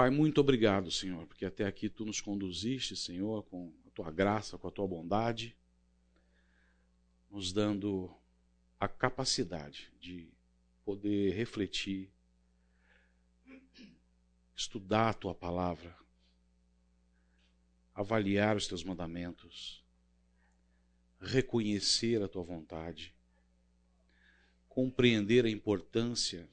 Pai, 0.00 0.08
muito 0.08 0.40
obrigado, 0.40 0.90
Senhor, 0.90 1.26
porque 1.26 1.44
até 1.44 1.66
aqui 1.66 1.86
tu 1.90 2.06
nos 2.06 2.22
conduziste, 2.22 2.96
Senhor, 2.96 3.42
com 3.42 3.70
a 3.86 3.90
tua 3.90 4.10
graça, 4.10 4.56
com 4.56 4.66
a 4.66 4.70
tua 4.70 4.88
bondade, 4.88 5.54
nos 7.30 7.52
dando 7.52 8.10
a 8.78 8.88
capacidade 8.88 9.92
de 10.00 10.26
poder 10.86 11.34
refletir, 11.34 12.10
estudar 14.56 15.10
a 15.10 15.12
tua 15.12 15.34
palavra, 15.34 15.94
avaliar 17.94 18.56
os 18.56 18.66
teus 18.66 18.82
mandamentos, 18.82 19.84
reconhecer 21.20 22.22
a 22.22 22.28
tua 22.28 22.42
vontade, 22.42 23.14
compreender 24.66 25.44
a 25.44 25.50
importância 25.50 26.48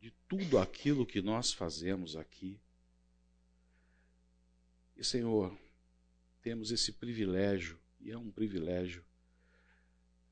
de 0.00 0.10
tudo 0.26 0.56
aquilo 0.58 1.04
que 1.04 1.20
nós 1.20 1.52
fazemos 1.52 2.16
aqui. 2.16 2.58
E, 5.00 5.04
Senhor, 5.04 5.58
temos 6.42 6.70
esse 6.70 6.92
privilégio, 6.92 7.80
e 8.02 8.10
é 8.10 8.18
um 8.18 8.30
privilégio, 8.30 9.02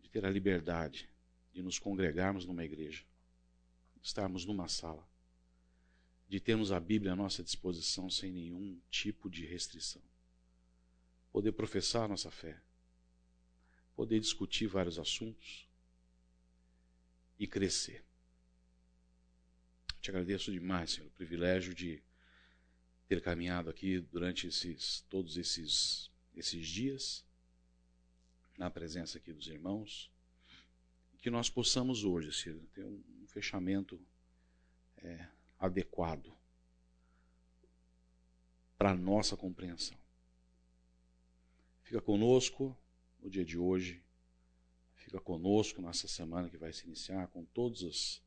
de 0.02 0.10
ter 0.10 0.26
a 0.26 0.30
liberdade 0.30 1.08
de 1.54 1.62
nos 1.62 1.78
congregarmos 1.78 2.44
numa 2.44 2.62
igreja, 2.62 3.02
estarmos 4.02 4.44
numa 4.44 4.68
sala, 4.68 5.08
de 6.28 6.38
termos 6.38 6.70
a 6.70 6.78
Bíblia 6.78 7.14
à 7.14 7.16
nossa 7.16 7.42
disposição 7.42 8.10
sem 8.10 8.30
nenhum 8.30 8.78
tipo 8.90 9.30
de 9.30 9.46
restrição, 9.46 10.02
poder 11.32 11.52
professar 11.52 12.06
nossa 12.06 12.30
fé, 12.30 12.60
poder 13.96 14.20
discutir 14.20 14.66
vários 14.66 14.98
assuntos 14.98 15.66
e 17.38 17.46
crescer. 17.46 18.04
Te 20.02 20.10
agradeço 20.10 20.52
demais, 20.52 20.90
Senhor, 20.90 21.06
o 21.06 21.12
privilégio 21.12 21.74
de 21.74 22.02
ter 23.08 23.22
caminhado 23.22 23.70
aqui 23.70 24.00
durante 24.00 24.46
esses, 24.46 25.00
todos 25.08 25.38
esses, 25.38 26.10
esses 26.36 26.68
dias, 26.68 27.24
na 28.58 28.70
presença 28.70 29.16
aqui 29.16 29.32
dos 29.32 29.48
irmãos, 29.48 30.10
que 31.18 31.30
nós 31.30 31.50
possamos 31.50 32.04
hoje, 32.04 32.32
Senhor, 32.32 32.60
ter 32.74 32.84
um, 32.84 33.02
fechamento 33.26 34.00
é, 34.96 35.28
adequado 35.58 36.32
para 38.76 38.92
a 38.92 38.96
nossa 38.96 39.36
compreensão. 39.36 39.96
Fica 41.82 42.00
conosco 42.00 42.76
no 43.20 43.28
dia 43.28 43.44
de 43.44 43.58
hoje, 43.58 44.02
fica 44.96 45.20
conosco 45.20 45.82
nessa 45.82 46.08
semana 46.08 46.48
que 46.48 46.56
vai 46.56 46.72
se 46.72 46.86
iniciar, 46.86 47.28
com 47.28 47.44
todos 47.44 47.82
os 47.82 48.22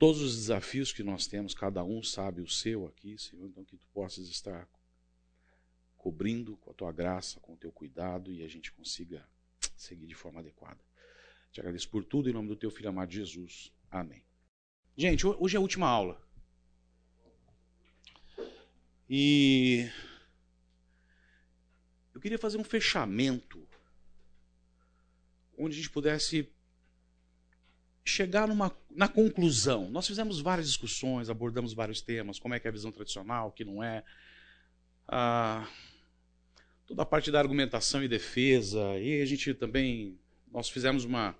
todos 0.00 0.22
os 0.22 0.34
desafios 0.34 0.94
que 0.94 1.02
nós 1.02 1.26
temos, 1.26 1.52
cada 1.54 1.84
um 1.84 2.02
sabe 2.02 2.40
o 2.40 2.48
seu 2.48 2.86
aqui, 2.86 3.18
Senhor, 3.18 3.46
então 3.46 3.62
que 3.62 3.76
tu 3.76 3.86
possas 3.92 4.28
estar 4.28 4.66
cobrindo 5.94 6.56
com 6.56 6.70
a 6.70 6.74
tua 6.74 6.90
graça, 6.90 7.38
com 7.38 7.52
o 7.52 7.56
teu 7.58 7.70
cuidado 7.70 8.32
e 8.32 8.42
a 8.42 8.48
gente 8.48 8.72
consiga 8.72 9.28
seguir 9.76 10.06
de 10.06 10.14
forma 10.14 10.40
adequada. 10.40 10.80
Te 11.52 11.60
agradeço 11.60 11.90
por 11.90 12.02
tudo 12.02 12.30
em 12.30 12.32
nome 12.32 12.48
do 12.48 12.56
teu 12.56 12.70
filho 12.70 12.88
amado 12.88 13.12
Jesus. 13.12 13.74
Amém. 13.90 14.24
Gente, 14.96 15.26
hoje 15.26 15.56
é 15.56 15.58
a 15.58 15.60
última 15.60 15.86
aula. 15.86 16.26
E 19.06 19.86
eu 22.14 22.20
queria 22.22 22.38
fazer 22.38 22.56
um 22.56 22.64
fechamento 22.64 23.68
onde 25.58 25.74
a 25.74 25.76
gente 25.76 25.90
pudesse 25.90 26.50
chegar 28.04 28.48
numa, 28.48 28.74
na 28.90 29.08
conclusão. 29.08 29.90
Nós 29.90 30.06
fizemos 30.06 30.40
várias 30.40 30.66
discussões, 30.66 31.28
abordamos 31.28 31.72
vários 31.72 32.00
temas, 32.00 32.38
como 32.38 32.54
é 32.54 32.60
que 32.60 32.66
é 32.66 32.70
a 32.70 32.72
visão 32.72 32.90
tradicional, 32.90 33.48
o 33.48 33.52
que 33.52 33.64
não 33.64 33.82
é. 33.82 34.02
Ah, 35.06 35.68
toda 36.86 37.02
a 37.02 37.06
parte 37.06 37.30
da 37.30 37.38
argumentação 37.38 38.02
e 38.02 38.08
defesa. 38.08 38.98
E 38.98 39.20
a 39.20 39.26
gente 39.26 39.54
também, 39.54 40.18
nós 40.50 40.68
fizemos 40.68 41.04
uma... 41.04 41.36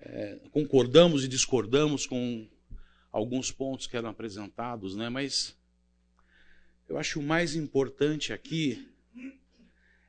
É, 0.00 0.38
concordamos 0.52 1.24
e 1.24 1.28
discordamos 1.28 2.06
com 2.06 2.48
alguns 3.10 3.50
pontos 3.50 3.86
que 3.86 3.96
eram 3.96 4.08
apresentados, 4.08 4.94
né? 4.94 5.08
mas 5.08 5.56
eu 6.88 6.96
acho 6.96 7.20
o 7.20 7.22
mais 7.22 7.54
importante 7.54 8.32
aqui 8.32 8.88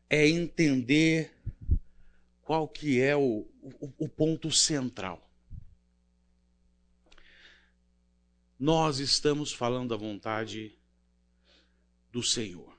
é 0.10 0.28
entender 0.28 1.32
qual 2.50 2.68
que 2.68 3.00
é 3.00 3.16
o, 3.16 3.46
o, 3.62 3.94
o 4.00 4.10
ponto 4.10 4.50
central. 4.50 5.32
Nós 8.60 8.98
estamos 8.98 9.54
falando 9.54 9.90
da 9.90 9.96
vontade 9.96 10.76
do 12.12 12.24
Senhor. 12.24 12.76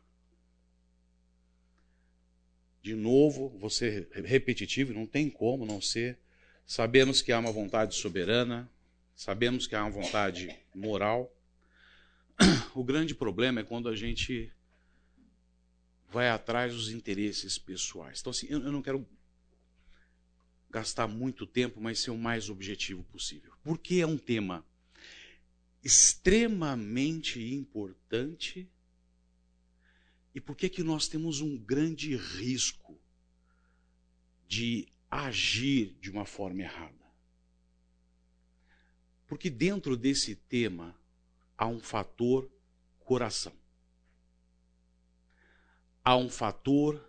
De 2.82 2.96
novo, 2.96 3.70
ser 3.70 4.08
repetitivo, 4.12 4.92
não 4.92 5.06
tem 5.06 5.30
como 5.30 5.64
não 5.64 5.80
ser. 5.80 6.18
Sabemos 6.66 7.22
que 7.22 7.30
há 7.30 7.38
uma 7.38 7.52
vontade 7.52 7.94
soberana, 7.94 8.68
sabemos 9.14 9.68
que 9.68 9.76
há 9.76 9.84
uma 9.84 9.92
vontade 9.92 10.52
moral. 10.74 11.32
O 12.74 12.82
grande 12.82 13.14
problema 13.14 13.60
é 13.60 13.64
quando 13.64 13.88
a 13.88 13.94
gente 13.94 14.52
vai 16.08 16.28
atrás 16.28 16.74
dos 16.74 16.90
interesses 16.90 17.56
pessoais. 17.56 18.18
Então, 18.18 18.32
assim, 18.32 18.48
eu 18.50 18.58
não 18.58 18.82
quero 18.82 19.06
gastar 20.70 21.08
muito 21.08 21.46
tempo, 21.46 21.80
mas 21.80 21.98
ser 21.98 22.10
o 22.10 22.18
mais 22.18 22.48
objetivo 22.48 23.02
possível. 23.04 23.52
Porque 23.62 23.96
é 23.96 24.06
um 24.06 24.16
tema 24.16 24.64
extremamente 25.82 27.42
importante 27.52 28.70
e 30.34 30.40
por 30.40 30.54
que 30.54 30.82
nós 30.82 31.08
temos 31.08 31.40
um 31.40 31.58
grande 31.58 32.16
risco 32.16 32.98
de 34.46 34.86
agir 35.10 35.96
de 36.00 36.10
uma 36.10 36.24
forma 36.24 36.62
errada? 36.62 36.94
Porque 39.26 39.50
dentro 39.50 39.96
desse 39.96 40.36
tema 40.36 40.96
há 41.56 41.66
um 41.66 41.80
fator 41.80 42.50
coração. 43.00 43.52
Há 46.02 46.16
um 46.16 46.28
fator 46.28 47.04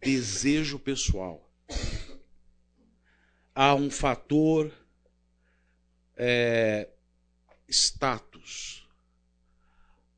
desejo 0.00 0.78
pessoal 0.78 1.50
há 3.54 3.74
um 3.74 3.90
fator 3.90 4.72
é, 6.16 6.88
status, 7.68 8.86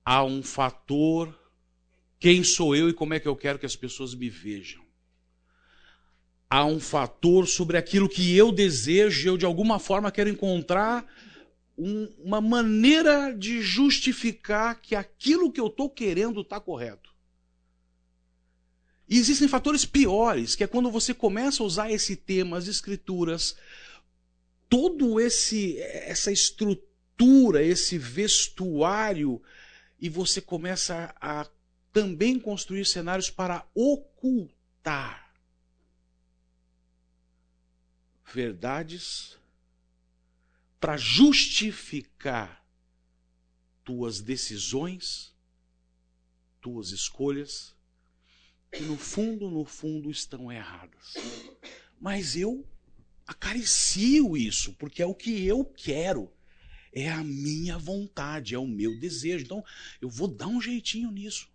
há 0.04 0.24
um 0.24 0.42
fator 0.42 1.38
quem 2.18 2.42
sou 2.42 2.74
eu 2.74 2.88
e 2.88 2.94
como 2.94 3.14
é 3.14 3.20
que 3.20 3.28
eu 3.28 3.36
quero 3.36 3.58
que 3.58 3.66
as 3.66 3.76
pessoas 3.76 4.14
me 4.14 4.30
vejam. 4.30 4.84
Há 6.48 6.64
um 6.64 6.80
fator 6.80 7.46
sobre 7.46 7.76
aquilo 7.76 8.08
que 8.08 8.36
eu 8.36 8.50
desejo, 8.50 9.28
eu 9.28 9.36
de 9.36 9.44
alguma 9.44 9.78
forma 9.78 10.10
quero 10.10 10.30
encontrar 10.30 11.04
um, 11.76 12.06
uma 12.18 12.40
maneira 12.40 13.32
de 13.32 13.60
justificar 13.60 14.80
que 14.80 14.94
aquilo 14.94 15.52
que 15.52 15.60
eu 15.60 15.66
estou 15.66 15.90
querendo 15.90 16.40
está 16.40 16.58
correto. 16.58 17.15
E 19.08 19.18
existem 19.18 19.46
fatores 19.46 19.84
piores, 19.84 20.54
que 20.54 20.64
é 20.64 20.66
quando 20.66 20.90
você 20.90 21.14
começa 21.14 21.62
a 21.62 21.66
usar 21.66 21.90
esse 21.90 22.16
tema, 22.16 22.56
as 22.56 22.66
escrituras, 22.66 23.56
todo 24.68 25.20
esse 25.20 25.78
essa 25.78 26.32
estrutura, 26.32 27.62
esse 27.62 27.98
vestuário, 27.98 29.40
e 30.00 30.08
você 30.08 30.40
começa 30.40 31.14
a 31.20 31.48
também 31.92 32.38
construir 32.38 32.84
cenários 32.84 33.30
para 33.30 33.66
ocultar 33.74 35.26
verdades 38.34 39.38
para 40.80 40.96
justificar 40.96 42.64
tuas 43.82 44.20
decisões, 44.20 45.34
tuas 46.60 46.90
escolhas 46.90 47.75
que 48.72 48.82
no 48.82 48.96
fundo, 48.96 49.50
no 49.50 49.64
fundo 49.64 50.10
estão 50.10 50.50
erradas. 50.50 51.14
Mas 52.00 52.36
eu 52.36 52.66
acaricio 53.26 54.36
isso, 54.36 54.74
porque 54.74 55.02
é 55.02 55.06
o 55.06 55.14
que 55.14 55.44
eu 55.46 55.64
quero. 55.64 56.32
É 56.92 57.10
a 57.10 57.22
minha 57.22 57.76
vontade, 57.76 58.54
é 58.54 58.58
o 58.58 58.66
meu 58.66 58.98
desejo. 58.98 59.44
Então, 59.44 59.64
eu 60.00 60.08
vou 60.08 60.28
dar 60.28 60.46
um 60.46 60.60
jeitinho 60.60 61.10
nisso. 61.10 61.50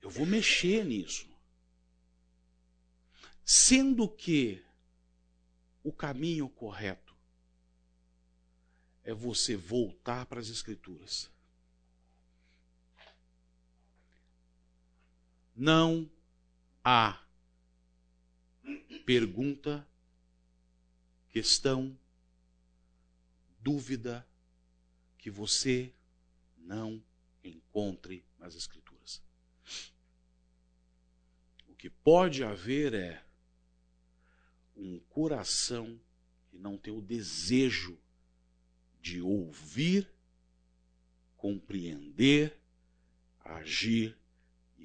Eu 0.00 0.08
vou 0.08 0.24
mexer 0.24 0.84
nisso. 0.84 1.28
Sendo 3.44 4.08
que 4.08 4.62
o 5.82 5.92
caminho 5.92 6.48
correto 6.48 7.14
é 9.02 9.12
você 9.12 9.56
voltar 9.56 10.24
para 10.26 10.40
as 10.40 10.48
Escrituras 10.48 11.30
Não 15.60 16.10
há 16.82 17.22
pergunta, 19.04 19.86
questão, 21.28 21.94
dúvida 23.58 24.26
que 25.18 25.30
você 25.30 25.92
não 26.56 27.04
encontre 27.44 28.24
nas 28.38 28.54
Escrituras. 28.54 29.22
O 31.68 31.74
que 31.74 31.90
pode 31.90 32.42
haver 32.42 32.94
é 32.94 33.22
um 34.74 34.98
coração 35.10 36.00
que 36.48 36.56
não 36.56 36.78
tem 36.78 36.90
o 36.90 37.02
desejo 37.02 38.00
de 38.98 39.20
ouvir, 39.20 40.10
compreender, 41.36 42.58
agir 43.44 44.19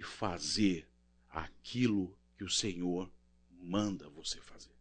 fazer 0.06 0.88
aquilo 1.30 2.18
que 2.38 2.44
o 2.44 2.50
Senhor 2.50 3.12
manda 3.52 4.08
você 4.10 4.40
fazer. 4.40 4.76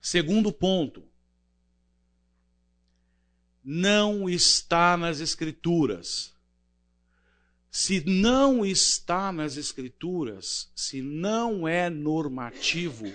Segundo 0.00 0.52
ponto, 0.52 1.06
não 3.62 4.28
está 4.28 4.96
nas 4.96 5.20
Escrituras. 5.20 6.34
Se 7.70 8.00
não 8.08 8.64
está 8.64 9.30
nas 9.30 9.56
Escrituras, 9.56 10.70
se 10.74 11.02
não 11.02 11.68
é 11.68 11.90
normativo, 11.90 13.14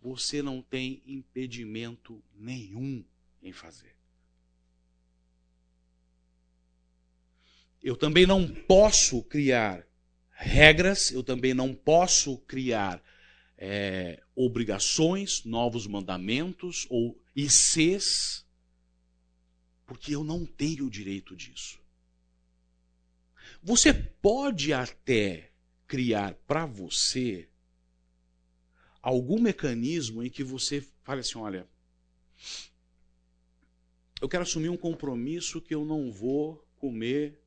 você 0.00 0.40
não 0.40 0.62
tem 0.62 1.02
impedimento 1.06 2.22
nenhum 2.36 3.04
em 3.42 3.52
fazer. 3.52 3.95
Eu 7.86 7.94
também 7.94 8.26
não 8.26 8.48
posso 8.48 9.22
criar 9.22 9.86
regras, 10.32 11.12
eu 11.12 11.22
também 11.22 11.54
não 11.54 11.72
posso 11.72 12.36
criar 12.38 13.00
é, 13.56 14.20
obrigações, 14.34 15.44
novos 15.44 15.86
mandamentos 15.86 16.84
ou 16.90 17.16
ICs, 17.36 18.44
porque 19.86 20.16
eu 20.16 20.24
não 20.24 20.44
tenho 20.44 20.86
o 20.86 20.90
direito 20.90 21.36
disso. 21.36 21.78
Você 23.62 23.94
pode 23.94 24.72
até 24.72 25.52
criar 25.86 26.34
para 26.44 26.66
você 26.66 27.48
algum 29.00 29.40
mecanismo 29.40 30.24
em 30.24 30.28
que 30.28 30.42
você 30.42 30.84
fale 31.04 31.20
assim: 31.20 31.38
olha, 31.38 31.68
eu 34.20 34.28
quero 34.28 34.42
assumir 34.42 34.70
um 34.70 34.76
compromisso 34.76 35.60
que 35.60 35.72
eu 35.72 35.84
não 35.84 36.10
vou 36.10 36.66
comer 36.80 37.45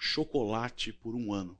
chocolate 0.00 0.94
por 0.94 1.14
um 1.14 1.30
ano. 1.30 1.56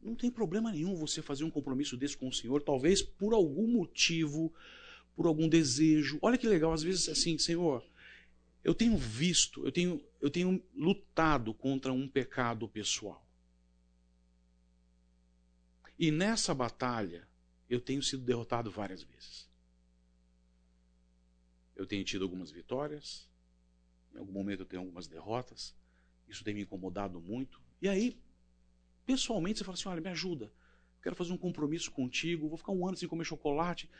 Não 0.00 0.14
tem 0.14 0.30
problema 0.30 0.70
nenhum 0.70 0.94
você 0.94 1.20
fazer 1.20 1.42
um 1.42 1.50
compromisso 1.50 1.96
desse 1.96 2.16
com 2.16 2.28
o 2.28 2.32
Senhor, 2.32 2.62
talvez 2.62 3.02
por 3.02 3.34
algum 3.34 3.66
motivo, 3.66 4.54
por 5.16 5.26
algum 5.26 5.48
desejo. 5.48 6.18
Olha 6.22 6.38
que 6.38 6.46
legal, 6.46 6.72
às 6.72 6.82
vezes 6.82 7.08
assim, 7.08 7.36
Senhor, 7.36 7.84
eu 8.62 8.72
tenho 8.72 8.96
visto, 8.96 9.66
eu 9.66 9.72
tenho, 9.72 10.02
eu 10.20 10.30
tenho 10.30 10.62
lutado 10.74 11.52
contra 11.52 11.92
um 11.92 12.08
pecado 12.08 12.68
pessoal. 12.68 13.26
E 15.98 16.10
nessa 16.12 16.54
batalha, 16.54 17.28
eu 17.68 17.80
tenho 17.80 18.02
sido 18.02 18.22
derrotado 18.22 18.70
várias 18.70 19.02
vezes. 19.02 19.50
Eu 21.74 21.84
tenho 21.84 22.04
tido 22.04 22.22
algumas 22.22 22.50
vitórias, 22.50 23.28
em 24.14 24.18
algum 24.18 24.32
momento 24.32 24.60
eu 24.60 24.66
tenho 24.66 24.82
algumas 24.82 25.08
derrotas. 25.08 25.74
Isso 26.30 26.44
tem 26.44 26.54
me 26.54 26.62
incomodado 26.62 27.20
muito. 27.20 27.60
E 27.82 27.88
aí, 27.88 28.16
pessoalmente, 29.04 29.58
você 29.58 29.64
fala 29.64 29.74
assim: 29.74 29.88
olha, 29.88 30.00
me 30.00 30.08
ajuda. 30.08 30.52
Quero 31.02 31.16
fazer 31.16 31.32
um 31.32 31.38
compromisso 31.38 31.90
contigo, 31.90 32.48
vou 32.48 32.58
ficar 32.58 32.72
um 32.72 32.86
ano 32.86 32.96
sem 32.96 33.08
comer 33.08 33.24
chocolate. 33.24 33.90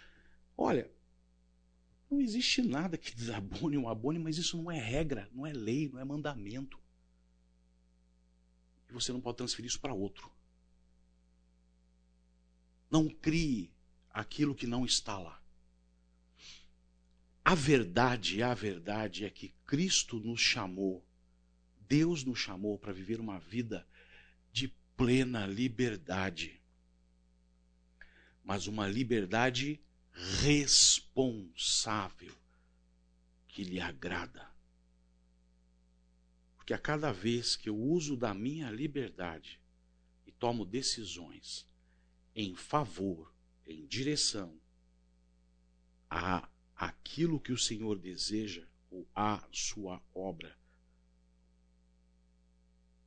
Olha, 0.56 0.91
não 2.11 2.21
existe 2.21 2.62
nada 2.62 2.99
que 2.99 3.15
desabone 3.17 3.77
ou 3.77 3.88
abone, 3.88 4.19
mas 4.19 4.38
isso 4.38 4.56
não 4.56 4.71
é 4.71 4.79
regra, 4.79 5.29
não 5.32 5.47
é 5.47 5.53
lei, 5.53 5.88
não 5.88 6.00
é 6.00 6.05
mandamento. 6.05 6.79
E 8.88 8.93
você 8.93 9.12
não 9.12 9.21
pode 9.21 9.38
transferir 9.38 9.69
isso 9.69 9.81
para 9.81 9.94
outro. 9.94 10.31
Não 12.91 13.09
crie 13.09 13.73
aquilo 14.11 14.55
que 14.55 14.67
não 14.67 14.85
está 14.85 15.19
lá. 15.19 15.41
A 17.44 17.55
verdade, 17.55 18.43
a 18.43 18.53
verdade 18.53 19.25
é 19.25 19.31
que 19.31 19.55
Cristo 19.65 20.19
nos 20.21 20.41
chamou, 20.41 21.05
Deus 21.91 22.23
nos 22.23 22.39
chamou 22.39 22.79
para 22.79 22.93
viver 22.93 23.19
uma 23.19 23.41
vida 23.41 23.85
de 24.53 24.69
plena 24.97 25.45
liberdade. 25.45 26.63
Mas 28.45 28.69
uma 28.69 28.87
liberdade 28.87 29.83
responsável 30.13 32.33
que 33.49 33.65
lhe 33.65 33.81
agrada. 33.81 34.49
Porque 36.57 36.73
a 36.73 36.79
cada 36.79 37.11
vez 37.11 37.57
que 37.57 37.69
eu 37.69 37.77
uso 37.77 38.17
da 38.17 38.33
minha 38.33 38.71
liberdade 38.71 39.61
e 40.25 40.31
tomo 40.31 40.65
decisões 40.65 41.69
em 42.37 42.55
favor, 42.55 43.35
em 43.67 43.85
direção 43.85 44.57
a 46.09 46.49
aquilo 46.77 47.41
que 47.41 47.51
o 47.51 47.59
Senhor 47.59 47.99
deseja 47.99 48.65
ou 48.89 49.05
a 49.13 49.45
sua 49.51 50.01
obra. 50.15 50.60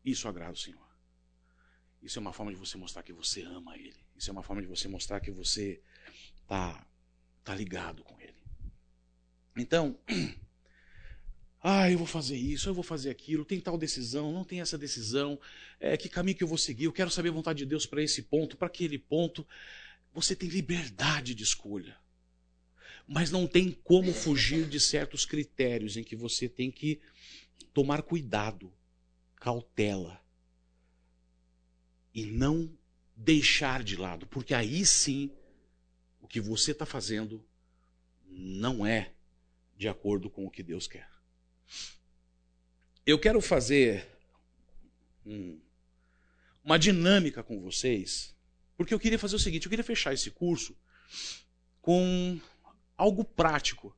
Isso 0.03 0.27
agrada 0.27 0.53
o 0.53 0.57
Senhor. 0.57 0.81
Isso 2.01 2.19
é 2.19 2.21
uma 2.21 2.33
forma 2.33 2.51
de 2.51 2.57
você 2.57 2.77
mostrar 2.77 3.03
que 3.03 3.13
você 3.13 3.43
ama 3.43 3.77
Ele. 3.77 4.03
Isso 4.15 4.29
é 4.29 4.33
uma 4.33 4.43
forma 4.43 4.61
de 4.61 4.67
você 4.67 4.87
mostrar 4.87 5.19
que 5.19 5.31
você 5.31 5.81
está 6.41 6.85
tá 7.43 7.55
ligado 7.55 8.03
com 8.03 8.19
Ele. 8.19 8.43
Então, 9.55 9.97
Ah, 11.65 11.89
eu 11.89 11.97
vou 11.97 12.05
fazer 12.05 12.35
isso, 12.35 12.67
eu 12.67 12.73
vou 12.73 12.83
fazer 12.83 13.09
aquilo, 13.09 13.45
tem 13.45 13.57
tal 13.61 13.77
decisão, 13.77 14.33
não 14.33 14.43
tem 14.43 14.59
essa 14.59 14.77
decisão, 14.77 15.39
é, 15.79 15.95
que 15.95 16.09
caminho 16.09 16.35
que 16.35 16.43
eu 16.43 16.47
vou 16.47 16.57
seguir, 16.57 16.83
eu 16.83 16.91
quero 16.91 17.09
saber 17.09 17.29
a 17.29 17.31
vontade 17.31 17.59
de 17.59 17.65
Deus 17.65 17.85
para 17.85 18.03
esse 18.03 18.23
ponto, 18.23 18.57
para 18.57 18.67
aquele 18.67 18.99
ponto. 18.99 19.47
Você 20.13 20.35
tem 20.35 20.49
liberdade 20.49 21.33
de 21.33 21.41
escolha. 21.41 21.95
Mas 23.07 23.31
não 23.31 23.47
tem 23.47 23.71
como 23.71 24.13
fugir 24.13 24.67
de 24.67 24.77
certos 24.77 25.25
critérios 25.25 25.95
em 25.95 26.03
que 26.03 26.17
você 26.17 26.49
tem 26.49 26.69
que 26.69 26.99
tomar 27.73 28.01
cuidado, 28.01 28.69
cautela. 29.43 30.23
E 32.13 32.25
não 32.25 32.71
deixar 33.13 33.83
de 33.83 33.97
lado, 33.97 34.25
porque 34.27 34.53
aí 34.53 34.85
sim 34.85 35.29
o 36.21 36.27
que 36.27 36.39
você 36.39 36.71
está 36.71 36.85
fazendo 36.85 37.45
não 38.25 38.85
é 38.85 39.11
de 39.75 39.89
acordo 39.89 40.29
com 40.29 40.45
o 40.45 40.49
que 40.49 40.63
Deus 40.63 40.87
quer. 40.87 41.09
Eu 43.05 43.19
quero 43.19 43.41
fazer 43.41 44.07
um, 45.25 45.59
uma 46.63 46.79
dinâmica 46.79 47.43
com 47.43 47.59
vocês, 47.59 48.33
porque 48.77 48.93
eu 48.93 48.99
queria 48.99 49.19
fazer 49.19 49.35
o 49.35 49.39
seguinte: 49.39 49.65
eu 49.65 49.69
queria 49.69 49.83
fechar 49.83 50.13
esse 50.13 50.31
curso 50.31 50.73
com 51.81 52.39
algo 52.95 53.25
prático. 53.25 53.93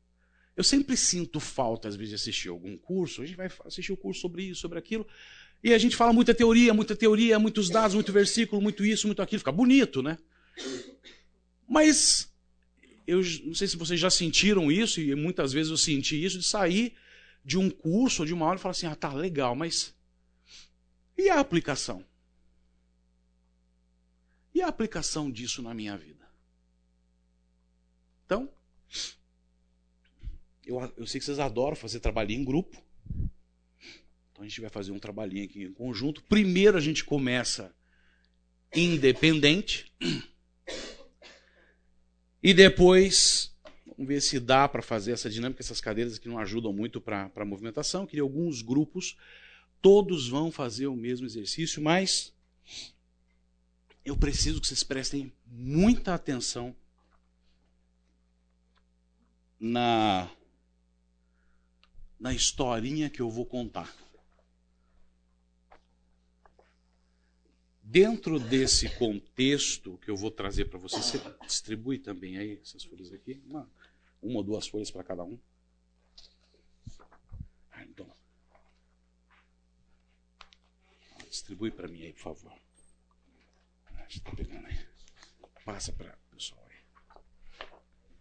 Eu 0.56 0.64
sempre 0.64 0.96
sinto 0.96 1.40
falta, 1.40 1.88
às 1.88 1.96
vezes, 1.96 2.10
de 2.10 2.16
assistir 2.16 2.50
algum 2.50 2.78
curso. 2.78 3.22
A 3.22 3.26
gente 3.26 3.36
vai 3.36 3.50
assistir 3.66 3.92
o 3.92 3.96
um 3.96 3.98
curso 3.98 4.22
sobre 4.22 4.44
isso, 4.44 4.62
sobre 4.62 4.80
aquilo. 4.80 5.06
E 5.64 5.74
a 5.74 5.78
gente 5.78 5.96
fala 5.96 6.14
muita 6.14 6.34
teoria, 6.34 6.74
muita 6.74 6.96
teoria, 6.96 7.38
muitos 7.40 7.70
dados, 7.70 7.96
muito 7.96 8.12
versículo, 8.14 8.62
muito 8.62 8.86
isso, 8.86 9.08
muito 9.08 9.22
aquilo. 9.22 9.40
Fica 9.40 9.52
bonito, 9.52 10.02
né? 10.02 10.18
Mas 11.68 12.32
eu 13.06 13.22
não 13.44 13.54
sei 13.54 13.68
se 13.68 13.78
vocês 13.78 14.00
já 14.00 14.10
sentiram 14.10 14.72
isso, 14.72 15.02
e 15.02 15.14
muitas 15.16 15.52
vezes 15.52 15.72
eu 15.72 15.78
senti 15.78 16.24
isso, 16.24 16.40
de 16.40 16.46
sair 16.46 16.96
de 17.44 17.58
um 17.58 17.70
curso 17.70 18.24
ou 18.24 18.26
de 18.26 18.34
uma 18.34 18.46
aula 18.46 18.58
e 18.58 18.62
falar 18.62 18.72
assim: 18.72 18.88
ah, 18.88 18.96
tá 18.96 19.14
legal, 19.14 19.56
mas 19.56 19.94
e 21.18 21.30
a 21.30 21.40
aplicação? 21.40 22.06
E 24.54 24.62
a 24.62 24.68
aplicação 24.68 25.30
disso 25.30 25.62
na 25.62 25.74
minha 25.74 25.98
vida? 25.98 26.26
Então, 28.26 28.50
eu, 30.66 30.94
eu 30.98 31.08
sei 31.08 31.20
que 31.20 31.26
vocês 31.26 31.40
adoram 31.40 31.76
fazer 31.76 32.00
trabalhinho 32.00 32.42
em 32.42 32.46
grupo. 32.46 32.82
Então 34.32 34.44
a 34.44 34.48
gente 34.48 34.62
vai 34.62 34.70
fazer 34.70 34.92
um 34.92 35.00
trabalhinho 35.00 35.46
aqui 35.46 35.64
em 35.64 35.74
conjunto. 35.74 36.24
Primeiro 36.24 36.78
a 36.78 36.82
gente 36.82 37.04
começa 37.04 37.74
independente. 38.74 39.92
E 42.44 42.54
depois 42.54 43.56
Vamos 43.98 44.10
ver 44.10 44.22
se 44.22 44.40
dá 44.40 44.68
para 44.68 44.82
fazer 44.82 45.14
essa 45.14 45.30
dinâmica. 45.30 45.62
Essas 45.62 45.80
cadeiras 45.80 46.18
aqui 46.18 46.28
não 46.28 46.38
ajudam 46.38 46.74
muito 46.74 47.00
para 47.00 47.32
a 47.34 47.46
movimentação. 47.46 48.06
Queria 48.06 48.24
alguns 48.24 48.62
grupos. 48.62 49.18
Todos 49.82 50.28
vão 50.28 50.52
fazer 50.52 50.88
o 50.88 50.96
mesmo 50.96 51.26
exercício, 51.26 51.82
mas 51.82 52.34
eu 54.04 54.18
preciso 54.18 54.60
que 54.60 54.68
vocês 54.68 54.84
prestem 54.84 55.32
muita 55.46 56.14
atenção 56.14 56.76
na, 59.60 60.30
na 62.20 62.34
historinha 62.34 63.10
que 63.10 63.22
eu 63.22 63.30
vou 63.30 63.46
contar. 63.46 63.94
Dentro 67.82 68.40
desse 68.40 68.90
contexto 68.98 69.98
que 70.00 70.10
eu 70.10 70.18
vou 70.18 70.32
trazer 70.32 70.66
para 70.66 70.80
vocês, 70.80 71.06
você 71.06 71.22
distribui 71.46 72.00
também 72.00 72.38
aí 72.38 72.60
essas 72.60 72.84
folhas 72.84 73.14
aqui? 73.14 73.42
Uma, 73.46 73.70
Uma 74.22 74.38
ou 74.38 74.44
duas 74.44 74.68
folhas 74.68 74.90
para 74.90 75.04
cada 75.04 75.24
um. 75.24 75.40
Ah, 77.72 77.84
então. 77.84 78.12
Distribui 81.30 81.70
para 81.70 81.88
mim 81.88 82.04
aí, 82.04 82.14
por 82.14 82.22
favor. 82.22 82.54
Ah, 83.86 84.06
está 84.10 84.32
pegando 84.32 84.66
aí. 84.66 84.88
Passa 85.64 85.94
para 85.94 86.18
o 86.32 86.36
pessoal 86.36 86.68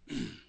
aí. 0.07 0.41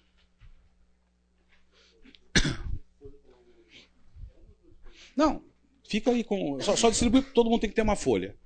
Não, 5.17 5.43
fica 5.83 6.11
aí 6.11 6.23
com. 6.23 6.61
Só, 6.61 6.75
só 6.75 6.91
distribui, 6.91 7.23
todo 7.23 7.49
mundo 7.49 7.61
tem 7.61 7.69
que 7.71 7.75
ter 7.75 7.81
uma 7.81 7.95
folha. 7.95 8.37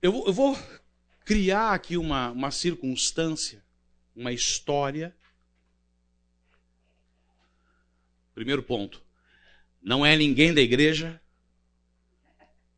Eu, 0.00 0.26
eu 0.26 0.32
vou 0.32 0.56
criar 1.24 1.72
aqui 1.72 1.96
uma, 1.96 2.30
uma 2.30 2.50
circunstância, 2.50 3.64
uma 4.14 4.30
história. 4.30 5.16
Primeiro 8.34 8.62
ponto. 8.62 9.02
Não 9.82 10.04
é 10.04 10.16
ninguém 10.16 10.54
da 10.54 10.60
igreja. 10.60 11.20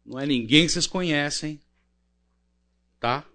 Não 0.07 0.19
é 0.19 0.25
ninguém 0.25 0.65
que 0.65 0.73
vocês 0.73 0.87
conhecem. 0.87 1.61
Tá? 2.99 3.30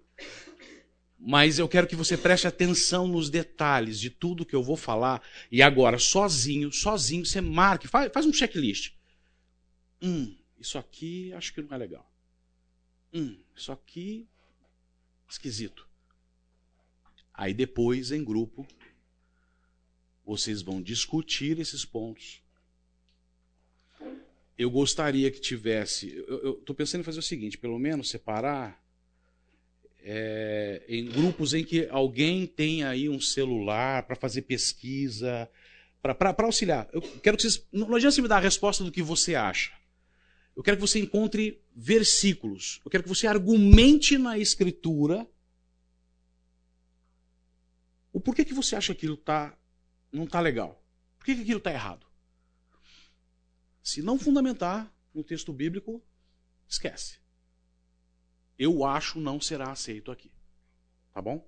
Mas 1.28 1.58
eu 1.58 1.68
quero 1.68 1.88
que 1.88 1.96
você 1.96 2.16
preste 2.16 2.46
atenção 2.46 3.08
nos 3.08 3.28
detalhes 3.28 3.98
de 3.98 4.10
tudo 4.10 4.46
que 4.46 4.54
eu 4.54 4.62
vou 4.62 4.76
falar. 4.76 5.20
E 5.50 5.60
agora, 5.60 5.98
sozinho, 5.98 6.70
sozinho, 6.70 7.26
você 7.26 7.40
marque, 7.40 7.88
faz, 7.88 8.12
faz 8.12 8.24
um 8.26 8.32
checklist. 8.32 8.92
Hum, 10.00 10.36
isso 10.56 10.78
aqui 10.78 11.32
acho 11.32 11.52
que 11.52 11.60
não 11.60 11.74
é 11.74 11.78
legal. 11.78 12.08
Hum, 13.12 13.36
isso 13.56 13.72
aqui 13.72 14.28
esquisito. 15.28 15.88
Aí 17.34 17.52
depois, 17.52 18.12
em 18.12 18.22
grupo, 18.22 18.64
vocês 20.24 20.62
vão 20.62 20.80
discutir 20.80 21.58
esses 21.58 21.84
pontos. 21.84 22.40
Eu 24.56 24.70
gostaria 24.70 25.28
que 25.28 25.40
tivesse. 25.40 26.24
Eu 26.28 26.60
estou 26.60 26.76
pensando 26.76 27.00
em 27.00 27.04
fazer 27.04 27.18
o 27.18 27.22
seguinte: 27.22 27.58
pelo 27.58 27.80
menos 27.80 28.10
separar 28.10 28.85
é, 30.08 30.84
em 30.88 31.06
grupos 31.06 31.52
em 31.52 31.64
que 31.64 31.88
alguém 31.88 32.46
tem 32.46 32.84
aí 32.84 33.08
um 33.08 33.20
celular 33.20 34.04
para 34.04 34.14
fazer 34.14 34.42
pesquisa, 34.42 35.50
para 36.00 36.34
auxiliar. 36.44 36.88
Eu 36.92 37.02
quero 37.02 37.36
que 37.36 37.42
vocês. 37.42 37.66
Não 37.72 37.92
adianta 37.92 38.14
você 38.14 38.22
me 38.22 38.28
dar 38.28 38.36
a 38.36 38.40
resposta 38.40 38.84
do 38.84 38.92
que 38.92 39.02
você 39.02 39.34
acha. 39.34 39.72
Eu 40.54 40.62
quero 40.62 40.76
que 40.76 40.80
você 40.80 41.00
encontre 41.00 41.60
versículos. 41.74 42.80
Eu 42.84 42.90
quero 42.90 43.02
que 43.02 43.08
você 43.08 43.26
argumente 43.26 44.16
na 44.16 44.38
Escritura 44.38 45.28
o 48.12 48.20
porquê 48.20 48.44
que 48.44 48.54
você 48.54 48.76
acha 48.76 48.94
que 48.94 49.00
aquilo 49.00 49.16
tá, 49.16 49.58
não 50.12 50.24
está 50.24 50.40
legal. 50.40 50.82
Por 51.18 51.26
que, 51.26 51.34
que 51.34 51.42
aquilo 51.42 51.58
está 51.58 51.72
errado? 51.72 52.06
Se 53.82 54.00
não 54.00 54.18
fundamentar 54.18 54.90
no 55.12 55.24
texto 55.24 55.52
bíblico, 55.52 56.00
esquece. 56.68 57.18
Eu 58.58 58.84
acho 58.84 59.20
não 59.20 59.40
será 59.40 59.70
aceito 59.70 60.10
aqui. 60.10 60.30
Tá 61.12 61.20
bom? 61.20 61.46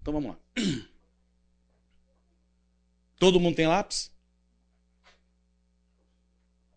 Então 0.00 0.12
vamos 0.12 0.30
lá. 0.30 0.38
Todo 3.18 3.38
mundo 3.40 3.56
tem 3.56 3.66
lápis? 3.66 4.10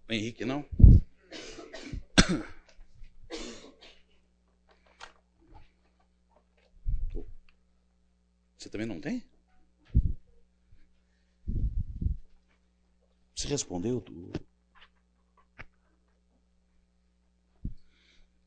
Henrique, 0.07 0.45
não? 0.45 0.63
Você 8.57 8.69
também 8.69 8.87
não 8.87 8.99
tem? 8.99 9.23
Você 13.35 13.47
respondeu? 13.47 14.01
Tu... 14.01 14.31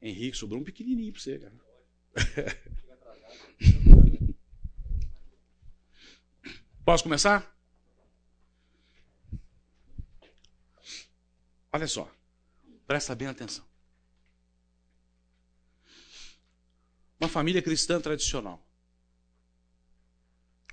Henrique, 0.01 0.37
sobrou 0.37 0.61
um 0.61 0.65
pequenininho 0.65 1.13
para 1.13 1.21
você, 1.21 1.39
cara. 1.39 1.55
Posso 6.85 7.03
começar? 7.03 7.55
Olha 11.71 11.87
só, 11.87 12.11
presta 12.87 13.15
bem 13.15 13.29
atenção. 13.29 13.67
Uma 17.21 17.29
família 17.29 17.61
cristã 17.61 18.01
tradicional. 18.01 18.65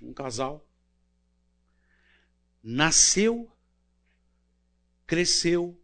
Um 0.02 0.14
casal 0.14 0.66
nasceu, 2.64 3.52
cresceu 5.06 5.80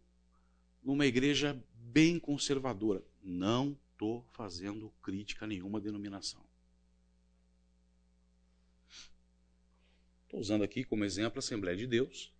numa 0.82 1.04
igreja 1.06 1.62
bem 1.74 2.18
conservadora. 2.18 3.04
Não 3.22 3.78
estou 3.92 4.26
fazendo 4.32 4.92
crítica 5.02 5.44
a 5.44 5.48
nenhuma 5.48 5.80
denominação. 5.80 6.44
Estou 10.24 10.40
usando 10.40 10.64
aqui 10.64 10.82
como 10.82 11.04
exemplo 11.04 11.38
a 11.38 11.40
Assembleia 11.40 11.76
de 11.76 11.86
Deus. 11.86 12.32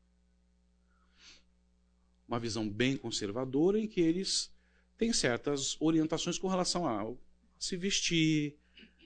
Uma 2.27 2.41
visão 2.41 2.69
bem 2.69 2.97
conservadora 2.97 3.79
em 3.79 3.87
que 3.87 4.01
eles 4.01 4.51
têm 4.97 5.13
certas 5.13 5.77
orientações 5.81 6.39
com 6.39 6.49
relação 6.49 6.89
a 6.89 7.15
se 7.59 7.77
vestir. 7.77 8.59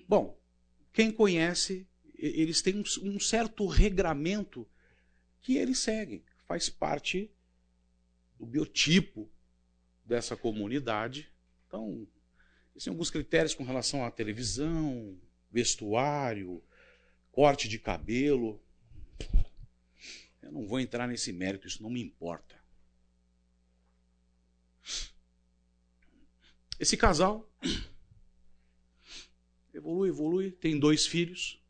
Bom, 0.09 0.41
quem 0.93 1.11
conhece, 1.11 1.87
eles 2.15 2.63
têm 2.63 2.83
um 3.03 3.19
certo 3.19 3.67
regramento 3.67 4.67
que 5.43 5.57
eles 5.57 5.79
seguem, 5.81 6.25
faz 6.47 6.71
parte 6.71 7.31
do 8.39 8.47
biotipo 8.47 9.31
dessa 10.05 10.37
comunidade. 10.37 11.31
Então, 11.77 12.09
existem 12.75 12.91
alguns 12.91 13.11
critérios 13.11 13.55
com 13.55 13.63
relação 13.63 14.03
à 14.03 14.11
televisão, 14.11 15.15
vestuário, 15.51 16.65
corte 17.31 17.69
de 17.69 17.79
cabelo. 17.79 18.59
Eu 20.41 20.53
não 20.53 20.67
vou 20.67 20.81
entrar 20.81 21.07
nesse 21.07 21.35
mérito, 21.35 21.67
isso 21.67 21.83
não 21.83 21.91
me 21.91 22.01
importa. 22.01 22.57
Esse 26.81 26.97
casal 26.97 27.47
evolui, 29.75 30.09
evolui, 30.09 30.51
tem 30.51 30.79
dois 30.79 31.07
filhos. 31.07 31.63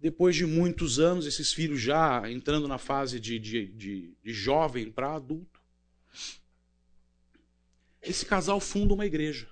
Depois 0.00 0.34
de 0.34 0.44
muitos 0.44 0.98
anos, 0.98 1.24
esses 1.24 1.52
filhos 1.52 1.80
já 1.80 2.28
entrando 2.28 2.66
na 2.66 2.78
fase 2.78 3.20
de, 3.20 3.38
de, 3.38 3.66
de, 3.66 4.16
de 4.20 4.32
jovem 4.32 4.90
para 4.90 5.14
adulto, 5.14 5.60
esse 8.02 8.24
casal 8.24 8.60
funda 8.60 8.94
uma 8.94 9.06
igreja. 9.06 9.48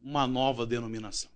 Uma 0.00 0.26
nova 0.26 0.66
denominação. 0.66 1.30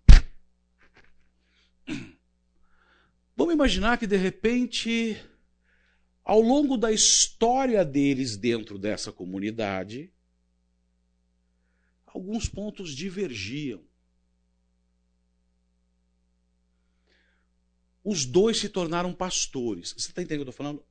Vamos 3.37 3.55
imaginar 3.55 3.99
que 3.99 4.07
de 4.07 4.17
repente, 4.17 5.17
ao 6.25 6.41
longo 6.41 6.77
da 6.77 6.91
história 6.91 7.85
deles 7.85 8.37
dentro 8.37 8.79
dessa 8.79 9.13
comunidade, 9.13 10.11
alguns 12.07 12.49
pontos 12.49 12.95
divergiam. 12.95 13.85
Os 18.03 18.25
dois 18.25 18.59
se 18.59 18.69
tornaram 18.69 19.13
pastores. 19.13 19.93
Você 19.93 20.09
está 20.09 20.23
entendendo 20.23 20.43
o 20.43 20.45
que 20.45 20.49
eu 20.49 20.53
estou 20.53 20.65
falando? 20.65 20.85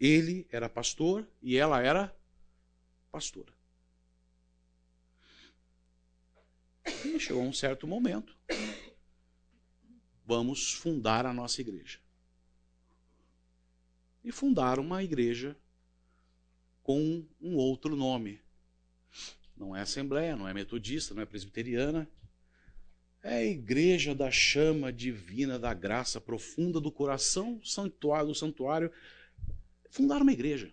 Ele 0.00 0.46
era 0.50 0.68
pastor 0.68 1.28
e 1.40 1.56
ela 1.56 1.80
era 1.80 2.14
pastora. 3.12 3.52
E 7.04 7.20
chegou 7.20 7.42
um 7.42 7.52
certo 7.52 7.86
momento. 7.86 8.34
Vamos 10.24 10.72
fundar 10.72 11.26
a 11.26 11.32
nossa 11.32 11.60
igreja. 11.60 12.00
E 14.24 14.32
fundaram 14.32 14.82
uma 14.82 15.02
igreja 15.02 15.56
com 16.82 17.24
um 17.40 17.56
outro 17.56 17.94
nome. 17.94 18.40
Não 19.54 19.76
é 19.76 19.82
assembleia, 19.82 20.34
não 20.34 20.48
é 20.48 20.54
metodista, 20.54 21.14
não 21.14 21.22
é 21.22 21.26
presbiteriana. 21.26 22.08
É 23.22 23.34
a 23.34 23.44
igreja 23.44 24.14
da 24.14 24.30
chama 24.30 24.92
divina 24.92 25.58
da 25.58 25.74
graça 25.74 26.20
profunda 26.20 26.80
do 26.80 26.90
coração 26.90 27.60
santuário, 27.62 28.28
do 28.28 28.34
santuário. 28.34 28.90
Fundaram 29.90 30.22
uma 30.22 30.32
igreja. 30.32 30.72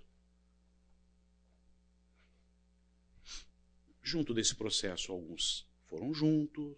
Junto 4.09 4.33
desse 4.33 4.55
processo, 4.55 5.11
alguns 5.11 5.69
foram 5.85 6.11
juntos, 6.11 6.75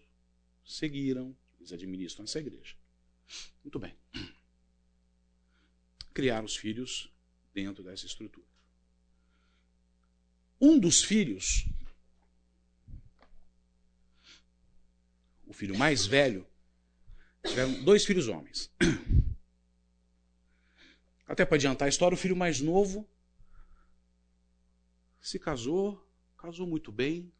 seguiram, 0.62 1.34
eles 1.58 1.72
administram 1.72 2.24
essa 2.24 2.38
igreja. 2.38 2.76
Muito 3.64 3.78
bem. 3.78 3.96
Criaram 6.12 6.44
os 6.44 6.54
filhos 6.54 7.10
dentro 7.54 7.82
dessa 7.82 8.04
estrutura. 8.04 8.46
Um 10.60 10.78
dos 10.78 11.02
filhos, 11.02 11.66
o 15.46 15.54
filho 15.54 15.74
mais 15.74 16.04
velho, 16.04 16.46
tiveram 17.46 17.82
dois 17.82 18.04
filhos 18.04 18.28
homens. 18.28 18.70
Até 21.26 21.46
para 21.46 21.56
adiantar 21.56 21.86
a 21.86 21.88
história, 21.88 22.14
o 22.14 22.18
filho 22.18 22.36
mais 22.36 22.60
novo 22.60 23.08
se 25.18 25.38
casou, 25.38 26.11
casou 26.42 26.66
muito 26.66 26.90
bem, 26.90 27.32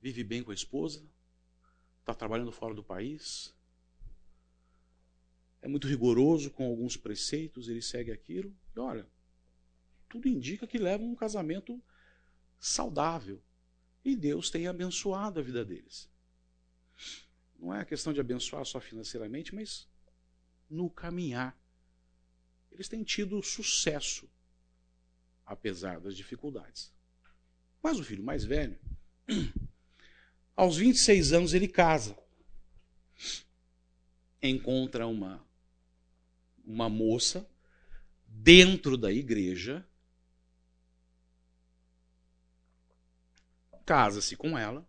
vive 0.00 0.24
bem 0.24 0.42
com 0.42 0.50
a 0.50 0.54
esposa, 0.54 1.06
está 2.00 2.14
trabalhando 2.14 2.50
fora 2.50 2.74
do 2.74 2.82
país, 2.82 3.54
é 5.60 5.68
muito 5.68 5.86
rigoroso 5.86 6.50
com 6.50 6.66
alguns 6.66 6.96
preceitos, 6.96 7.68
ele 7.68 7.82
segue 7.82 8.10
aquilo, 8.10 8.56
e 8.74 8.78
olha, 8.78 9.06
tudo 10.08 10.26
indica 10.26 10.66
que 10.66 10.78
leva 10.78 11.04
um 11.04 11.14
casamento 11.14 11.80
saudável. 12.58 13.42
E 14.02 14.16
Deus 14.16 14.48
tem 14.50 14.66
abençoado 14.66 15.38
a 15.38 15.42
vida 15.42 15.64
deles. 15.64 16.10
Não 17.58 17.74
é 17.74 17.80
a 17.80 17.84
questão 17.84 18.12
de 18.12 18.20
abençoar 18.20 18.64
só 18.64 18.80
financeiramente, 18.80 19.54
mas 19.54 19.86
no 20.68 20.88
caminhar. 20.88 21.56
Eles 22.70 22.88
têm 22.88 23.04
tido 23.04 23.40
sucesso, 23.42 24.28
apesar 25.44 26.00
das 26.00 26.16
dificuldades. 26.16 26.90
Mas 27.82 27.98
o 27.98 28.04
filho 28.04 28.22
mais 28.22 28.44
velho, 28.44 28.78
aos 30.54 30.76
26 30.76 31.32
anos, 31.32 31.52
ele 31.52 31.66
casa. 31.66 32.16
Encontra 34.40 35.06
uma, 35.06 35.44
uma 36.64 36.88
moça 36.88 37.48
dentro 38.26 38.96
da 38.96 39.12
igreja, 39.12 39.86
casa-se 43.84 44.36
com 44.36 44.56
ela 44.56 44.88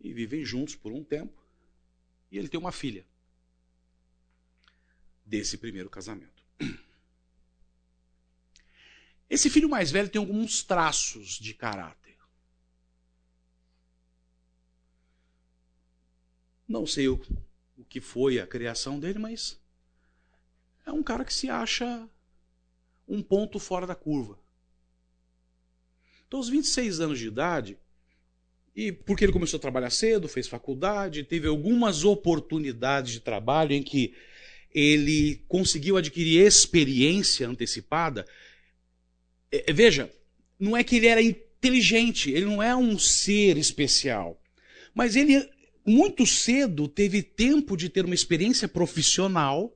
e 0.00 0.12
vivem 0.12 0.44
juntos 0.44 0.74
por 0.74 0.92
um 0.92 1.02
tempo. 1.02 1.40
E 2.30 2.38
ele 2.38 2.48
tem 2.48 2.58
uma 2.58 2.72
filha 2.72 3.06
desse 5.24 5.56
primeiro 5.56 5.88
casamento. 5.88 6.44
Esse 9.28 9.50
filho 9.50 9.68
mais 9.68 9.90
velho 9.90 10.08
tem 10.08 10.20
alguns 10.20 10.62
traços 10.62 11.38
de 11.38 11.52
caráter. 11.52 12.16
Não 16.68 16.86
sei 16.86 17.08
o, 17.08 17.20
o 17.76 17.84
que 17.84 18.00
foi 18.00 18.38
a 18.38 18.46
criação 18.46 18.98
dele, 18.98 19.18
mas 19.18 19.60
é 20.84 20.92
um 20.92 21.02
cara 21.02 21.24
que 21.24 21.34
se 21.34 21.48
acha 21.48 22.08
um 23.06 23.22
ponto 23.22 23.58
fora 23.58 23.86
da 23.86 23.94
curva. 23.94 24.38
Então, 26.26 26.38
aos 26.38 26.48
26 26.48 27.00
anos 27.00 27.18
de 27.18 27.28
idade, 27.28 27.78
e 28.74 28.92
porque 28.92 29.24
ele 29.24 29.32
começou 29.32 29.58
a 29.58 29.60
trabalhar 29.60 29.90
cedo, 29.90 30.28
fez 30.28 30.48
faculdade, 30.48 31.24
teve 31.24 31.46
algumas 31.46 32.04
oportunidades 32.04 33.12
de 33.12 33.20
trabalho 33.20 33.72
em 33.72 33.82
que 33.82 34.14
ele 34.74 35.42
conseguiu 35.48 35.96
adquirir 35.96 36.44
experiência 36.44 37.48
antecipada. 37.48 38.26
É, 39.50 39.70
é, 39.70 39.72
veja, 39.72 40.10
não 40.58 40.76
é 40.76 40.82
que 40.82 40.96
ele 40.96 41.06
era 41.06 41.22
inteligente, 41.22 42.30
ele 42.30 42.46
não 42.46 42.62
é 42.62 42.74
um 42.74 42.98
ser 42.98 43.56
especial, 43.56 44.40
mas 44.94 45.16
ele 45.16 45.48
muito 45.84 46.26
cedo 46.26 46.88
teve 46.88 47.22
tempo 47.22 47.76
de 47.76 47.88
ter 47.88 48.04
uma 48.04 48.14
experiência 48.14 48.66
profissional 48.66 49.72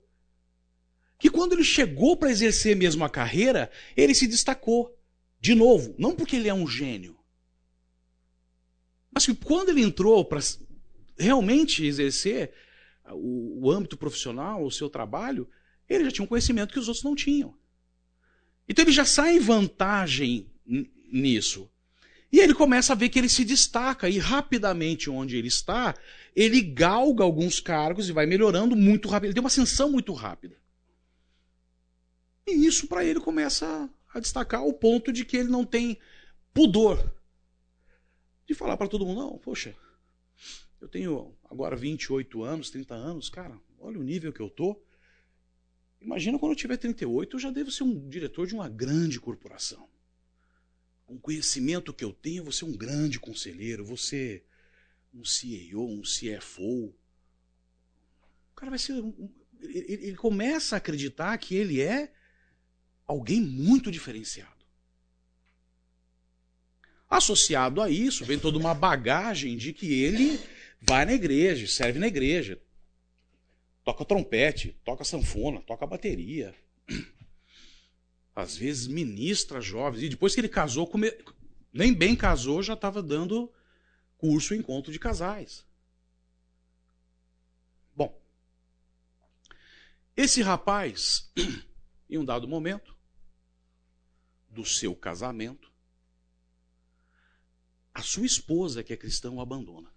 que 1.18 1.30
quando 1.30 1.52
ele 1.52 1.62
chegou 1.62 2.16
para 2.16 2.30
exercer 2.30 2.74
mesmo 2.74 3.04
a 3.04 3.10
carreira, 3.10 3.70
ele 3.96 4.14
se 4.14 4.26
destacou. 4.26 4.96
De 5.38 5.54
novo, 5.54 5.94
não 5.98 6.14
porque 6.14 6.36
ele 6.36 6.48
é 6.48 6.54
um 6.54 6.66
gênio, 6.66 7.18
mas 9.12 9.26
que 9.26 9.34
quando 9.34 9.70
ele 9.70 9.82
entrou 9.82 10.24
para 10.24 10.40
realmente 11.18 11.84
exercer 11.84 12.52
o, 13.12 13.66
o 13.66 13.70
âmbito 13.70 13.96
profissional, 13.96 14.64
o 14.64 14.70
seu 14.70 14.88
trabalho, 14.88 15.48
ele 15.88 16.04
já 16.04 16.10
tinha 16.10 16.24
um 16.24 16.28
conhecimento 16.28 16.72
que 16.72 16.78
os 16.78 16.88
outros 16.88 17.04
não 17.04 17.14
tinham. 17.14 17.54
Então 18.70 18.84
ele 18.84 18.92
já 18.92 19.04
sai 19.04 19.34
em 19.34 19.40
vantagem 19.40 20.46
nisso. 21.10 21.68
E 22.30 22.38
ele 22.38 22.54
começa 22.54 22.92
a 22.92 22.96
ver 22.96 23.08
que 23.08 23.18
ele 23.18 23.28
se 23.28 23.44
destaca 23.44 24.08
e 24.08 24.16
rapidamente 24.16 25.10
onde 25.10 25.36
ele 25.36 25.48
está, 25.48 25.92
ele 26.36 26.60
galga 26.60 27.24
alguns 27.24 27.58
cargos 27.58 28.08
e 28.08 28.12
vai 28.12 28.26
melhorando 28.26 28.76
muito 28.76 29.08
rápido. 29.08 29.26
Ele 29.26 29.34
tem 29.34 29.42
uma 29.42 29.48
ascensão 29.48 29.90
muito 29.90 30.12
rápida. 30.12 30.56
E 32.46 32.64
isso 32.64 32.86
para 32.86 33.04
ele 33.04 33.18
começa 33.18 33.90
a 34.14 34.20
destacar 34.20 34.64
o 34.64 34.72
ponto 34.72 35.12
de 35.12 35.24
que 35.24 35.36
ele 35.36 35.48
não 35.48 35.64
tem 35.64 35.98
pudor 36.54 37.12
de 38.46 38.54
falar 38.54 38.76
para 38.76 38.86
todo 38.86 39.04
mundo, 39.04 39.20
não, 39.20 39.38
poxa, 39.38 39.74
eu 40.80 40.86
tenho 40.88 41.36
agora 41.50 41.74
28 41.74 42.44
anos, 42.44 42.70
30 42.70 42.94
anos, 42.94 43.28
cara, 43.28 43.60
olha 43.80 43.98
o 43.98 44.02
nível 44.04 44.32
que 44.32 44.40
eu 44.40 44.48
tô. 44.48 44.80
Imagina 46.00 46.38
quando 46.38 46.52
eu 46.52 46.56
tiver 46.56 46.78
38, 46.78 47.36
eu 47.36 47.40
já 47.40 47.50
devo 47.50 47.70
ser 47.70 47.82
um 47.82 48.08
diretor 48.08 48.46
de 48.46 48.54
uma 48.54 48.68
grande 48.68 49.20
corporação. 49.20 49.88
Com 51.04 51.16
o 51.16 51.20
conhecimento 51.20 51.92
que 51.92 52.04
eu 52.04 52.12
tenho, 52.12 52.38
eu 52.38 52.44
vou 52.44 52.52
ser 52.52 52.64
um 52.64 52.76
grande 52.76 53.20
conselheiro, 53.20 53.84
vou 53.84 53.96
ser 53.96 54.44
um 55.12 55.24
CEO, 55.24 55.86
um 55.86 56.02
CFO. 56.02 56.94
O 58.52 58.54
cara 58.56 58.70
vai 58.70 58.78
ser. 58.78 58.94
Ele, 59.60 60.14
começa 60.16 60.76
a 60.76 60.78
acreditar 60.78 61.36
que 61.36 61.54
ele 61.54 61.82
é 61.82 62.12
alguém 63.06 63.40
muito 63.40 63.90
diferenciado. 63.90 64.64
Associado 67.08 67.82
a 67.82 67.90
isso, 67.90 68.24
vem 68.24 68.38
toda 68.38 68.56
uma 68.56 68.72
bagagem 68.72 69.56
de 69.56 69.72
que 69.72 70.00
ele 70.02 70.40
vai 70.80 71.04
na 71.04 71.12
igreja, 71.12 71.66
serve 71.66 71.98
na 71.98 72.06
igreja, 72.06 72.58
toca 73.90 74.04
trompete, 74.04 74.72
toca 74.84 75.02
sanfona, 75.02 75.60
toca 75.62 75.86
bateria. 75.86 76.54
Às 78.34 78.56
vezes 78.56 78.86
ministra 78.86 79.60
jovens. 79.60 80.02
E 80.04 80.08
depois 80.08 80.32
que 80.32 80.40
ele 80.40 80.48
casou, 80.48 80.86
come... 80.86 81.12
nem 81.72 81.92
bem 81.92 82.14
casou, 82.14 82.62
já 82.62 82.74
estava 82.74 83.02
dando 83.02 83.52
curso 84.16 84.54
encontro 84.54 84.92
de 84.92 84.98
casais. 84.98 85.66
Bom, 87.96 88.22
esse 90.16 90.40
rapaz, 90.40 91.32
em 92.08 92.16
um 92.16 92.24
dado 92.24 92.46
momento 92.46 92.96
do 94.48 94.64
seu 94.64 94.94
casamento, 94.94 95.70
a 97.92 98.02
sua 98.02 98.24
esposa, 98.24 98.84
que 98.84 98.92
é 98.92 98.96
cristã, 98.96 99.32
o 99.32 99.40
abandona. 99.40 99.89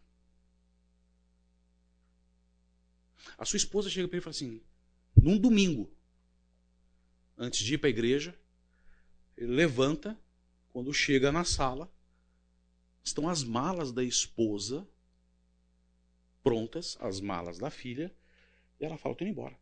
A 3.38 3.46
sua 3.46 3.58
esposa 3.58 3.90
chega 3.90 4.08
para 4.08 4.18
ele 4.18 4.22
e 4.22 4.24
fala 4.24 4.36
assim: 4.36 4.62
num 5.16 5.38
domingo, 5.38 5.92
antes 7.38 7.60
de 7.60 7.76
ir 7.76 7.78
para 7.78 7.88
a 7.88 7.92
igreja, 7.92 8.38
ele 9.38 9.54
levanta, 9.54 10.20
quando 10.70 10.94
chega 10.94 11.32
na 11.32 11.44
sala, 11.44 11.92
estão 13.04 13.28
as 13.30 13.44
malas 13.44 13.92
da 13.92 14.04
esposa 14.04 14.88
prontas, 16.42 16.98
as 17.00 17.22
malas 17.22 17.58
da 17.58 17.70
filha, 17.70 18.14
e 18.80 18.86
ela 18.86 18.98
fala: 18.98 19.14
estou 19.14 19.28
indo 19.28 19.34
embora. 19.34 19.58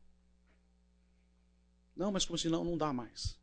Não, 1.95 2.11
mas 2.11 2.25
como 2.25 2.35
assim? 2.35 2.49
Não, 2.49 2.63
não 2.63 2.77
dá 2.77 2.91
mais 2.91 3.39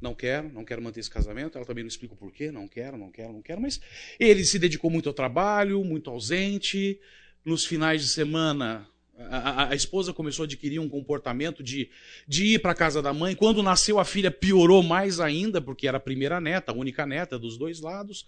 não 0.00 0.14
quero, 0.14 0.52
não 0.52 0.64
quero 0.64 0.82
manter 0.82 1.00
esse 1.00 1.10
casamento. 1.10 1.56
Ela 1.56 1.66
também 1.66 1.84
não 1.84 1.88
explica 1.88 2.14
o 2.14 2.16
porquê, 2.16 2.50
não 2.50 2.68
quero, 2.68 2.96
não 2.96 3.10
quero, 3.10 3.32
não 3.32 3.42
quero. 3.42 3.60
Mas 3.60 3.80
ele 4.18 4.44
se 4.44 4.58
dedicou 4.58 4.90
muito 4.90 5.08
ao 5.08 5.14
trabalho, 5.14 5.82
muito 5.84 6.10
ausente. 6.10 7.00
Nos 7.46 7.64
finais 7.64 8.02
de 8.02 8.08
semana, 8.08 8.88
a, 9.16 9.68
a, 9.68 9.74
esposa 9.76 10.12
começou 10.12 10.42
a 10.42 10.46
adquirir 10.46 10.80
um 10.80 10.88
comportamento 10.88 11.62
de, 11.62 11.88
de 12.26 12.54
ir 12.54 12.58
para 12.58 12.72
a 12.72 12.74
casa 12.74 13.00
da 13.00 13.12
mãe. 13.12 13.36
Quando 13.36 13.62
nasceu 13.62 14.00
a 14.00 14.04
filha, 14.04 14.32
piorou 14.32 14.82
mais 14.82 15.20
ainda, 15.20 15.60
porque 15.60 15.86
era 15.86 15.98
a 15.98 16.00
primeira 16.00 16.40
neta, 16.40 16.72
a 16.72 16.74
única 16.74 17.06
neta 17.06 17.38
dos 17.38 17.56
dois 17.56 17.80
lados. 17.80 18.26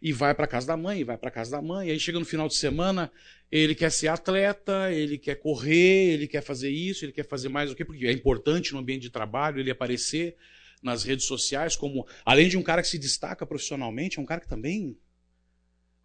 E 0.00 0.12
vai 0.12 0.36
para 0.36 0.44
a 0.44 0.48
casa 0.48 0.68
da 0.68 0.76
mãe, 0.76 1.02
vai 1.02 1.18
para 1.18 1.30
a 1.30 1.32
casa 1.32 1.50
da 1.50 1.60
mãe. 1.60 1.90
Aí 1.90 1.98
chega 1.98 2.20
no 2.20 2.24
final 2.24 2.46
de 2.46 2.54
semana, 2.54 3.10
ele 3.50 3.74
quer 3.74 3.90
ser 3.90 4.06
atleta, 4.06 4.92
ele 4.92 5.18
quer 5.18 5.34
correr, 5.34 6.12
ele 6.12 6.28
quer 6.28 6.40
fazer 6.40 6.70
isso, 6.70 7.04
ele 7.04 7.10
quer 7.10 7.26
fazer 7.26 7.48
mais 7.48 7.72
o 7.72 7.74
quê? 7.74 7.84
Porque 7.84 8.06
é 8.06 8.12
importante 8.12 8.72
no 8.72 8.78
ambiente 8.78 9.02
de 9.02 9.10
trabalho 9.10 9.58
ele 9.58 9.72
aparecer 9.72 10.36
nas 10.80 11.02
redes 11.02 11.26
sociais 11.26 11.74
como, 11.74 12.06
além 12.24 12.48
de 12.48 12.56
um 12.56 12.62
cara 12.62 12.82
que 12.82 12.88
se 12.88 13.00
destaca 13.00 13.44
profissionalmente, 13.44 14.20
é 14.20 14.22
um 14.22 14.26
cara 14.26 14.40
que 14.40 14.48
também 14.48 14.96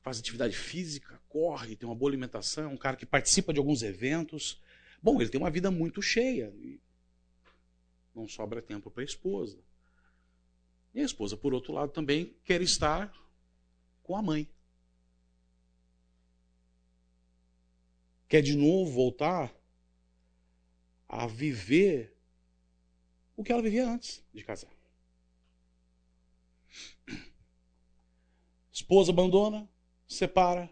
faz 0.06 0.20
atividade 0.20 0.56
física, 0.56 1.20
corre, 1.28 1.76
tem 1.76 1.90
uma 1.90 1.96
boa 1.96 2.12
alimentação, 2.12 2.66
é 2.66 2.68
um 2.68 2.78
cara 2.78 2.96
que 2.96 3.08
participa 3.08 3.52
de 3.52 3.58
alguns 3.58 3.82
eventos. 3.82 4.62
Bom, 5.02 5.20
ele 5.20 5.32
tem 5.32 5.42
uma 5.42 5.50
vida 5.50 5.72
muito 5.72 6.00
cheia. 6.00 6.54
não 8.14 8.28
sobra 8.28 8.62
tempo 8.62 8.92
para 8.92 9.02
a 9.02 9.04
esposa. 9.04 9.58
E 10.94 11.02
a 11.02 11.04
esposa, 11.04 11.36
por 11.36 11.56
outro 11.56 11.74
lado, 11.74 11.92
também 11.92 12.38
quer 12.44 12.62
estar 12.62 13.12
com 14.04 14.16
a 14.16 14.22
mãe. 14.22 14.48
Quer 18.28 18.44
de 18.44 18.56
novo 18.56 18.92
voltar 18.92 19.52
a 21.10 21.26
viver 21.26 22.16
o 23.36 23.44
que 23.44 23.52
ela 23.52 23.64
vivia 23.64 23.90
antes 23.90 24.24
de 24.32 24.44
casar. 24.44 24.72
Esposa 28.72 29.12
abandona, 29.12 29.68
separa, 30.08 30.70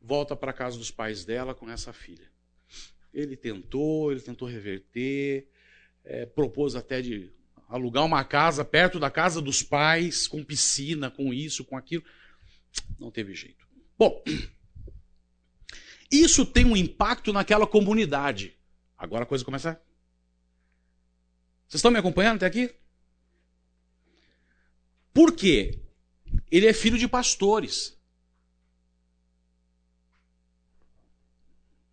volta 0.00 0.34
para 0.34 0.52
casa 0.52 0.78
dos 0.78 0.90
pais 0.90 1.24
dela 1.24 1.54
com 1.54 1.70
essa 1.70 1.92
filha. 1.92 2.30
Ele 3.12 3.36
tentou, 3.36 4.10
ele 4.10 4.20
tentou 4.20 4.48
reverter, 4.48 5.48
é, 6.04 6.26
propôs 6.26 6.74
até 6.74 7.00
de 7.02 7.30
alugar 7.68 8.04
uma 8.04 8.24
casa 8.24 8.64
perto 8.64 8.98
da 8.98 9.10
casa 9.10 9.40
dos 9.40 9.62
pais, 9.62 10.26
com 10.26 10.44
piscina, 10.44 11.10
com 11.10 11.32
isso, 11.32 11.64
com 11.64 11.76
aquilo. 11.76 12.04
Não 12.98 13.10
teve 13.10 13.34
jeito. 13.34 13.66
Bom, 13.98 14.22
isso 16.10 16.44
tem 16.44 16.64
um 16.64 16.76
impacto 16.76 17.32
naquela 17.32 17.66
comunidade. 17.66 18.56
Agora 18.96 19.24
a 19.24 19.26
coisa 19.26 19.44
começa. 19.44 19.80
Vocês 21.66 21.78
estão 21.78 21.90
me 21.90 21.98
acompanhando 21.98 22.36
até 22.36 22.46
aqui? 22.46 22.74
Por 25.12 25.34
quê? 25.34 25.80
Ele 26.50 26.66
é 26.66 26.72
filho 26.72 26.98
de 26.98 27.08
pastores. 27.08 27.98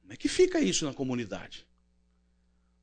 Como 0.09 0.15
é 0.15 0.17
que 0.17 0.27
fica 0.27 0.59
isso 0.59 0.85
na 0.85 0.93
comunidade? 0.93 1.67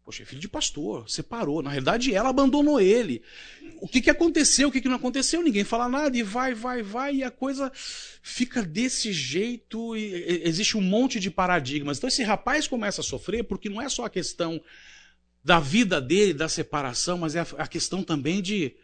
Poxa, 0.04 0.22
é 0.22 0.26
filho 0.26 0.40
de 0.40 0.48
pastor, 0.48 1.10
separou. 1.10 1.60
Na 1.60 1.70
realidade, 1.70 2.14
ela 2.14 2.28
abandonou 2.28 2.80
ele. 2.80 3.20
O 3.80 3.88
que, 3.88 4.00
que 4.00 4.08
aconteceu? 4.08 4.68
O 4.68 4.70
que, 4.70 4.80
que 4.80 4.86
não 4.86 4.94
aconteceu? 4.94 5.42
Ninguém 5.42 5.64
fala 5.64 5.88
nada 5.88 6.16
e 6.16 6.22
vai, 6.22 6.54
vai, 6.54 6.84
vai, 6.84 7.16
e 7.16 7.24
a 7.24 7.30
coisa 7.32 7.72
fica 8.22 8.62
desse 8.62 9.12
jeito. 9.12 9.96
E 9.96 10.40
existe 10.44 10.76
um 10.76 10.80
monte 10.80 11.18
de 11.18 11.28
paradigmas. 11.28 11.98
Então, 11.98 12.06
esse 12.06 12.22
rapaz 12.22 12.68
começa 12.68 13.00
a 13.00 13.04
sofrer 13.04 13.42
porque 13.42 13.68
não 13.68 13.82
é 13.82 13.88
só 13.88 14.04
a 14.04 14.10
questão 14.10 14.62
da 15.42 15.58
vida 15.58 16.00
dele, 16.00 16.32
da 16.32 16.48
separação, 16.48 17.18
mas 17.18 17.34
é 17.34 17.44
a 17.58 17.66
questão 17.66 18.04
também 18.04 18.40
de. 18.40 18.76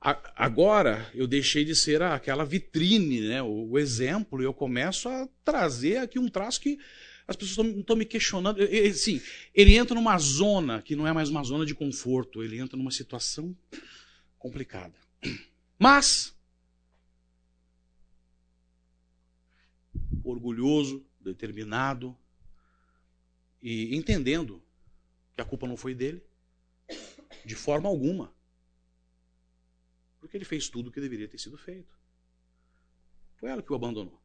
Agora 0.00 1.10
eu 1.14 1.26
deixei 1.26 1.64
de 1.64 1.74
ser 1.74 2.00
aquela 2.00 2.44
vitrine, 2.44 3.22
né, 3.22 3.42
o 3.42 3.76
exemplo, 3.76 4.40
e 4.40 4.44
eu 4.44 4.54
começo 4.54 5.08
a 5.08 5.28
trazer 5.44 5.96
aqui 5.96 6.20
um 6.20 6.28
traço 6.28 6.60
que 6.60 6.78
as 7.26 7.36
pessoas 7.36 7.68
estão 7.68 7.96
me 7.96 8.04
questionando. 8.04 8.58
Sim, 8.94 9.20
ele 9.54 9.76
entra 9.76 9.94
numa 9.94 10.18
zona 10.18 10.82
que 10.82 10.96
não 10.96 11.06
é 11.06 11.12
mais 11.12 11.28
uma 11.28 11.42
zona 11.42 11.64
de 11.64 11.74
conforto, 11.74 12.42
ele 12.42 12.58
entra 12.58 12.76
numa 12.76 12.90
situação 12.90 13.56
complicada. 14.38 14.94
Mas, 15.78 16.36
orgulhoso, 20.24 21.04
determinado 21.20 22.16
e 23.62 23.94
entendendo 23.96 24.62
que 25.34 25.40
a 25.40 25.44
culpa 25.44 25.66
não 25.66 25.76
foi 25.76 25.94
dele, 25.94 26.22
de 27.44 27.54
forma 27.54 27.88
alguma. 27.88 28.34
Porque 30.20 30.36
ele 30.36 30.44
fez 30.44 30.68
tudo 30.68 30.88
o 30.88 30.92
que 30.92 31.00
deveria 31.00 31.28
ter 31.28 31.38
sido 31.38 31.56
feito. 31.56 31.96
Foi 33.36 33.50
ela 33.50 33.62
que 33.62 33.72
o 33.72 33.76
abandonou. 33.76 34.20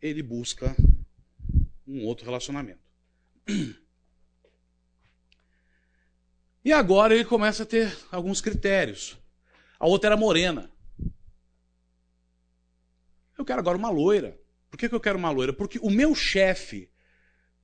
Ele 0.00 0.22
busca 0.22 0.76
um 1.88 2.04
outro 2.04 2.26
relacionamento. 2.26 2.80
E 6.64 6.72
agora 6.72 7.14
ele 7.14 7.24
começa 7.24 7.62
a 7.62 7.66
ter 7.66 7.96
alguns 8.12 8.42
critérios. 8.42 9.16
A 9.78 9.86
outra 9.86 10.08
era 10.08 10.18
morena. 10.18 10.70
Eu 13.38 13.44
quero 13.44 13.60
agora 13.60 13.78
uma 13.78 13.88
loira. 13.88 14.38
Por 14.68 14.76
que, 14.76 14.94
eu 14.94 15.00
quero 15.00 15.16
uma 15.16 15.30
loira? 15.30 15.50
Porque 15.50 15.78
o 15.78 15.88
meu 15.88 16.14
chefe 16.14 16.90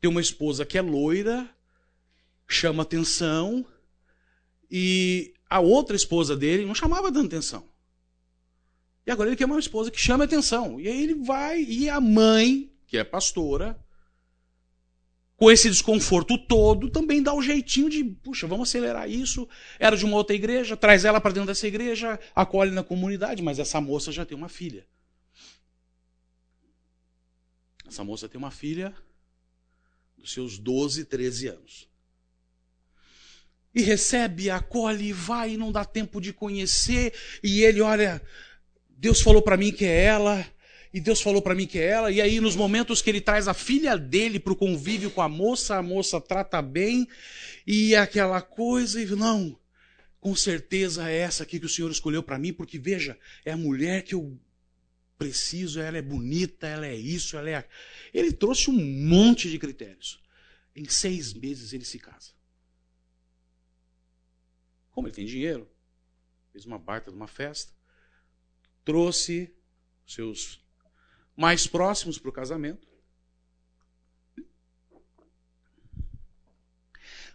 tem 0.01 0.09
uma 0.09 0.23
esposa 0.23 0.65
que 0.65 0.79
é 0.79 0.81
loira, 0.81 1.55
chama 2.49 2.83
atenção, 2.83 3.67
e 4.71 5.35
a 5.51 5.61
outra 5.61 5.97
esposa 5.97 6.35
dele 6.35 6.65
não 6.65 6.75
chamava 6.75 7.13
tanta 7.13 7.27
atenção. 7.27 7.69
E 9.07 9.11
agora 9.11 9.29
ele 9.29 9.37
quer 9.37 9.45
uma 9.45 9.59
esposa 9.59 9.91
que 9.91 10.01
chama 10.01 10.25
atenção. 10.25 10.81
E 10.81 10.89
aí 10.89 11.03
ele 11.03 11.15
vai, 11.15 11.63
e 11.63 11.91
a 11.91 12.01
mãe, 12.01 12.73
que 12.87 12.97
é 12.97 13.05
pastora, 13.05 13.84
com 15.37 15.51
esse 15.51 15.68
desconforto 15.68 16.38
todo, 16.38 16.88
também 16.88 17.23
dá 17.23 17.35
o 17.35 17.42
jeitinho 17.42 17.90
de, 17.90 18.05
puxa, 18.05 18.47
vamos 18.47 18.68
acelerar 18.68 19.11
isso. 19.11 19.49
Era 19.79 19.97
de 19.97 20.05
uma 20.05 20.16
outra 20.16 20.35
igreja, 20.35 20.77
traz 20.77 21.05
ela 21.05 21.20
para 21.20 21.33
dentro 21.33 21.49
dessa 21.49 21.66
igreja, 21.66 22.18
acolhe 22.35 22.70
na 22.70 22.85
comunidade, 22.85 23.42
mas 23.42 23.59
essa 23.59 23.81
moça 23.81 24.12
já 24.12 24.25
tem 24.25 24.37
uma 24.37 24.49
filha. 24.49 24.87
Essa 27.87 28.05
moça 28.05 28.29
tem 28.29 28.38
uma 28.38 28.51
filha 28.51 28.94
dos 30.16 30.33
seus 30.33 30.59
12, 30.59 31.05
13 31.05 31.49
anos. 31.49 31.88
E 33.75 33.83
recebe, 33.83 34.51
acolhe, 34.51 35.12
vai, 35.12 35.57
não 35.57 35.73
dá 35.73 35.85
tempo 35.85 36.20
de 36.20 36.33
conhecer. 36.33 37.12
E 37.42 37.62
ele, 37.62 37.81
olha, 37.81 38.23
Deus 38.88 39.20
falou 39.20 39.42
para 39.42 39.57
mim 39.57 39.73
que 39.73 39.85
é 39.85 40.05
ela, 40.05 40.47
e 40.95 41.01
Deus 41.01 41.21
falou 41.21 41.43
para 41.43 41.57
mim 41.57 41.67
que 41.67 41.77
é 41.77 41.89
ela. 41.89 42.13
E 42.13 42.21
aí, 42.21 42.41
nos 42.41 42.55
momentos 42.55 43.03
que 43.03 43.11
ele 43.11 43.21
traz 43.21 43.49
a 43.49 43.53
filha 43.53 43.99
dele 43.99 44.39
para 44.39 44.53
o 44.53 44.57
convívio 44.57 45.11
com 45.11 45.21
a 45.21 45.29
moça, 45.29 45.75
a 45.75 45.83
moça 45.83 46.21
trata 46.21 46.63
bem. 46.63 47.09
E 47.67 47.97
aquela 47.97 48.41
coisa, 48.41 49.03
e 49.03 49.07
não, 49.07 49.59
com 50.21 50.37
certeza 50.37 51.11
é 51.11 51.17
essa 51.17 51.43
aqui 51.43 51.59
que 51.59 51.67
o 51.67 51.69
Senhor 51.69 51.91
escolheu 51.91 52.23
para 52.23 52.39
mim, 52.39 52.53
porque 52.53 52.79
veja, 52.79 53.19
é 53.45 53.51
a 53.51 53.57
mulher 53.57 54.05
que 54.05 54.15
eu 54.15 54.39
preciso, 55.19 55.81
ela 55.81 55.99
é 55.99 56.03
bonita, 56.03 56.69
ela 56.69 56.87
é 56.87 56.95
isso, 56.95 57.37
ela 57.37 57.51
é. 57.51 57.69
Ele 58.13 58.33
trouxe 58.33 58.71
um 58.71 58.81
monte 58.81 59.51
de 59.51 59.59
critérios. 59.59 60.23
Em 60.77 60.89
seis 60.89 61.35
meses 61.35 61.73
ele 61.73 61.85
se 61.85 61.99
casa. 61.99 62.31
Como 64.93 65.09
ele 65.09 65.15
tem 65.17 65.27
dinheiro, 65.27 65.69
fez 66.53 66.65
uma 66.65 66.79
baita 66.79 67.11
de 67.11 67.17
uma 67.17 67.27
festa, 67.27 67.73
trouxe 68.85 69.53
seus 70.07 70.63
mais 71.37 71.66
próximos 71.66 72.18
para 72.18 72.29
o 72.29 72.33
casamento. 72.33 72.87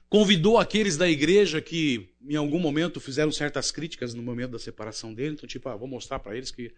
Convidou 0.10 0.58
aqueles 0.58 0.98
da 0.98 1.08
igreja 1.08 1.62
que 1.62 2.16
em 2.22 2.36
algum 2.36 2.60
momento 2.60 3.00
fizeram 3.00 3.32
certas 3.32 3.70
críticas 3.72 4.14
no 4.16 4.24
momento 4.24 4.52
da 4.52 4.60
separação 4.60 5.14
dele. 5.14 5.36
Então, 5.36 5.48
tipo, 5.48 5.70
ah, 5.70 5.76
vou 5.76 5.88
mostrar 5.88 6.18
para 6.18 6.36
eles 6.36 6.50
que 6.50 6.74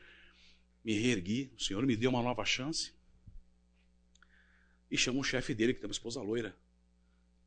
me 0.84 0.94
reergui, 1.00 1.54
o 1.56 1.62
Senhor 1.62 1.86
me 1.86 1.96
deu 1.96 2.10
uma 2.10 2.22
nova 2.22 2.44
chance. 2.44 2.94
E 4.90 4.98
chama 4.98 5.20
o 5.20 5.24
chefe 5.24 5.54
dele, 5.54 5.74
que 5.74 5.80
tem 5.80 5.88
uma 5.88 5.94
esposa 5.94 6.22
loira, 6.22 6.54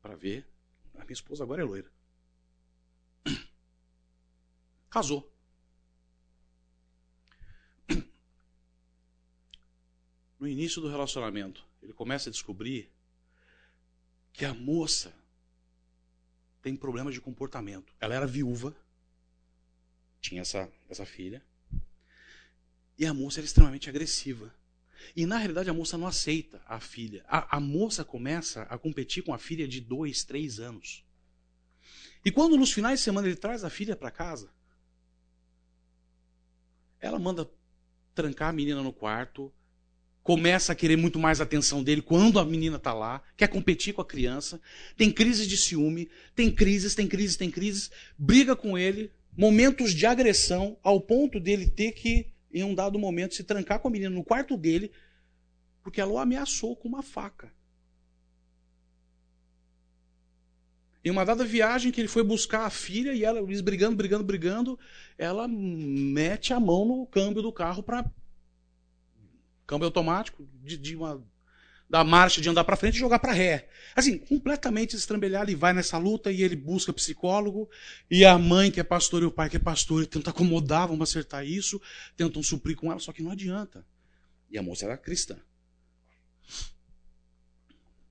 para 0.01 0.15
ver. 0.15 0.47
A 0.95 1.03
minha 1.03 1.13
esposa 1.13 1.43
agora 1.43 1.61
é 1.61 1.65
loira. 1.65 1.91
Casou. 4.89 5.34
No 10.39 10.47
início 10.47 10.81
do 10.81 10.89
relacionamento, 10.89 11.65
ele 11.81 11.93
começa 11.93 12.29
a 12.29 12.31
descobrir 12.31 12.91
que 14.33 14.43
a 14.45 14.53
moça 14.53 15.13
tem 16.61 16.75
problemas 16.75 17.13
de 17.13 17.21
comportamento. 17.21 17.93
Ela 17.99 18.15
era 18.15 18.27
viúva, 18.27 18.75
tinha 20.19 20.41
essa, 20.41 20.69
essa 20.89 21.05
filha, 21.05 21.43
e 22.97 23.05
a 23.05 23.13
moça 23.13 23.39
era 23.39 23.45
extremamente 23.45 23.89
agressiva. 23.89 24.53
E 25.15 25.25
na 25.25 25.37
realidade 25.37 25.69
a 25.69 25.73
moça 25.73 25.97
não 25.97 26.07
aceita 26.07 26.61
a 26.65 26.79
filha. 26.79 27.23
A, 27.27 27.57
a 27.57 27.59
moça 27.59 28.03
começa 28.03 28.63
a 28.63 28.77
competir 28.77 29.23
com 29.23 29.33
a 29.33 29.37
filha 29.37 29.67
de 29.67 29.79
dois, 29.79 30.23
três 30.23 30.59
anos. 30.59 31.05
E 32.23 32.31
quando 32.31 32.57
nos 32.57 32.71
finais 32.71 32.99
de 32.99 33.03
semana 33.03 33.27
ele 33.27 33.35
traz 33.35 33.63
a 33.63 33.69
filha 33.69 33.95
para 33.95 34.09
casa, 34.09 34.51
ela 36.99 37.19
manda 37.19 37.49
trancar 38.15 38.49
a 38.49 38.53
menina 38.53 38.81
no 38.81 38.91
quarto, 38.91 39.53
começa 40.25 40.71
a 40.71 40.75
querer 40.75 40.95
muito 40.95 41.19
mais 41.19 41.39
atenção 41.39 41.83
dele 41.83 42.01
quando 42.01 42.39
a 42.39 42.43
menina 42.43 42.77
está 42.77 42.91
lá, 42.91 43.21
quer 43.37 43.47
competir 43.47 43.93
com 43.93 44.01
a 44.01 44.05
criança, 44.05 44.59
tem 44.97 45.11
crises 45.11 45.47
de 45.47 45.55
ciúme, 45.55 46.09
tem 46.35 46.49
crises, 46.49 46.95
tem 46.95 47.07
crises, 47.07 47.37
tem 47.37 47.51
crises, 47.51 47.91
briga 48.17 48.55
com 48.55 48.75
ele, 48.75 49.11
momentos 49.37 49.93
de 49.93 50.03
agressão, 50.03 50.79
ao 50.81 50.99
ponto 50.99 51.39
dele 51.39 51.67
ter 51.67 51.91
que, 51.91 52.33
em 52.51 52.63
um 52.63 52.73
dado 52.73 52.97
momento, 52.97 53.35
se 53.35 53.43
trancar 53.43 53.79
com 53.79 53.87
a 53.87 53.91
menina 53.91 54.09
no 54.09 54.23
quarto 54.23 54.57
dele, 54.57 54.91
porque 55.83 56.01
ela 56.01 56.13
o 56.13 56.17
ameaçou 56.17 56.75
com 56.75 56.87
uma 56.87 57.03
faca. 57.03 57.53
Em 61.03 61.11
uma 61.11 61.23
dada 61.23 61.45
viagem 61.45 61.91
que 61.91 62.01
ele 62.01 62.07
foi 62.07 62.23
buscar 62.23 62.65
a 62.65 62.71
filha 62.71 63.13
e 63.13 63.23
ela, 63.23 63.39
eles 63.41 63.61
brigando, 63.61 63.95
brigando, 63.95 64.23
brigando, 64.23 64.79
ela 65.19 65.47
mete 65.47 66.51
a 66.51 66.59
mão 66.59 66.83
no 66.83 67.05
câmbio 67.05 67.43
do 67.43 67.53
carro 67.53 67.83
para 67.83 68.03
câmbio 69.65 69.85
automático, 69.85 70.47
de, 70.63 70.77
de 70.77 70.95
uma, 70.95 71.23
da 71.89 72.03
marcha 72.03 72.41
de 72.41 72.49
andar 72.49 72.63
para 72.63 72.75
frente 72.75 72.95
e 72.95 72.99
jogar 72.99 73.19
para 73.19 73.31
ré. 73.31 73.69
Assim, 73.95 74.17
completamente 74.17 74.95
estrambelhado 74.95 75.51
e 75.51 75.55
vai 75.55 75.73
nessa 75.73 75.97
luta 75.97 76.31
e 76.31 76.41
ele 76.41 76.55
busca 76.55 76.91
psicólogo 76.91 77.69
e 78.09 78.25
a 78.25 78.37
mãe 78.37 78.71
que 78.71 78.79
é 78.79 78.83
pastor 78.83 79.21
e 79.23 79.25
o 79.25 79.31
pai 79.31 79.49
que 79.49 79.57
é 79.57 79.59
pastor 79.59 80.05
tentam 80.05 80.31
acomodar, 80.31 80.87
vão 80.87 81.01
acertar 81.01 81.45
isso, 81.45 81.81
tentam 82.15 82.41
suprir 82.41 82.75
com 82.75 82.91
ela, 82.91 82.99
só 82.99 83.13
que 83.13 83.21
não 83.21 83.31
adianta. 83.31 83.85
E 84.49 84.57
a 84.57 84.63
moça 84.63 84.85
era 84.85 84.97
cristã. 84.97 85.37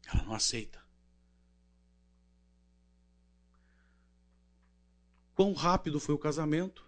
Ela 0.07 0.25
não 0.25 0.35
aceita. 0.35 0.83
Quão 5.35 5.53
rápido 5.53 5.99
foi 5.99 6.15
o 6.15 6.19
casamento? 6.19 6.85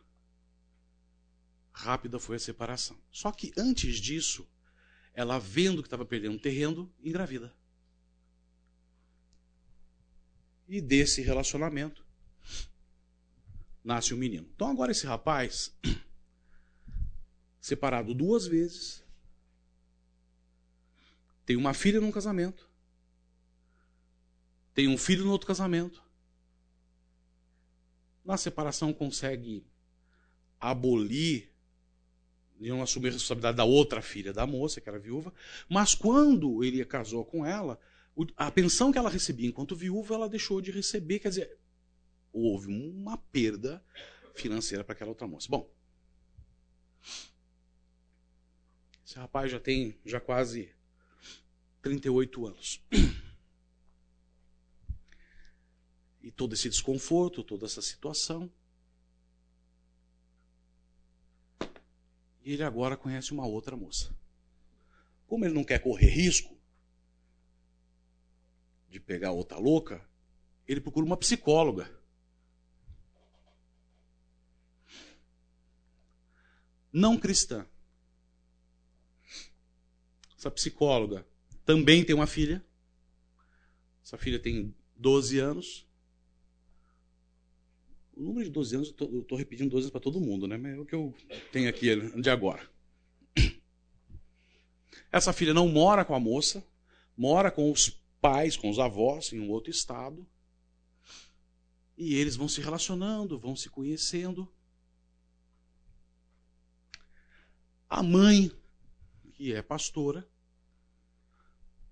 Rápida 1.73 2.19
foi 2.19 2.37
a 2.37 2.39
separação. 2.39 2.97
Só 3.11 3.33
que 3.33 3.53
antes 3.57 3.97
disso, 3.97 4.49
ela 5.17 5.39
vendo 5.39 5.83
que 5.83 5.87
estava 5.87 6.05
perdendo 6.05 6.39
terreno, 6.39 6.93
engravida. 7.03 7.57
E 10.69 10.79
desse 10.79 11.23
relacionamento 11.23 12.05
nasce 13.83 14.13
um 14.13 14.19
menino. 14.19 14.47
Então 14.55 14.69
agora 14.69 14.93
esse 14.93 15.07
rapaz, 15.07 15.75
separado 17.59 18.13
duas 18.13 18.47
vezes, 18.47 19.03
tem 21.47 21.57
uma 21.57 21.73
filha 21.73 21.99
num 21.99 22.13
casamento, 22.13 22.69
tem 24.75 24.87
um 24.87 24.99
filho 24.99 25.25
no 25.25 25.31
outro 25.31 25.47
casamento. 25.47 26.05
Na 28.23 28.37
separação 28.37 28.93
consegue 28.93 29.67
abolir 30.61 31.56
não 32.59 32.83
assumir 32.83 33.09
a 33.09 33.13
responsabilidade 33.13 33.57
da 33.57 33.65
outra 33.65 34.01
filha 34.01 34.33
da 34.33 34.47
moça, 34.47 34.81
que 34.81 34.89
era 34.89 34.99
viúva, 34.99 35.33
mas 35.69 35.95
quando 35.95 36.63
ele 36.65 36.85
casou 36.85 37.25
com 37.25 37.45
ela, 37.45 37.79
a 38.37 38.51
pensão 38.51 38.91
que 38.91 38.99
ela 38.99 39.11
recebia 39.11 39.49
enquanto 39.49 39.77
viúva, 39.77 40.15
ela 40.15 40.29
deixou 40.29 40.61
de 40.61 40.71
receber, 40.71 41.19
quer 41.19 41.29
dizer, 41.29 41.59
houve 42.33 42.69
uma 42.69 43.19
perda 43.19 43.85
financeira 44.35 44.85
para 44.85 44.95
aquela 44.95 45.11
outra 45.11 45.27
moça. 45.27 45.49
Bom, 45.51 45.71
esse 49.05 49.17
rapaz 49.17 49.51
já 49.51 49.61
tem 49.61 49.99
já 50.05 50.21
quase 50.21 50.71
38 51.83 52.47
anos. 52.47 52.83
E 56.23 56.33
todo 56.33 56.55
esse 56.55 56.69
desconforto, 56.69 57.45
toda 57.45 57.67
essa 57.67 57.81
situação. 57.81 58.53
E 62.47 62.53
ele 62.53 62.63
agora 62.63 62.97
conhece 62.97 63.33
uma 63.33 63.45
outra 63.45 63.77
moça. 63.77 64.17
Como 65.27 65.45
ele 65.45 65.53
não 65.53 65.65
quer 65.65 65.81
correr 65.81 66.07
risco 66.07 66.57
de 68.89 69.01
pegar 69.01 69.33
outra 69.33 69.59
louca, 69.59 70.09
ele 70.65 70.81
procura 70.81 71.05
uma 71.05 71.17
psicóloga. 71.17 71.91
Não 76.93 77.19
cristã. 77.19 77.67
Essa 80.39 80.49
psicóloga 80.49 81.27
também 81.65 82.05
tem 82.05 82.15
uma 82.15 82.29
filha. 82.29 82.65
Essa 84.05 84.17
filha 84.17 84.39
tem 84.39 84.73
12 84.95 85.41
anos. 85.41 85.86
O 88.17 88.23
número 88.23 88.47
de 88.47 88.51
12 88.51 88.77
anos, 88.77 88.95
eu 88.99 89.21
estou 89.21 89.37
repetindo 89.37 89.71
12 89.71 89.85
anos 89.85 89.91
para 89.91 90.01
todo 90.01 90.19
mundo, 90.19 90.49
né? 90.49 90.57
Mas 90.57 90.75
é 90.75 90.79
o 90.79 90.87
que 90.87 90.95
eu 90.95 91.15
tenho 91.53 91.69
aqui 91.69 91.95
de 92.19 92.31
agora. 92.31 92.67
Essa 95.13 95.35
filha 95.35 95.53
não 95.53 95.69
mora 95.69 96.03
com 96.03 96.15
a 96.15 96.21
moça, 96.21 96.67
mora 97.15 97.51
com 97.51 97.71
os 97.71 97.91
pais, 98.19 98.57
com 98.57 98.71
os 98.71 98.79
avós, 98.79 99.35
em 99.35 99.39
um 99.39 99.51
outro 99.51 99.71
estado. 99.71 100.27
E 101.97 102.15
eles 102.15 102.37
vão 102.37 102.49
se 102.49 102.63
relacionando, 102.63 103.39
vão 103.39 103.55
se 103.55 103.69
conhecendo. 103.69 104.51
A 107.87 108.03
mãe, 108.03 108.51
que 109.35 109.53
é 109.53 109.61
pastora, 109.61 110.27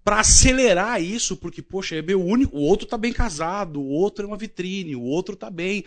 para 0.04 0.20
acelerar 0.20 1.02
isso, 1.02 1.34
porque, 1.34 1.62
poxa, 1.62 1.96
é 1.96 2.02
meu 2.02 2.22
único, 2.22 2.54
o 2.56 2.60
outro 2.60 2.84
está 2.84 2.98
bem 2.98 3.12
casado, 3.12 3.80
o 3.80 3.88
outro 3.88 4.24
é 4.24 4.28
uma 4.28 4.36
vitrine, 4.36 4.94
o 4.94 5.02
outro 5.02 5.32
está 5.32 5.48
bem. 5.48 5.84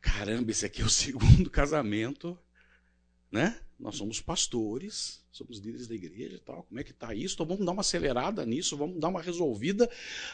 Caramba, 0.00 0.50
esse 0.50 0.64
aqui 0.64 0.80
é 0.80 0.84
o 0.84 0.88
segundo 0.90 1.50
casamento, 1.50 2.36
né? 3.30 3.60
Nós 3.78 3.96
somos 3.96 4.20
pastores, 4.20 5.22
somos 5.30 5.58
líderes 5.58 5.88
da 5.88 5.94
igreja 5.94 6.36
e 6.36 6.38
tal. 6.38 6.62
Como 6.62 6.80
é 6.80 6.84
que 6.84 6.92
tá 6.92 7.14
isso? 7.14 7.34
Então 7.34 7.44
vamos 7.44 7.66
dar 7.66 7.72
uma 7.72 7.80
acelerada 7.80 8.46
nisso, 8.46 8.76
vamos 8.76 8.98
dar 8.98 9.08
uma 9.08 9.20
resolvida. 9.20 9.90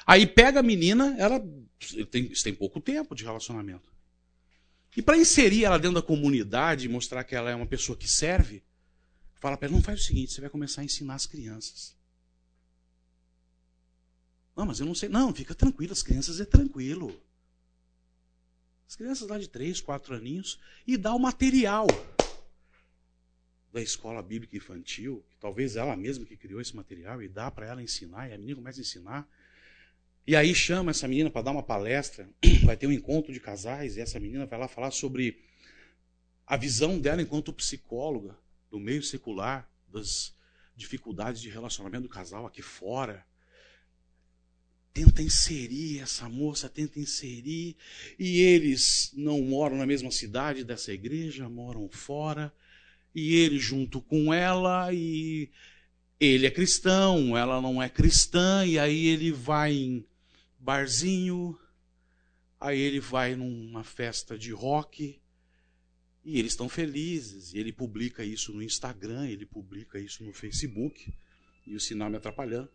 Aí 0.06 0.26
pega 0.26 0.60
a 0.60 0.62
menina, 0.62 1.16
ela 1.18 1.42
tem, 2.10 2.28
tem 2.28 2.54
pouco 2.54 2.78
tempo 2.78 3.14
de 3.14 3.24
relacionamento. 3.24 3.90
E 4.96 5.02
para 5.02 5.16
inserir 5.16 5.64
ela 5.64 5.78
dentro 5.78 5.96
da 5.96 6.02
comunidade 6.02 6.86
e 6.86 6.88
mostrar 6.88 7.24
que 7.24 7.34
ela 7.34 7.50
é 7.50 7.54
uma 7.54 7.66
pessoa 7.66 7.96
que 7.96 8.08
serve, 8.08 8.62
fala 9.34 9.56
para 9.56 9.66
ela, 9.66 9.76
não 9.76 9.82
faz 9.82 10.00
o 10.00 10.04
seguinte, 10.04 10.32
você 10.32 10.40
vai 10.40 10.50
começar 10.50 10.82
a 10.82 10.84
ensinar 10.84 11.14
as 11.14 11.26
crianças. 11.26 11.97
Não, 14.58 14.66
mas 14.66 14.80
eu 14.80 14.86
não 14.86 14.94
sei. 14.94 15.08
Não, 15.08 15.32
fica 15.32 15.54
tranquilo, 15.54 15.92
as 15.92 16.02
crianças 16.02 16.40
é 16.40 16.44
tranquilo. 16.44 17.16
As 18.88 18.96
crianças 18.96 19.28
lá 19.28 19.38
de 19.38 19.48
3, 19.48 19.80
4 19.80 20.16
aninhos, 20.16 20.58
e 20.84 20.96
dá 20.96 21.14
o 21.14 21.18
material 21.20 21.86
da 23.72 23.80
escola 23.80 24.20
bíblica 24.20 24.56
infantil, 24.56 25.24
que 25.30 25.36
talvez 25.36 25.76
ela 25.76 25.94
mesma 25.94 26.26
que 26.26 26.36
criou 26.36 26.60
esse 26.60 26.74
material, 26.74 27.22
e 27.22 27.28
dá 27.28 27.48
para 27.52 27.66
ela 27.66 27.80
ensinar, 27.80 28.28
e 28.28 28.34
a 28.34 28.38
menina 28.38 28.56
começa 28.56 28.80
a 28.80 28.82
ensinar. 28.82 29.28
E 30.26 30.34
aí 30.34 30.52
chama 30.52 30.90
essa 30.90 31.06
menina 31.06 31.30
para 31.30 31.42
dar 31.42 31.52
uma 31.52 31.62
palestra, 31.62 32.28
vai 32.64 32.76
ter 32.76 32.88
um 32.88 32.92
encontro 32.92 33.32
de 33.32 33.38
casais, 33.38 33.96
e 33.96 34.00
essa 34.00 34.18
menina 34.18 34.44
vai 34.44 34.58
lá 34.58 34.66
falar 34.66 34.90
sobre 34.90 35.40
a 36.44 36.56
visão 36.56 36.98
dela 36.98 37.22
enquanto 37.22 37.52
psicóloga 37.52 38.36
do 38.68 38.80
meio 38.80 39.04
secular, 39.04 39.70
das 39.86 40.34
dificuldades 40.74 41.40
de 41.40 41.48
relacionamento 41.48 42.02
do 42.02 42.08
casal 42.08 42.44
aqui 42.44 42.60
fora 42.60 43.24
tenta 44.98 45.22
inserir 45.22 46.00
essa 46.00 46.28
moça, 46.28 46.68
tenta 46.68 46.98
inserir, 46.98 47.76
e 48.18 48.40
eles 48.40 49.12
não 49.14 49.40
moram 49.40 49.76
na 49.76 49.86
mesma 49.86 50.10
cidade 50.10 50.64
dessa 50.64 50.92
igreja, 50.92 51.48
moram 51.48 51.88
fora, 51.88 52.52
e 53.14 53.36
ele 53.36 53.60
junto 53.60 54.00
com 54.00 54.34
ela, 54.34 54.92
e 54.92 55.50
ele 56.18 56.48
é 56.48 56.50
cristão, 56.50 57.38
ela 57.38 57.60
não 57.60 57.80
é 57.80 57.88
cristã, 57.88 58.66
e 58.66 58.76
aí 58.76 59.06
ele 59.06 59.30
vai 59.30 59.72
em 59.72 60.04
barzinho, 60.58 61.56
aí 62.58 62.80
ele 62.80 62.98
vai 62.98 63.36
numa 63.36 63.84
festa 63.84 64.36
de 64.36 64.50
rock, 64.50 65.20
e 66.24 66.38
eles 66.40 66.52
estão 66.52 66.68
felizes, 66.68 67.54
e 67.54 67.58
ele 67.58 67.72
publica 67.72 68.24
isso 68.24 68.52
no 68.52 68.64
Instagram, 68.64 69.28
ele 69.28 69.46
publica 69.46 69.96
isso 70.00 70.24
no 70.24 70.32
Facebook, 70.32 71.14
e 71.64 71.76
o 71.76 71.80
sinal 71.80 72.10
me 72.10 72.16
atrapalhando. 72.16 72.68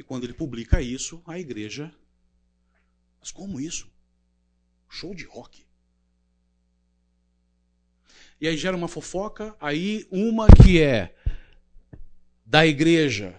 E 0.00 0.02
quando 0.02 0.24
ele 0.24 0.32
publica 0.32 0.80
isso, 0.80 1.22
a 1.26 1.38
igreja. 1.38 1.92
Mas 3.20 3.30
como 3.30 3.60
isso? 3.60 3.86
Show 4.88 5.14
de 5.14 5.24
rock. 5.24 5.62
E 8.40 8.48
aí 8.48 8.56
gera 8.56 8.74
uma 8.74 8.88
fofoca, 8.88 9.54
aí 9.60 10.06
uma 10.10 10.46
que 10.46 10.80
é 10.80 11.14
da 12.46 12.66
igreja, 12.66 13.38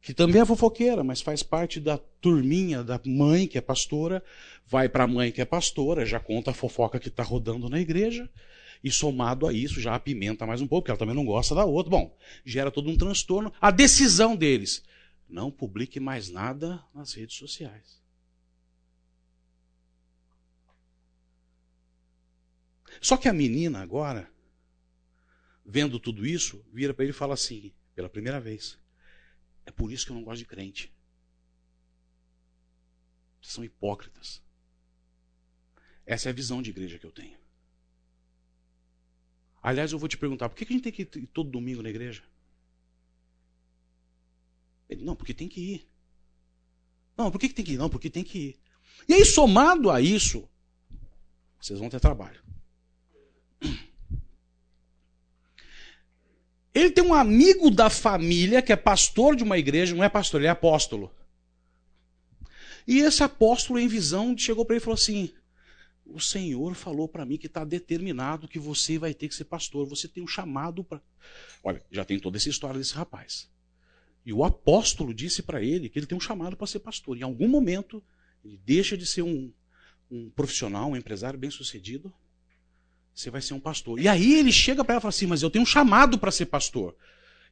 que 0.00 0.12
também 0.12 0.42
é 0.42 0.44
fofoqueira, 0.44 1.04
mas 1.04 1.20
faz 1.20 1.44
parte 1.44 1.78
da 1.78 1.96
turminha 1.96 2.82
da 2.82 3.00
mãe, 3.06 3.46
que 3.46 3.56
é 3.56 3.60
pastora, 3.60 4.20
vai 4.66 4.88
para 4.88 5.04
a 5.04 5.06
mãe, 5.06 5.30
que 5.30 5.40
é 5.40 5.44
pastora, 5.44 6.04
já 6.04 6.18
conta 6.18 6.50
a 6.50 6.54
fofoca 6.54 6.98
que 6.98 7.06
está 7.06 7.22
rodando 7.22 7.68
na 7.68 7.78
igreja, 7.78 8.28
e 8.82 8.90
somado 8.90 9.46
a 9.46 9.52
isso 9.52 9.80
já 9.80 9.94
apimenta 9.94 10.44
mais 10.44 10.60
um 10.60 10.66
pouco, 10.66 10.82
porque 10.82 10.90
ela 10.90 10.98
também 10.98 11.14
não 11.14 11.24
gosta 11.24 11.54
da 11.54 11.64
outra. 11.64 11.88
Bom, 11.88 12.18
gera 12.44 12.68
todo 12.68 12.90
um 12.90 12.96
transtorno. 12.96 13.52
A 13.60 13.70
decisão 13.70 14.34
deles 14.34 14.82
não 15.32 15.50
publique 15.50 15.98
mais 15.98 16.28
nada 16.28 16.84
nas 16.94 17.14
redes 17.14 17.36
sociais. 17.36 18.00
Só 23.00 23.16
que 23.16 23.28
a 23.28 23.32
menina 23.32 23.80
agora, 23.80 24.30
vendo 25.64 25.98
tudo 25.98 26.26
isso, 26.26 26.62
vira 26.70 26.92
para 26.92 27.04
ele 27.04 27.12
e 27.12 27.16
fala 27.16 27.32
assim, 27.32 27.74
pela 27.94 28.10
primeira 28.10 28.38
vez: 28.38 28.78
É 29.64 29.70
por 29.70 29.90
isso 29.90 30.04
que 30.04 30.12
eu 30.12 30.16
não 30.16 30.22
gosto 30.22 30.40
de 30.40 30.46
crente. 30.46 30.94
Vocês 33.40 33.54
são 33.54 33.64
hipócritas. 33.64 34.42
Essa 36.04 36.28
é 36.28 36.30
a 36.30 36.34
visão 36.34 36.60
de 36.60 36.70
igreja 36.70 36.98
que 36.98 37.06
eu 37.06 37.12
tenho. 37.12 37.38
Aliás, 39.62 39.92
eu 39.92 39.98
vou 39.98 40.08
te 40.08 40.18
perguntar: 40.18 40.50
por 40.50 40.56
que 40.56 40.64
a 40.64 40.66
gente 40.66 40.82
tem 40.82 40.92
que 40.92 41.02
ir 41.02 41.26
todo 41.28 41.50
domingo 41.50 41.82
na 41.82 41.88
igreja? 41.88 42.22
Ele, 44.92 45.04
não, 45.04 45.16
porque 45.16 45.34
tem 45.34 45.48
que 45.48 45.60
ir. 45.60 45.88
Não, 47.16 47.30
por 47.30 47.38
que, 47.38 47.48
tem 47.48 47.64
que 47.64 47.72
ir? 47.72 47.78
Não, 47.78 47.88
porque 47.88 48.10
tem 48.10 48.24
que 48.24 48.38
ir. 48.38 48.58
E 49.08 49.14
aí, 49.14 49.24
somado 49.24 49.90
a 49.90 50.00
isso, 50.00 50.48
vocês 51.60 51.78
vão 51.78 51.88
ter 51.88 52.00
trabalho. 52.00 52.40
Ele 56.74 56.90
tem 56.90 57.04
um 57.04 57.12
amigo 57.12 57.70
da 57.70 57.90
família 57.90 58.62
que 58.62 58.72
é 58.72 58.76
pastor 58.76 59.36
de 59.36 59.42
uma 59.42 59.58
igreja, 59.58 59.94
não 59.94 60.02
é 60.02 60.08
pastor, 60.08 60.40
ele 60.40 60.48
é 60.48 60.50
apóstolo. 60.50 61.12
E 62.86 62.98
esse 62.98 63.22
apóstolo, 63.22 63.78
em 63.78 63.86
visão, 63.86 64.36
chegou 64.36 64.64
para 64.64 64.74
ele 64.74 64.82
e 64.82 64.84
falou 64.84 64.94
assim: 64.94 65.32
O 66.06 66.18
Senhor 66.18 66.74
falou 66.74 67.06
para 67.06 67.26
mim 67.26 67.36
que 67.36 67.46
está 67.46 67.64
determinado 67.64 68.48
que 68.48 68.58
você 68.58 68.98
vai 68.98 69.12
ter 69.12 69.28
que 69.28 69.34
ser 69.34 69.44
pastor. 69.44 69.86
Você 69.86 70.08
tem 70.08 70.22
um 70.22 70.26
chamado 70.26 70.82
para. 70.82 71.00
Olha, 71.62 71.84
já 71.90 72.04
tem 72.04 72.18
toda 72.18 72.38
essa 72.38 72.48
história 72.48 72.78
desse 72.78 72.94
rapaz. 72.94 73.50
E 74.24 74.32
o 74.32 74.44
apóstolo 74.44 75.12
disse 75.12 75.42
para 75.42 75.62
ele 75.62 75.88
que 75.88 75.98
ele 75.98 76.06
tem 76.06 76.16
um 76.16 76.20
chamado 76.20 76.56
para 76.56 76.66
ser 76.66 76.78
pastor. 76.78 77.16
Em 77.16 77.22
algum 77.22 77.48
momento, 77.48 78.02
ele 78.44 78.58
deixa 78.64 78.96
de 78.96 79.04
ser 79.04 79.22
um, 79.22 79.52
um 80.10 80.30
profissional, 80.30 80.90
um 80.90 80.96
empresário 80.96 81.38
bem 81.38 81.50
sucedido, 81.50 82.12
você 83.14 83.30
vai 83.30 83.42
ser 83.42 83.54
um 83.54 83.60
pastor. 83.60 83.98
E 83.98 84.08
aí 84.08 84.38
ele 84.38 84.52
chega 84.52 84.84
para 84.84 84.94
ela 84.94 85.00
e 85.00 85.02
fala 85.02 85.10
assim: 85.10 85.26
Mas 85.26 85.42
eu 85.42 85.50
tenho 85.50 85.62
um 85.62 85.66
chamado 85.66 86.18
para 86.18 86.30
ser 86.30 86.46
pastor. 86.46 86.96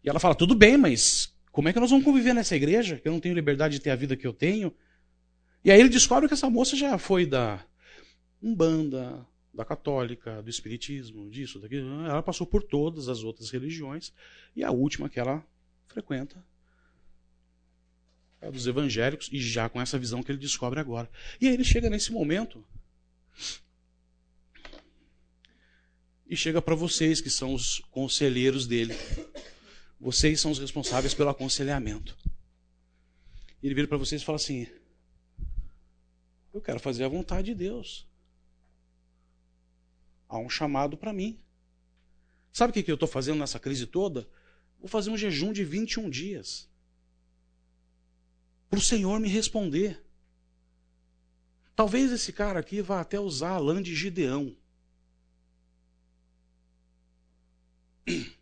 E 0.03 0.09
ela 0.09 0.21
fala: 0.21 0.35
Tudo 0.35 0.55
bem, 0.55 0.77
mas 0.77 1.35
como 1.53 1.69
é 1.69 1.73
que 1.73 1.81
nós 1.81 1.91
vamos 1.91 2.05
conviver 2.05 2.33
nessa 2.33 2.57
igreja? 2.57 2.97
Que 2.97 3.09
eu 3.09 3.13
não 3.13 3.21
tenho 3.21 3.35
liberdade 3.35 3.75
de 3.75 3.81
ter 3.81 3.91
a 3.91 3.97
vida 3.97 4.17
que 4.17 4.27
eu 4.27 4.33
tenho. 4.33 4.73
E 5.65 5.71
aí 5.71 5.79
ele 5.79 5.89
descobre 5.89 6.29
que 6.29 6.35
essa 6.35 6.49
moça 6.49 6.77
já 6.77 6.97
foi 6.97 7.27
da 7.27 7.63
Umbanda, 8.43 9.27
da 9.53 9.65
Católica, 9.65 10.43
do 10.43 10.49
Espiritismo, 10.49 11.29
disso, 11.29 11.59
daquilo. 11.59 12.07
Ela 12.07 12.23
passou 12.23 12.47
por 12.47 12.63
todas 12.63 13.09
as 13.09 13.23
outras 13.23 13.51
religiões. 13.51 14.13
E 14.57 14.65
a 14.65 14.71
última 14.71 15.09
que 15.09 15.21
ela 15.21 15.45
frequenta 15.89 16.43
é 18.41 18.51
dos 18.51 18.67
evangélicos, 18.67 19.29
e 19.31 19.41
já 19.41 19.69
com 19.69 19.81
essa 19.81 19.99
visão 19.99 20.23
que 20.23 20.33
ele 20.33 20.39
descobre 20.39 20.81
agora. 20.81 21.11
E 21.41 21.47
aí 21.47 21.55
ele 21.55 21.65
chega 21.65 21.91
nesse 21.91 22.11
momento 22.11 22.65
e 26.27 26.37
chega 26.37 26.63
para 26.63 26.75
vocês, 26.75 27.21
que 27.21 27.29
são 27.29 27.53
os 27.53 27.81
conselheiros 27.91 28.67
dele. 28.67 28.95
Vocês 30.01 30.41
são 30.41 30.51
os 30.51 30.59
responsáveis 30.59 31.13
pelo 31.13 31.29
aconselhamento. 31.29 32.17
Ele 33.63 33.75
vira 33.75 33.89
para 33.89 33.99
vocês 33.99 34.23
e 34.23 34.25
fala 34.25 34.37
assim: 34.37 34.67
Eu 36.55 36.63
quero 36.63 36.81
fazer 36.81 37.05
a 37.05 37.09
vontade 37.09 37.47
de 37.47 37.55
Deus. 37.55 38.09
Há 40.29 40.39
um 40.39 40.49
chamado 40.49 40.97
para 40.97 41.13
mim. 41.13 41.39
Sabe 42.53 42.71
o 42.71 42.85
que 42.85 42.91
eu 42.91 42.95
estou 42.95 43.09
fazendo 43.09 43.39
nessa 43.39 43.59
crise 43.59 43.87
toda? 43.87 44.27
Vou 44.79 44.89
fazer 44.89 45.11
um 45.11 45.19
jejum 45.19 45.53
de 45.53 45.65
21 45.65 46.09
dias. 46.09 46.70
Para 48.71 48.79
o 48.79 48.83
Senhor 48.83 49.19
me 49.19 49.29
responder. 49.29 50.01
Talvez 51.75 52.13
esse 52.13 52.33
cara 52.33 52.61
aqui 52.61 52.81
vá 52.81 53.01
até 53.01 53.19
usar 53.19 53.51
a 53.51 53.59
lã 53.59 53.83
de 53.83 53.97
Gideão. 53.97 54.57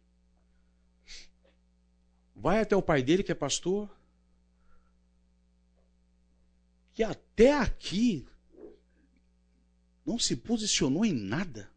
Vai 2.36 2.60
até 2.60 2.76
o 2.76 2.82
pai 2.82 3.02
dele, 3.02 3.24
que 3.24 3.32
é 3.32 3.34
pastor, 3.34 3.90
que 6.94 7.02
até 7.02 7.52
aqui 7.54 8.24
não 10.06 10.18
se 10.18 10.36
posicionou 10.36 11.04
em 11.04 11.12
nada. 11.12 11.68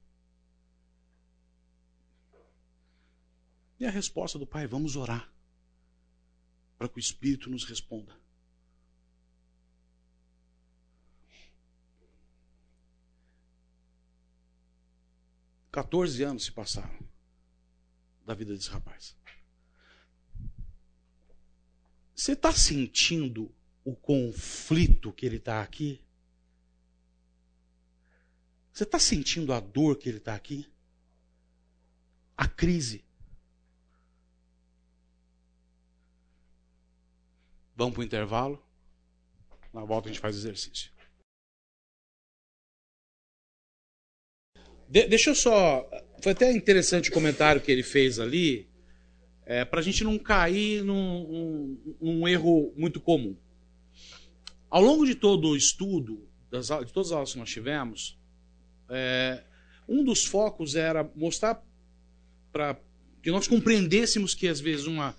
E 3.80 3.86
a 3.86 3.90
resposta 3.90 4.38
do 4.38 4.46
pai: 4.46 4.68
vamos 4.68 4.96
orar, 4.96 5.34
para 6.78 6.88
que 6.88 6.98
o 6.98 7.00
Espírito 7.00 7.50
nos 7.50 7.64
responda. 7.64 8.21
Quatorze 15.72 16.22
anos 16.24 16.44
se 16.44 16.52
passaram 16.52 17.00
da 18.26 18.34
vida 18.34 18.54
desse 18.54 18.70
rapaz. 18.70 19.16
Você 22.14 22.34
está 22.34 22.52
sentindo 22.52 23.54
o 23.84 23.96
conflito 23.96 25.14
que 25.14 25.26
ele 25.26 25.38
está 25.38 25.62
aqui? 25.62 26.04
Você 28.72 28.84
está 28.84 29.00
sentindo 29.00 29.54
a 29.54 29.60
dor 29.60 29.98
que 29.98 30.10
ele 30.10 30.18
está 30.18 30.36
aqui? 30.36 30.72
A 32.36 32.48
crise? 32.48 33.04
Vamos 37.76 37.94
para 37.94 38.02
o 38.02 38.06
intervalo? 38.06 38.64
Na 39.74 39.84
volta 39.84 40.10
a 40.10 40.12
gente 40.12 40.22
faz 40.22 40.36
exercício. 40.36 40.91
De 44.92 45.08
deixa 45.08 45.30
eu 45.30 45.36
só. 45.36 45.90
Foi 46.22 46.34
até 46.34 46.52
interessante 46.52 47.10
o 47.10 47.14
comentário 47.14 47.62
que 47.62 47.72
ele 47.72 47.82
fez 47.82 48.20
ali, 48.20 48.68
é, 49.46 49.64
para 49.64 49.80
a 49.80 49.84
gente 49.84 50.04
não 50.04 50.20
cair 50.20 50.84
num, 50.84 51.28
num, 51.30 51.96
num, 52.02 52.28
erro 52.28 52.74
muito 52.76 53.00
comum. 53.00 53.38
Ao 54.70 54.82
longo 54.82 55.06
de 55.06 55.16
todo 55.16 55.48
o 55.48 55.56
estudo, 55.56 56.28
das, 56.52 56.68
de 56.68 56.92
todas 56.92 57.08
as 57.08 57.12
aulas 57.14 57.32
que 57.32 57.40
nós 57.40 57.50
tivemos, 57.50 58.20
é, 58.90 59.42
um 59.88 60.04
dos 60.04 60.26
focos 60.26 60.76
era 60.76 61.10
mostrar 61.16 61.64
para 62.52 62.78
que 63.24 63.32
nós 63.32 63.48
compreendêssemos 63.48 64.36
que, 64.36 64.50
às 64.50 64.60
vezes, 64.60 64.88
uma, 64.88 65.16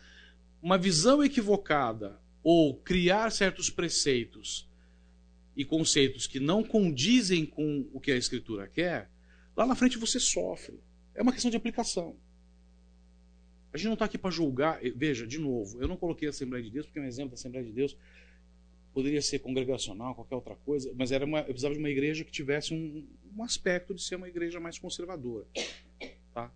uma 0.60 0.76
visão 0.76 1.24
equivocada 1.24 2.20
ou 2.42 2.76
criar 2.76 3.32
certos 3.32 3.70
preceitos 3.70 4.68
e 5.56 5.64
conceitos 5.64 6.26
que 6.26 6.38
não 6.38 6.62
condizem 6.62 7.46
com 7.46 7.88
o 7.90 7.98
que 7.98 8.12
a 8.12 8.16
Escritura 8.16 8.68
quer, 8.68 9.11
lá 9.56 9.66
na 9.66 9.74
frente 9.74 9.98
você 9.98 10.18
sofre. 10.18 10.80
É 11.14 11.22
uma 11.22 11.32
questão 11.32 11.50
de 11.50 11.56
aplicação. 11.56 12.16
A 13.72 13.76
gente 13.76 13.86
não 13.86 13.94
está 13.94 14.04
aqui 14.04 14.18
para 14.18 14.30
julgar. 14.30 14.80
Veja, 14.94 15.26
de 15.26 15.38
novo, 15.38 15.80
eu 15.80 15.88
não 15.88 15.96
coloquei 15.96 16.28
a 16.28 16.30
Assembleia 16.30 16.62
de 16.62 16.70
Deus, 16.70 16.86
porque 16.86 16.98
é 16.98 17.02
um 17.02 17.06
exemplo 17.06 17.30
da 17.30 17.34
Assembleia 17.34 17.64
de 17.64 17.72
Deus. 17.72 17.96
Poderia 18.92 19.22
ser 19.22 19.38
congregacional, 19.38 20.14
qualquer 20.14 20.34
outra 20.34 20.54
coisa, 20.56 20.92
mas 20.94 21.10
era 21.10 21.24
uma, 21.24 21.38
eu 21.40 21.46
precisava 21.46 21.74
de 21.74 21.80
uma 21.80 21.88
igreja 21.88 22.24
que 22.24 22.30
tivesse 22.30 22.74
um, 22.74 23.06
um 23.34 23.42
aspecto 23.42 23.94
de 23.94 24.02
ser 24.02 24.16
uma 24.16 24.28
igreja 24.28 24.60
mais 24.60 24.78
conservadora. 24.78 25.46
Tá? 26.34 26.52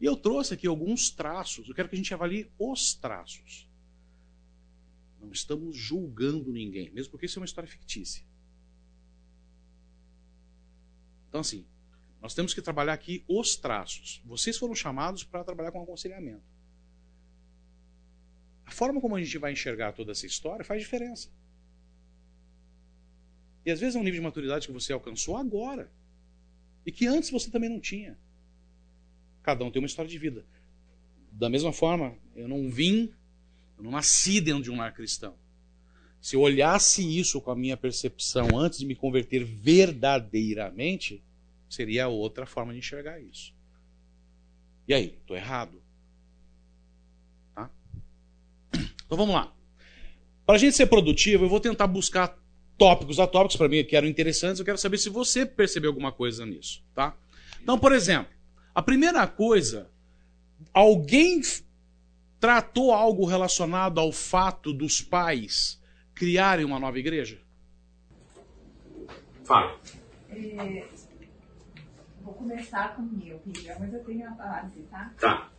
E 0.00 0.04
eu 0.04 0.16
trouxe 0.16 0.54
aqui 0.54 0.66
alguns 0.66 1.10
traços, 1.10 1.68
eu 1.68 1.74
quero 1.74 1.88
que 1.88 1.94
a 1.94 1.98
gente 1.98 2.12
avalie 2.12 2.50
os 2.58 2.94
traços. 2.94 3.68
Não 5.20 5.30
estamos 5.30 5.76
julgando 5.76 6.52
ninguém, 6.52 6.90
mesmo 6.90 7.12
porque 7.12 7.26
isso 7.26 7.38
é 7.38 7.40
uma 7.40 7.46
história 7.46 7.70
fictícia. 7.70 8.24
Então, 11.28 11.40
assim, 11.40 11.64
nós 12.20 12.34
temos 12.34 12.54
que 12.54 12.62
trabalhar 12.62 12.92
aqui 12.92 13.24
os 13.28 13.56
traços. 13.56 14.22
Vocês 14.24 14.56
foram 14.56 14.74
chamados 14.74 15.24
para 15.24 15.44
trabalhar 15.44 15.70
com 15.72 15.82
aconselhamento. 15.82 16.42
A 18.64 18.70
forma 18.70 19.00
como 19.00 19.14
a 19.14 19.22
gente 19.22 19.38
vai 19.38 19.52
enxergar 19.52 19.92
toda 19.92 20.12
essa 20.12 20.26
história 20.26 20.64
faz 20.64 20.82
diferença. 20.82 21.30
E 23.64 23.70
às 23.70 23.80
vezes 23.80 23.96
é 23.96 23.98
um 23.98 24.02
nível 24.02 24.20
de 24.20 24.24
maturidade 24.24 24.66
que 24.66 24.72
você 24.72 24.92
alcançou 24.92 25.36
agora. 25.36 25.90
E 26.84 26.92
que 26.92 27.06
antes 27.06 27.30
você 27.30 27.50
também 27.50 27.68
não 27.68 27.80
tinha. 27.80 28.18
Cada 29.42 29.64
um 29.64 29.70
tem 29.70 29.80
uma 29.80 29.86
história 29.86 30.10
de 30.10 30.18
vida. 30.18 30.44
Da 31.32 31.48
mesma 31.48 31.72
forma, 31.72 32.16
eu 32.34 32.48
não 32.48 32.70
vim, 32.70 33.12
eu 33.76 33.84
não 33.84 33.90
nasci 33.90 34.40
dentro 34.40 34.62
de 34.62 34.70
um 34.70 34.76
lar 34.76 34.92
cristão. 34.94 35.36
Se 36.20 36.34
eu 36.34 36.40
olhasse 36.40 37.02
isso 37.02 37.40
com 37.40 37.50
a 37.50 37.56
minha 37.56 37.76
percepção 37.76 38.58
antes 38.58 38.78
de 38.78 38.86
me 38.86 38.96
converter 38.96 39.44
verdadeiramente, 39.44 41.22
Seria 41.76 42.08
outra 42.08 42.46
forma 42.46 42.72
de 42.72 42.78
enxergar 42.78 43.20
isso. 43.20 43.54
E 44.88 44.94
aí, 44.94 45.18
estou 45.20 45.36
errado? 45.36 45.82
Tá? 47.54 47.70
Então 48.72 49.18
vamos 49.18 49.34
lá. 49.34 49.52
Para 50.46 50.54
a 50.54 50.58
gente 50.58 50.74
ser 50.74 50.86
produtivo, 50.86 51.44
eu 51.44 51.50
vou 51.50 51.60
tentar 51.60 51.86
buscar 51.86 52.34
tópicos 52.78 53.20
a 53.20 53.26
tópicos 53.26 53.56
para 53.56 53.68
mim 53.68 53.84
que 53.84 53.94
eram 53.94 54.08
interessantes. 54.08 54.58
Eu 54.58 54.64
quero 54.64 54.78
saber 54.78 54.96
se 54.96 55.10
você 55.10 55.44
percebeu 55.44 55.90
alguma 55.90 56.10
coisa 56.10 56.46
nisso, 56.46 56.82
tá? 56.94 57.14
Então, 57.62 57.78
por 57.78 57.92
exemplo, 57.92 58.32
a 58.74 58.80
primeira 58.80 59.26
coisa, 59.26 59.90
alguém 60.72 61.42
tratou 62.40 62.90
algo 62.90 63.26
relacionado 63.26 64.00
ao 64.00 64.10
fato 64.12 64.72
dos 64.72 65.02
pais 65.02 65.78
criarem 66.14 66.64
uma 66.64 66.80
nova 66.80 66.98
igreja? 66.98 67.38
Fala. 69.44 69.78
É, 70.30 70.95
vou 72.26 72.34
começar 72.34 72.96
com 72.96 73.02
minha 73.02 73.36
opinião, 73.36 73.76
mas 73.78 73.94
eu 73.94 74.04
tenho 74.04 74.26
a 74.26 74.32
base, 74.32 74.82
tá? 74.90 75.14
Tá. 75.20 75.50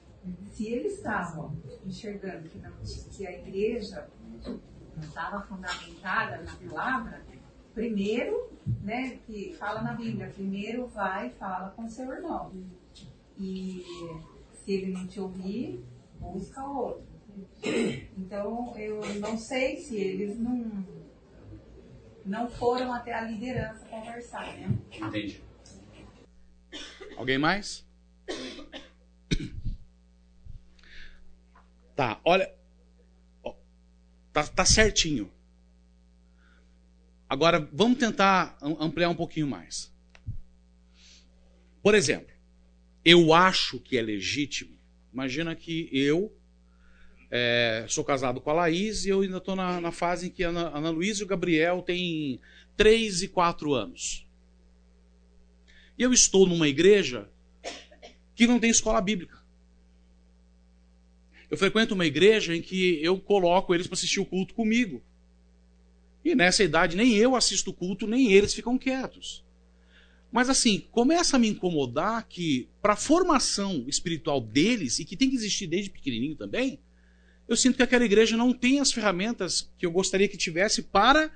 Se 0.52 0.68
eles 0.68 0.98
estavam 0.98 1.56
enxergando 1.86 2.50
que, 2.50 2.60
não, 2.60 2.72
que 3.12 3.26
a 3.26 3.32
igreja 3.32 4.10
não 4.44 4.60
estava 5.02 5.42
fundamentada 5.44 6.44
na 6.44 6.54
palavra, 6.56 7.24
primeiro, 7.74 8.52
né, 8.82 9.18
que 9.26 9.54
fala 9.54 9.82
na 9.82 9.94
Bíblia, 9.94 10.30
primeiro 10.30 10.88
vai 10.88 11.28
e 11.28 11.34
fala 11.36 11.70
com 11.70 11.88
seu 11.88 12.12
irmão. 12.12 12.52
E 13.38 13.86
se 14.52 14.74
ele 14.74 14.92
não 14.92 15.08
te 15.08 15.22
ouvir, 15.22 15.86
busca 16.20 16.62
outro. 16.66 17.08
Então, 18.18 18.76
eu 18.76 19.00
não 19.20 19.38
sei 19.38 19.78
se 19.78 19.96
eles 19.96 20.38
não, 20.38 20.86
não 22.26 22.50
foram 22.50 22.92
até 22.92 23.14
a 23.14 23.22
liderança 23.22 23.88
conversar, 23.88 24.58
né? 24.58 24.78
Entendi. 24.92 25.47
Alguém 27.18 27.38
mais? 27.38 27.86
Tá, 31.96 32.22
olha. 32.24 32.54
Tá, 34.32 34.46
tá 34.46 34.64
certinho. 34.64 35.32
Agora, 37.28 37.68
vamos 37.74 37.98
tentar 37.98 38.56
ampliar 38.62 39.10
um 39.10 39.16
pouquinho 39.16 39.48
mais. 39.48 39.92
Por 41.82 41.96
exemplo, 41.96 42.32
eu 43.04 43.34
acho 43.34 43.80
que 43.80 43.98
é 43.98 44.02
legítimo. 44.02 44.78
Imagina 45.12 45.56
que 45.56 45.90
eu 45.92 46.32
É, 47.30 47.86
sou 47.90 48.06
casado 48.06 48.40
com 48.40 48.50
a 48.52 48.54
Laís 48.54 49.04
e 49.06 49.10
eu 49.10 49.20
ainda 49.20 49.38
estou 49.38 49.54
na, 49.54 49.82
na, 49.82 49.92
fase 49.92 50.28
em 50.28 50.30
que 50.30 50.46
a 50.46 50.50
Ana, 50.50 50.70
Ana 50.70 50.90
Luísa 50.92 51.22
e 51.22 51.26
o 51.26 51.28
Gabriel 51.28 51.82
têm 51.82 52.40
3 52.78 53.24
e 53.24 53.28
4 53.28 53.74
anos. 53.74 54.27
Eu 55.98 56.14
estou 56.14 56.46
numa 56.48 56.68
igreja 56.68 57.30
que 58.36 58.46
não 58.46 58.60
tem 58.60 58.70
escola 58.70 59.02
bíblica. 59.02 59.38
Eu 61.50 61.58
frequento 61.58 61.94
uma 61.94 62.06
igreja 62.06 62.56
em 62.56 62.62
que 62.62 63.02
eu 63.02 63.20
coloco 63.20 63.74
eles 63.74 63.88
para 63.88 63.96
assistir 63.96 64.20
o 64.20 64.26
culto 64.26 64.54
comigo. 64.54 65.02
E 66.24 66.36
nessa 66.36 66.64
idade 66.64 66.98
nem 66.98 67.16
eu 67.16 67.36
assisto 67.36 67.72
o 67.72 67.74
culto, 67.74 68.06
nem 68.06 68.32
eles 68.32 68.54
ficam 68.54 68.78
quietos. 68.78 69.46
Mas 70.32 70.50
assim, 70.50 70.86
começa 70.92 71.38
a 71.38 71.40
me 71.40 71.48
incomodar 71.48 72.28
que, 72.28 72.68
para 72.82 72.94
a 72.94 72.98
formação 72.98 73.86
espiritual 73.88 74.42
deles, 74.42 75.00
e 75.00 75.06
que 75.06 75.16
tem 75.16 75.30
que 75.30 75.36
existir 75.38 75.68
desde 75.68 75.90
pequenininho 75.90 76.36
também, 76.36 76.80
eu 77.48 77.56
sinto 77.56 77.78
que 77.78 77.84
aquela 77.84 78.04
igreja 78.04 78.36
não 78.36 78.52
tem 78.52 78.82
as 78.82 78.92
ferramentas 78.92 79.72
que 79.78 79.86
eu 79.86 79.92
gostaria 79.92 80.28
que 80.28 80.38
tivesse 80.38 80.84
para 80.84 81.32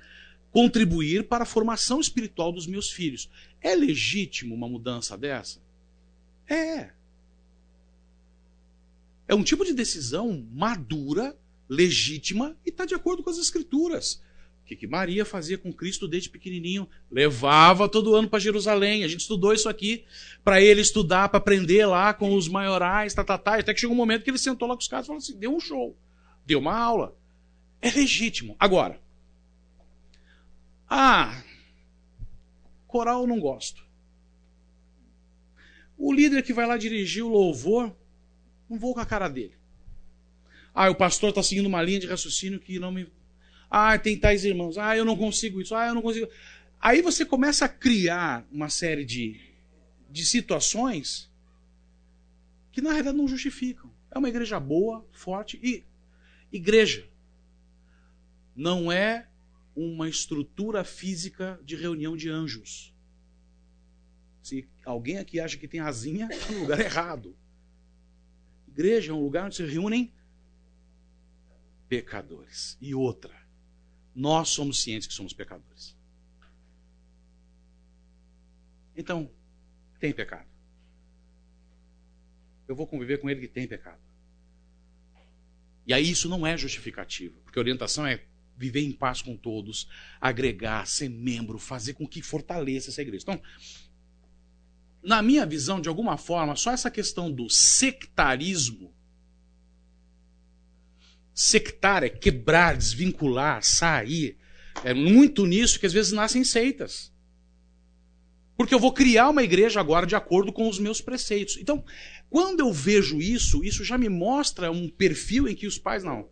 contribuir 0.50 1.26
para 1.26 1.44
a 1.44 1.46
formação 1.46 1.98
espiritual 1.98 2.52
dos 2.52 2.66
meus 2.66 2.90
filhos. 2.90 3.30
É 3.62 3.74
legítimo 3.74 4.54
uma 4.54 4.68
mudança 4.68 5.16
dessa? 5.16 5.60
É. 6.48 6.90
É 9.28 9.34
um 9.34 9.44
tipo 9.44 9.64
de 9.64 9.72
decisão 9.72 10.46
madura, 10.52 11.36
legítima 11.68 12.56
e 12.66 12.70
está 12.70 12.84
de 12.84 12.94
acordo 12.94 13.22
com 13.22 13.30
as 13.30 13.38
escrituras. 13.38 14.20
O 14.62 14.64
que, 14.64 14.76
que 14.76 14.86
Maria 14.86 15.24
fazia 15.24 15.58
com 15.58 15.72
Cristo 15.72 16.06
desde 16.06 16.30
pequenininho? 16.30 16.88
Levava 17.10 17.88
todo 17.88 18.14
ano 18.14 18.28
para 18.28 18.38
Jerusalém. 18.38 19.04
A 19.04 19.08
gente 19.08 19.20
estudou 19.20 19.52
isso 19.52 19.68
aqui 19.68 20.04
para 20.44 20.60
ele 20.60 20.80
estudar, 20.80 21.28
para 21.28 21.38
aprender 21.38 21.86
lá 21.86 22.12
com 22.14 22.34
os 22.34 22.48
maiorais, 22.48 23.14
tá, 23.14 23.24
tá, 23.24 23.38
tá. 23.38 23.58
Até 23.58 23.74
que 23.74 23.80
chegou 23.80 23.94
um 23.94 23.98
momento 23.98 24.22
que 24.22 24.30
ele 24.30 24.38
sentou 24.38 24.68
lá 24.68 24.74
com 24.74 24.80
os 24.80 24.88
caras 24.88 25.06
e 25.06 25.08
falou 25.08 25.18
assim: 25.18 25.38
deu 25.38 25.54
um 25.54 25.60
show, 25.60 25.96
deu 26.46 26.58
uma 26.58 26.76
aula. 26.76 27.16
É 27.80 27.90
legítimo. 27.90 28.54
Agora, 28.58 29.00
ah, 30.88 31.42
coral 32.92 33.26
não 33.26 33.40
gosto. 33.40 33.82
O 35.96 36.12
líder 36.12 36.42
que 36.42 36.52
vai 36.52 36.66
lá 36.66 36.76
dirigir 36.76 37.24
o 37.24 37.28
louvor, 37.28 37.96
não 38.68 38.78
vou 38.78 38.92
com 38.92 39.00
a 39.00 39.06
cara 39.06 39.28
dele. 39.28 39.54
Ah, 40.74 40.90
o 40.90 40.94
pastor 40.94 41.30
está 41.30 41.42
seguindo 41.42 41.66
uma 41.66 41.82
linha 41.82 42.00
de 42.00 42.06
raciocínio 42.06 42.60
que 42.60 42.78
não 42.78 42.92
me 42.92 43.10
ah, 43.70 43.98
tem 43.98 44.18
tais 44.18 44.44
irmãos. 44.44 44.76
Ah, 44.76 44.94
eu 44.94 45.04
não 45.04 45.16
consigo 45.16 45.58
isso. 45.60 45.74
Ah, 45.74 45.86
eu 45.86 45.94
não 45.94 46.02
consigo. 46.02 46.28
Aí 46.78 47.00
você 47.00 47.24
começa 47.24 47.64
a 47.64 47.68
criar 47.68 48.46
uma 48.52 48.68
série 48.68 49.04
de, 49.04 49.40
de 50.10 50.26
situações 50.26 51.30
que 52.70 52.82
na 52.82 52.90
realidade 52.90 53.16
não 53.16 53.26
justificam. 53.26 53.90
É 54.10 54.18
uma 54.18 54.28
igreja 54.28 54.60
boa, 54.60 55.06
forte 55.12 55.58
e 55.62 55.84
igreja 56.52 57.08
não 58.54 58.92
é 58.92 59.26
uma 59.74 60.08
estrutura 60.08 60.84
física 60.84 61.60
de 61.64 61.76
reunião 61.76 62.16
de 62.16 62.28
anjos. 62.28 62.94
Se 64.42 64.68
alguém 64.84 65.18
aqui 65.18 65.38
acha 65.40 65.56
que 65.56 65.68
tem 65.68 65.80
asinha, 65.80 66.28
está 66.30 66.52
no 66.52 66.60
lugar 66.60 66.80
errado. 66.80 67.36
Igreja 68.68 69.12
é 69.12 69.14
um 69.14 69.22
lugar 69.22 69.46
onde 69.46 69.56
se 69.56 69.64
reúnem 69.64 70.12
pecadores. 71.88 72.76
E 72.80 72.94
outra, 72.94 73.34
nós 74.14 74.48
somos 74.48 74.82
cientes 74.82 75.06
que 75.06 75.14
somos 75.14 75.32
pecadores. 75.32 75.96
Então, 78.96 79.30
tem 79.98 80.12
pecado. 80.12 80.48
Eu 82.66 82.74
vou 82.74 82.86
conviver 82.86 83.18
com 83.18 83.28
ele 83.28 83.40
que 83.40 83.48
tem 83.48 83.66
pecado. 83.66 84.00
E 85.86 85.92
aí 85.92 86.10
isso 86.10 86.28
não 86.28 86.46
é 86.46 86.56
justificativa, 86.56 87.38
porque 87.42 87.58
a 87.58 87.62
orientação 87.62 88.06
é 88.06 88.24
viver 88.62 88.82
em 88.82 88.92
paz 88.92 89.20
com 89.20 89.36
todos, 89.36 89.88
agregar, 90.20 90.86
ser 90.86 91.08
membro, 91.08 91.58
fazer 91.58 91.94
com 91.94 92.06
que 92.06 92.22
fortaleça 92.22 92.90
essa 92.90 93.02
igreja. 93.02 93.24
Então, 93.24 93.42
na 95.02 95.20
minha 95.20 95.44
visão, 95.44 95.80
de 95.80 95.88
alguma 95.88 96.16
forma, 96.16 96.54
só 96.54 96.70
essa 96.70 96.90
questão 96.90 97.30
do 97.30 97.50
sectarismo 97.50 98.94
sectar, 101.34 102.04
é 102.04 102.08
quebrar, 102.08 102.76
desvincular, 102.76 103.62
sair. 103.62 104.36
É 104.84 104.94
muito 104.94 105.44
nisso 105.44 105.80
que 105.80 105.86
às 105.86 105.92
vezes 105.92 106.12
nascem 106.12 106.44
seitas. 106.44 107.12
Porque 108.56 108.74
eu 108.74 108.78
vou 108.78 108.92
criar 108.92 109.30
uma 109.30 109.42
igreja 109.42 109.80
agora 109.80 110.06
de 110.06 110.14
acordo 110.14 110.52
com 110.52 110.68
os 110.68 110.78
meus 110.78 111.00
preceitos. 111.00 111.56
Então, 111.56 111.84
quando 112.30 112.60
eu 112.60 112.72
vejo 112.72 113.20
isso, 113.20 113.64
isso 113.64 113.82
já 113.82 113.98
me 113.98 114.08
mostra 114.08 114.70
um 114.70 114.88
perfil 114.88 115.48
em 115.48 115.54
que 115.54 115.66
os 115.66 115.78
pais 115.78 116.04
não. 116.04 116.28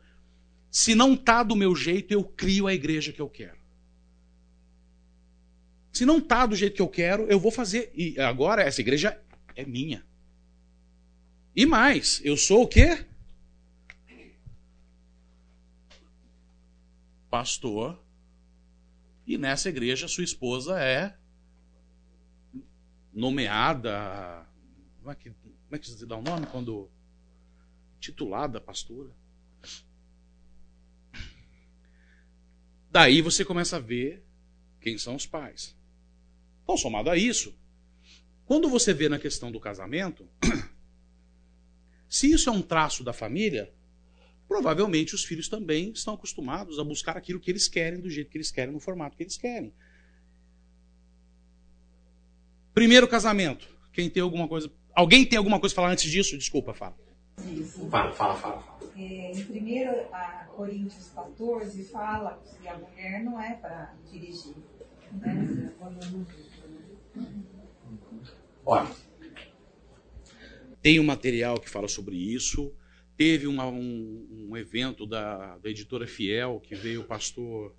Se 0.70 0.94
não 0.94 1.16
tá 1.16 1.42
do 1.42 1.56
meu 1.56 1.74
jeito, 1.74 2.12
eu 2.12 2.22
crio 2.22 2.66
a 2.66 2.74
igreja 2.74 3.12
que 3.12 3.20
eu 3.20 3.28
quero. 3.28 3.58
Se 5.92 6.06
não 6.06 6.20
tá 6.20 6.46
do 6.46 6.54
jeito 6.54 6.76
que 6.76 6.82
eu 6.82 6.88
quero, 6.88 7.24
eu 7.24 7.40
vou 7.40 7.50
fazer. 7.50 7.90
E 7.94 8.18
agora 8.20 8.62
essa 8.62 8.80
igreja 8.80 9.20
é 9.56 9.64
minha. 9.64 10.06
E 11.54 11.66
mais, 11.66 12.20
eu 12.24 12.36
sou 12.36 12.62
o 12.62 12.68
quê? 12.68 13.04
pastor, 17.30 18.02
e 19.26 19.38
nessa 19.38 19.68
igreja 19.68 20.08
sua 20.08 20.24
esposa 20.24 20.82
é 20.82 21.16
nomeada. 23.12 24.44
Como 24.98 25.12
é 25.12 25.14
que, 25.14 25.30
como 25.30 25.76
é 25.76 25.78
que 25.78 25.88
se 25.88 26.04
dá 26.04 26.16
o 26.16 26.22
nome 26.22 26.46
quando. 26.46 26.90
titulada 28.00 28.60
pastora? 28.60 29.10
Daí 32.90 33.22
você 33.22 33.44
começa 33.44 33.76
a 33.76 33.80
ver 33.80 34.24
quem 34.80 34.98
são 34.98 35.14
os 35.14 35.24
pais. 35.24 35.76
Então, 36.62 36.76
somado 36.76 37.08
a 37.08 37.16
isso, 37.16 37.56
quando 38.44 38.68
você 38.68 38.92
vê 38.92 39.08
na 39.08 39.18
questão 39.18 39.52
do 39.52 39.60
casamento, 39.60 40.28
se 42.08 42.30
isso 42.32 42.48
é 42.48 42.52
um 42.52 42.62
traço 42.62 43.04
da 43.04 43.12
família, 43.12 43.72
provavelmente 44.48 45.14
os 45.14 45.24
filhos 45.24 45.48
também 45.48 45.92
estão 45.92 46.14
acostumados 46.14 46.78
a 46.80 46.84
buscar 46.84 47.16
aquilo 47.16 47.38
que 47.38 47.50
eles 47.50 47.68
querem, 47.68 48.00
do 48.00 48.10
jeito 48.10 48.30
que 48.30 48.38
eles 48.38 48.50
querem, 48.50 48.74
no 48.74 48.80
formato 48.80 49.16
que 49.16 49.22
eles 49.22 49.36
querem. 49.36 49.72
Primeiro 52.74 53.06
casamento. 53.06 53.68
Quem 53.92 54.08
tem 54.10 54.22
alguma 54.22 54.48
coisa. 54.48 54.72
Alguém 54.92 55.24
tem 55.24 55.36
alguma 55.36 55.60
coisa 55.60 55.74
a 55.74 55.76
falar 55.76 55.90
antes 55.92 56.10
disso? 56.10 56.36
Desculpa, 56.36 56.74
fala. 56.74 56.96
Fala, 57.90 58.12
fala, 58.12 58.34
fala. 58.36 58.78
É, 58.96 59.32
em 59.32 59.34
1 59.34 60.54
Coríntios 60.54 61.10
14 61.10 61.84
fala 61.84 62.42
que 62.44 62.68
a 62.68 62.78
mulher 62.78 63.24
não 63.24 63.40
é 63.40 63.54
para 63.54 63.94
dirigir. 64.10 64.56
Né? 65.12 65.72
Olha, 68.64 68.88
tem 70.82 70.98
um 70.98 71.04
material 71.04 71.60
que 71.60 71.68
fala 71.68 71.88
sobre 71.88 72.16
isso. 72.16 72.74
Teve 73.16 73.46
uma, 73.46 73.66
um, 73.66 74.48
um, 74.48 74.56
evento 74.56 75.06
da, 75.06 75.58
da 75.58 75.68
editora 75.68 76.06
Fiel 76.06 76.58
que 76.60 76.74
veio 76.74 77.02
o 77.02 77.04
pastor. 77.04 77.76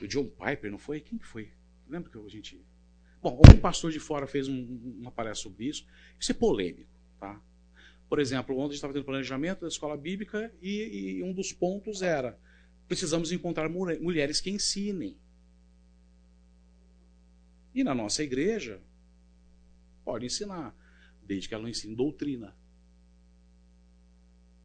O 0.00 0.06
John 0.06 0.26
Piper, 0.26 0.70
não 0.70 0.78
foi? 0.78 1.00
Quem 1.00 1.18
que 1.18 1.26
foi? 1.26 1.50
Lembra 1.86 2.10
que 2.10 2.18
a 2.18 2.28
gente. 2.28 2.64
Bom, 3.22 3.40
um 3.54 3.58
pastor 3.58 3.90
de 3.92 4.00
fora 4.00 4.26
fez 4.26 4.48
um, 4.48 4.96
uma 4.98 5.10
palestra 5.10 5.42
sobre 5.42 5.66
isso. 5.66 5.86
Isso 6.18 6.32
é 6.32 6.34
polêmico, 6.34 6.98
tá? 7.20 7.40
Por 8.08 8.18
exemplo, 8.18 8.56
ontem 8.58 8.74
estava 8.74 8.92
tendo 8.92 9.04
planejamento 9.04 9.62
da 9.62 9.68
escola 9.68 9.96
bíblica 9.96 10.52
e, 10.60 11.16
e 11.18 11.22
um 11.22 11.32
dos 11.32 11.52
pontos 11.52 12.02
era: 12.02 12.38
precisamos 12.86 13.32
encontrar 13.32 13.68
mulheres 13.68 14.40
que 14.40 14.50
ensinem. 14.50 15.16
E 17.74 17.82
na 17.82 17.94
nossa 17.94 18.22
igreja, 18.22 18.80
pode 20.04 20.26
ensinar, 20.26 20.76
desde 21.22 21.48
que 21.48 21.54
ela 21.54 21.62
não 21.62 21.70
ensine 21.70 21.96
doutrina 21.96 22.54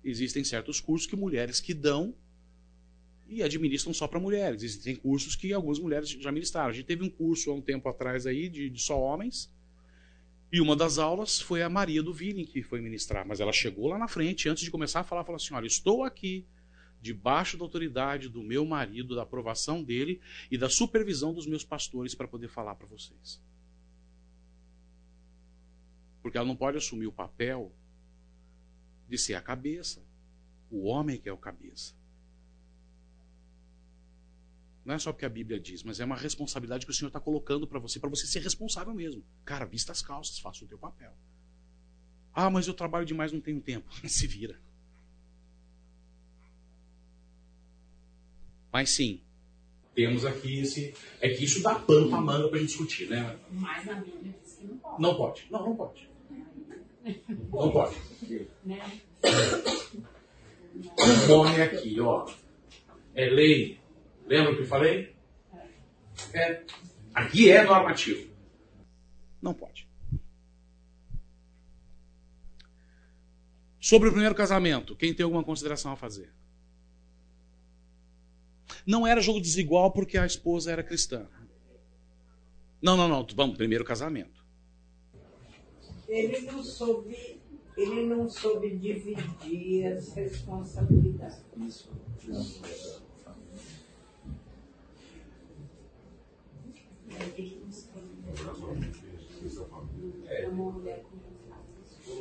existem 0.04 0.44
certos 0.44 0.80
cursos 0.80 1.08
que 1.08 1.16
mulheres 1.16 1.60
que 1.60 1.74
dão 1.74 2.16
e 3.28 3.44
administram 3.44 3.94
só 3.94 4.08
para 4.08 4.20
mulheres. 4.20 4.64
Existem 4.64 4.96
cursos 4.96 5.36
que 5.36 5.54
algumas 5.54 5.80
mulheres 5.80 6.10
já 6.10 6.32
ministraram. 6.32 6.70
A 6.70 6.74
gente 6.74 6.86
teve 6.86 7.04
um 7.04 7.10
curso 7.10 7.52
há 7.52 7.54
um 7.54 7.62
tempo 7.62 7.88
atrás 7.88 8.26
aí 8.26 8.50
de, 8.50 8.70
de 8.70 8.82
só 8.82 9.00
homens. 9.00 9.54
E 10.52 10.60
uma 10.60 10.76
das 10.76 10.97
aulas 10.97 11.39
foi 11.39 11.62
a 11.62 11.70
Maria 11.70 12.02
do 12.02 12.14
Villing 12.14 12.45
que 12.45 12.64
foi 12.64 12.82
ministrar. 12.82 13.28
Mas 13.28 13.39
ela 13.39 13.54
chegou 13.54 13.88
lá 13.88 13.97
na 13.97 14.08
frente, 14.08 14.50
antes 14.50 14.64
de 14.64 14.72
começar 14.72 15.02
a 15.02 15.04
falar, 15.04 15.24
falou 15.24 15.38
assim: 15.38 15.54
Olha, 15.54 15.68
estou 15.68 16.04
aqui 16.04 16.45
debaixo 17.02 17.58
da 17.58 17.64
autoridade 17.64 18.28
do 18.28 18.43
meu 18.43 18.66
marido, 18.66 19.16
da 19.16 19.24
aprovação 19.24 19.84
dele 19.84 20.20
e 20.50 20.58
da 20.58 20.70
supervisão 20.70 21.34
dos 21.34 21.45
meus 21.45 21.64
pastores 21.64 22.16
para 22.16 22.28
poder 22.28 22.50
falar 22.50 22.76
para 22.76 22.88
vocês. 22.88 23.41
Porque 26.22 26.38
ela 26.38 26.47
não 26.47 26.56
pode 26.56 26.78
assumir 26.78 27.08
o 27.08 27.12
papel 27.12 27.72
de 29.08 29.18
ser 29.18 29.36
a 29.36 29.41
cabeça. 29.41 30.04
O 30.70 30.86
homem 30.88 31.20
que 31.20 31.30
é 31.30 31.34
o 31.34 31.38
cabeça. 31.38 31.99
Não 34.90 34.96
é 34.96 34.98
só 34.98 35.14
porque 35.14 35.26
a 35.28 35.30
Bíblia 35.30 35.60
diz, 35.60 35.84
mas 35.84 36.00
é 36.00 36.04
uma 36.04 36.16
responsabilidade 36.16 36.84
que 36.84 36.92
o 36.92 36.96
Senhor 36.96 37.10
está 37.10 37.20
colocando 37.20 37.68
para 37.68 37.78
você, 37.78 38.00
para 38.00 38.10
você 38.10 38.26
ser 38.26 38.40
responsável 38.40 38.92
mesmo. 38.92 39.24
Cara, 39.46 39.64
vista 39.64 39.92
as 39.92 40.02
calças, 40.02 40.40
faça 40.40 40.66
o 40.66 40.68
teu 40.68 40.80
papel. 40.80 41.14
Ah, 42.34 42.50
mas 42.50 42.68
eu 42.68 42.74
trabalho 42.74 43.06
demais, 43.06 43.32
não 43.32 43.40
tenho 43.40 43.62
tempo. 43.62 43.88
Se 44.10 44.26
vira. 44.26 44.60
Mas 48.74 48.90
sim. 48.90 49.22
Temos 49.94 50.26
aqui 50.26 50.62
esse. 50.62 50.96
É 51.22 51.30
que 51.30 51.44
isso 51.44 51.62
dá 51.62 51.76
pano 51.76 52.10
pra 52.10 52.20
manga 52.20 52.50
pra 52.50 52.58
gente 52.58 52.70
discutir, 52.70 53.08
né? 53.12 53.38
Mas 53.52 53.88
a 53.88 53.94
Bíblia 53.94 54.34
diz 54.42 54.56
que 54.56 54.66
não 54.66 54.80
pode. 54.80 55.00
Não 55.00 55.16
pode. 55.16 55.48
Não, 55.52 55.66
não 55.68 55.76
pode. 55.76 56.10
Não 57.52 57.72
pode. 57.72 57.96
Né? 58.66 59.02
Conforme 60.98 61.62
aqui, 61.62 62.02
ó. 62.02 62.28
É 63.14 63.30
lei. 63.30 63.80
Lembra 64.30 64.54
o 64.54 64.56
que 64.58 64.62
eu 64.62 64.68
falei? 64.68 65.16
É. 66.32 66.64
Aqui 67.16 67.50
é 67.50 67.64
normativo. 67.64 68.32
Não 69.42 69.56
pode. 69.56 69.90
Sobre 73.80 74.08
o 74.10 74.12
primeiro 74.12 74.36
casamento, 74.36 74.96
quem 74.96 75.16
tem 75.16 75.24
alguma 75.24 75.44
consideração 75.44 75.92
a 75.92 75.96
fazer? 75.96 76.32
Não 78.86 79.08
era 79.08 79.20
jogo 79.20 79.42
desigual 79.42 79.92
porque 79.92 80.16
a 80.16 80.28
esposa 80.28 80.72
era 80.72 80.84
cristã. 80.84 81.28
Não, 82.80 82.96
não, 82.96 83.08
não. 83.08 83.26
Vamos, 83.36 83.58
primeiro 83.58 83.84
casamento. 83.84 84.46
Ele 86.08 86.42
não 86.42 86.64
soube, 86.64 87.42
ele 87.76 88.06
não 88.06 88.30
soube 88.30 88.78
dividir 88.78 89.88
as 89.88 90.14
responsabilidades. 90.14 91.90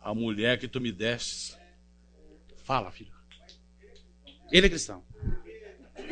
A 0.00 0.14
mulher 0.14 0.58
que 0.58 0.66
tu 0.66 0.80
me 0.80 0.90
deste. 0.90 1.56
Fala, 2.56 2.90
filho. 2.90 3.12
Ele 4.50 4.66
é 4.66 4.70
cristão. 4.70 5.04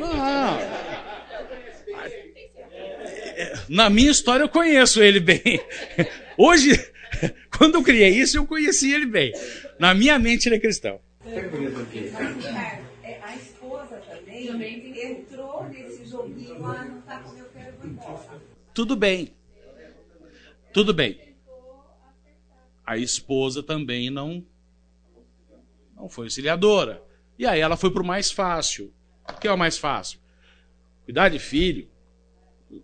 Ah. 0.03 0.59
Na 3.68 3.89
minha 3.89 4.11
história 4.11 4.45
eu 4.45 4.49
conheço 4.49 5.03
ele 5.03 5.20
bem. 5.20 5.61
Hoje, 6.37 6.70
quando 7.59 7.76
eu 7.76 7.82
criei 7.82 8.11
isso, 8.11 8.36
eu 8.36 8.46
conheci 8.46 8.92
ele 8.92 9.07
bem. 9.07 9.32
Na 9.78 9.94
minha 9.94 10.18
mente 10.18 10.48
ele 10.48 10.57
é 10.57 10.61
cristão. 10.61 11.00
A 13.22 13.36
esposa 13.36 13.96
também 13.96 14.48
entrou 15.02 15.64
nesse 15.68 16.07
joguinho, 16.07 16.64
ah, 16.64 16.84
não 16.84 17.00
tá 17.02 17.18
como 17.20 17.38
eu 17.38 17.46
quero, 17.46 17.74
embora. 17.84 18.40
Tudo 18.72 18.96
bem. 18.96 19.34
Tudo 20.72 20.92
bem. 20.92 21.34
A 22.84 22.96
esposa 22.96 23.62
também 23.62 24.11
não 24.11 24.44
não 25.96 26.09
foi 26.09 26.26
auxiliadora. 26.26 27.02
E 27.38 27.46
aí 27.46 27.61
ela 27.61 27.76
foi 27.76 27.90
pro 27.90 28.04
mais 28.04 28.30
fácil. 28.30 28.92
O 29.28 29.38
que 29.38 29.48
é 29.48 29.52
o 29.52 29.59
mais 29.59 29.78
fácil? 29.78 30.20
Cuidar 31.04 31.28
de 31.30 31.38
filho, 31.38 31.88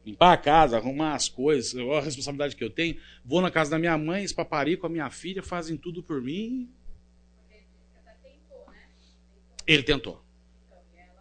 limpar 0.04 0.32
a 0.32 0.36
casa, 0.36 0.76
arrumar 0.76 1.14
as 1.14 1.28
coisas, 1.28 1.74
olha 1.74 1.98
a 1.98 2.02
responsabilidade 2.02 2.56
que 2.56 2.64
eu 2.64 2.70
tenho. 2.70 2.96
Vou 3.24 3.40
na 3.40 3.50
casa 3.50 3.72
da 3.72 3.78
minha 3.78 3.96
mãe, 3.98 4.24
espaparico 4.24 4.82
com 4.82 4.86
a 4.86 4.90
minha 4.90 5.10
filha, 5.10 5.42
fazem 5.42 5.76
tudo 5.76 6.02
por 6.02 6.20
mim. 6.20 6.70
Ele 9.66 9.82
tentou. 9.82 10.22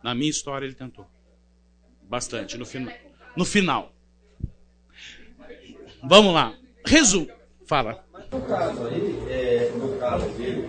Na 0.03 0.16
minha 0.16 0.30
história 0.30 0.66
ele 0.66 0.76
tentou. 0.76 1.07
Bastante 2.03 2.57
no 2.57 2.66
final. 2.66 2.93
No 3.36 3.45
final. 3.45 3.93
Vamos 6.03 6.34
lá. 6.34 6.57
Resumo. 6.86 7.30
Fala. 7.66 8.03
No 8.32 8.41
caso 8.41 8.88
aí, 8.88 9.30
é, 9.30 9.72
no 9.78 9.97
caso 9.97 10.28
dele, 10.38 10.68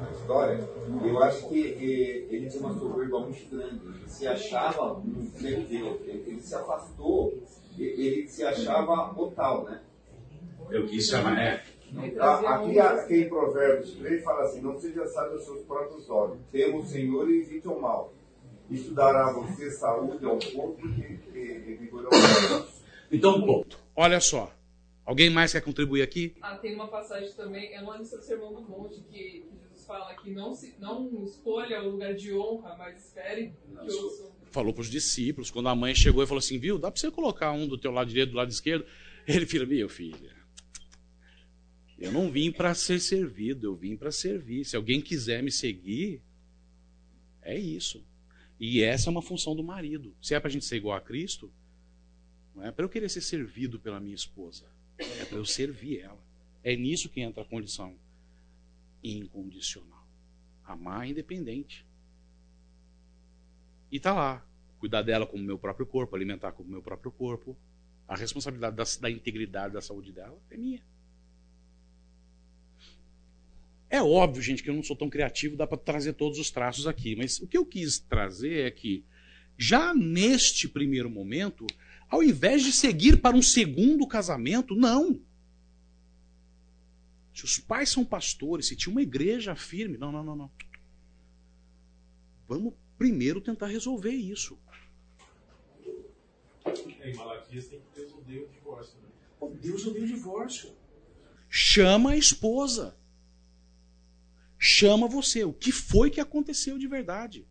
na 0.00 0.10
história, 0.10 0.77
eu 1.04 1.22
acho 1.22 1.48
que 1.48 1.58
ele 1.58 2.48
tinha 2.48 2.60
uma 2.60 2.78
soberba 2.78 3.20
muito 3.20 3.48
grande. 3.50 3.80
Ele 3.86 4.08
se 4.08 4.26
achava 4.26 4.94
um 4.98 5.30
ser 5.34 5.60
Deus. 5.66 6.00
Ele, 6.06 6.40
se 6.40 6.54
afastou, 6.54 7.42
ele 7.78 8.28
se 8.28 8.44
achava 8.44 9.12
o 9.20 9.30
tal, 9.32 9.64
né? 9.64 9.80
Eu 10.70 10.86
quis 10.86 11.06
chamar, 11.08 11.38
é. 11.40 11.62
A- 12.20 12.54
Aqui, 12.56 12.78
aqui 12.78 13.14
em 13.22 13.28
Provérbios 13.28 13.92
3 13.94 14.22
fala 14.22 14.42
assim: 14.42 14.60
Não 14.60 14.78
seja 14.78 15.06
sábio 15.06 15.32
aos 15.34 15.44
seus 15.44 15.60
próprios 15.62 16.08
olhos. 16.10 16.38
Temo 16.52 16.78
o 16.78 16.84
Senhor 16.86 17.30
e 17.30 17.40
evite 17.40 17.66
o 17.68 17.80
mal. 17.80 18.12
Isso 18.70 18.92
dará 18.92 19.28
a 19.28 19.32
você 19.32 19.70
saúde 19.70 20.22
ao 20.26 20.38
corpo 20.38 20.86
e, 20.86 21.76
vigor 21.80 22.04
ao 22.04 22.10
corpo. 22.10 22.68
Então, 23.10 23.40
ponto. 23.40 23.78
Olha 23.96 24.20
só. 24.20 24.52
Alguém 25.06 25.30
mais 25.30 25.52
quer 25.52 25.62
contribuir 25.62 26.02
aqui? 26.02 26.36
Ah, 26.42 26.56
tem 26.58 26.74
uma 26.74 26.88
passagem 26.88 27.32
também, 27.32 27.72
é 27.72 27.80
no 27.80 28.04
seu 28.04 28.20
Sermão 28.20 28.52
do 28.52 28.60
Monte, 28.60 29.00
que, 29.10 29.46
fala 29.88 30.14
que 30.14 30.30
não, 30.30 30.54
se, 30.54 30.74
não 30.78 31.24
escolha 31.24 31.82
o 31.82 31.92
lugar 31.92 32.14
de 32.14 32.34
honra, 32.34 32.76
mas 32.76 33.06
espere 33.06 33.54
que 33.66 33.90
ouçam. 33.90 34.30
Falou 34.50 34.72
para 34.74 34.82
os 34.82 34.90
discípulos. 34.90 35.50
Quando 35.50 35.70
a 35.70 35.74
mãe 35.74 35.94
chegou 35.94 36.22
e 36.22 36.26
falou 36.26 36.38
assim: 36.38 36.58
Viu, 36.58 36.78
dá 36.78 36.90
para 36.90 37.00
você 37.00 37.10
colocar 37.10 37.52
um 37.52 37.66
do 37.66 37.78
teu 37.78 37.90
lado 37.90 38.08
direito, 38.08 38.30
do 38.30 38.36
lado 38.36 38.50
esquerdo? 38.50 38.84
Ele 39.26 39.46
filho, 39.46 39.66
meu 39.66 39.88
filho. 39.88 40.36
Eu 41.98 42.12
não 42.12 42.30
vim 42.30 42.52
para 42.52 42.74
ser 42.74 43.00
servido, 43.00 43.66
eu 43.66 43.74
vim 43.74 43.96
para 43.96 44.12
servir. 44.12 44.64
Se 44.64 44.76
alguém 44.76 45.00
quiser 45.00 45.42
me 45.42 45.50
seguir, 45.50 46.22
é 47.42 47.58
isso. 47.58 48.04
E 48.60 48.82
essa 48.82 49.08
é 49.08 49.10
uma 49.10 49.22
função 49.22 49.56
do 49.56 49.64
marido. 49.64 50.14
Se 50.22 50.34
é 50.34 50.40
para 50.40 50.48
a 50.48 50.52
gente 50.52 50.64
ser 50.64 50.76
igual 50.76 50.96
a 50.96 51.00
Cristo, 51.00 51.52
não 52.54 52.64
é 52.64 52.70
para 52.70 52.84
eu 52.84 52.88
querer 52.88 53.08
ser 53.08 53.20
servido 53.20 53.80
pela 53.80 53.98
minha 53.98 54.14
esposa, 54.14 54.66
é 54.98 55.24
para 55.24 55.38
eu 55.38 55.44
servir 55.44 56.00
ela. 56.00 56.22
É 56.62 56.76
nisso 56.76 57.08
que 57.08 57.20
entra 57.20 57.42
a 57.42 57.46
condição 57.46 57.96
incondicional. 59.02 60.06
Amar 60.64 61.08
independente. 61.08 61.86
E 63.90 63.98
tá 63.98 64.12
lá. 64.12 64.46
Cuidar 64.78 65.02
dela 65.02 65.26
como 65.26 65.42
meu 65.42 65.58
próprio 65.58 65.86
corpo, 65.86 66.14
alimentar 66.14 66.52
como 66.52 66.70
meu 66.70 66.82
próprio 66.82 67.10
corpo. 67.10 67.56
A 68.06 68.16
responsabilidade 68.16 68.76
da, 68.76 68.84
da 69.00 69.10
integridade 69.10 69.74
da 69.74 69.80
saúde 69.80 70.12
dela 70.12 70.40
é 70.50 70.56
minha. 70.56 70.82
É 73.90 74.02
óbvio, 74.02 74.42
gente, 74.42 74.62
que 74.62 74.68
eu 74.68 74.74
não 74.74 74.82
sou 74.82 74.94
tão 74.94 75.08
criativo, 75.08 75.56
dá 75.56 75.66
para 75.66 75.78
trazer 75.78 76.12
todos 76.12 76.38
os 76.38 76.50
traços 76.50 76.86
aqui. 76.86 77.16
Mas 77.16 77.40
o 77.40 77.46
que 77.46 77.56
eu 77.56 77.64
quis 77.64 77.98
trazer 77.98 78.66
é 78.66 78.70
que, 78.70 79.04
já 79.56 79.94
neste 79.94 80.68
primeiro 80.68 81.08
momento, 81.08 81.66
ao 82.08 82.22
invés 82.22 82.62
de 82.62 82.72
seguir 82.72 83.20
para 83.20 83.36
um 83.36 83.42
segundo 83.42 84.06
casamento, 84.06 84.74
não. 84.74 85.20
Se 87.38 87.44
os 87.44 87.56
pais 87.56 87.88
são 87.88 88.04
pastores, 88.04 88.66
se 88.66 88.74
tinha 88.74 88.90
uma 88.90 89.00
igreja 89.00 89.54
firme, 89.54 89.96
não, 89.96 90.10
não, 90.10 90.24
não, 90.24 90.34
não. 90.34 90.50
Vamos 92.48 92.74
primeiro 92.98 93.40
tentar 93.40 93.68
resolver 93.68 94.10
isso. 94.10 94.58
Em 97.00 97.14
Malaquias 97.14 97.68
tem 97.68 97.80
que 97.80 97.86
Deus 97.94 98.12
odeia 98.12 98.42
o 98.44 98.48
divórcio. 98.48 98.98
Né? 99.00 99.08
Oh, 99.38 99.50
Deus 99.50 99.86
odeia 99.86 100.04
o 100.04 100.08
divórcio. 100.08 100.74
Chama 101.48 102.10
a 102.10 102.16
esposa. 102.16 102.98
Chama 104.58 105.06
você. 105.06 105.44
O 105.44 105.52
que 105.52 105.70
foi 105.70 106.10
que 106.10 106.20
aconteceu 106.20 106.76
de 106.76 106.88
verdade? 106.88 107.46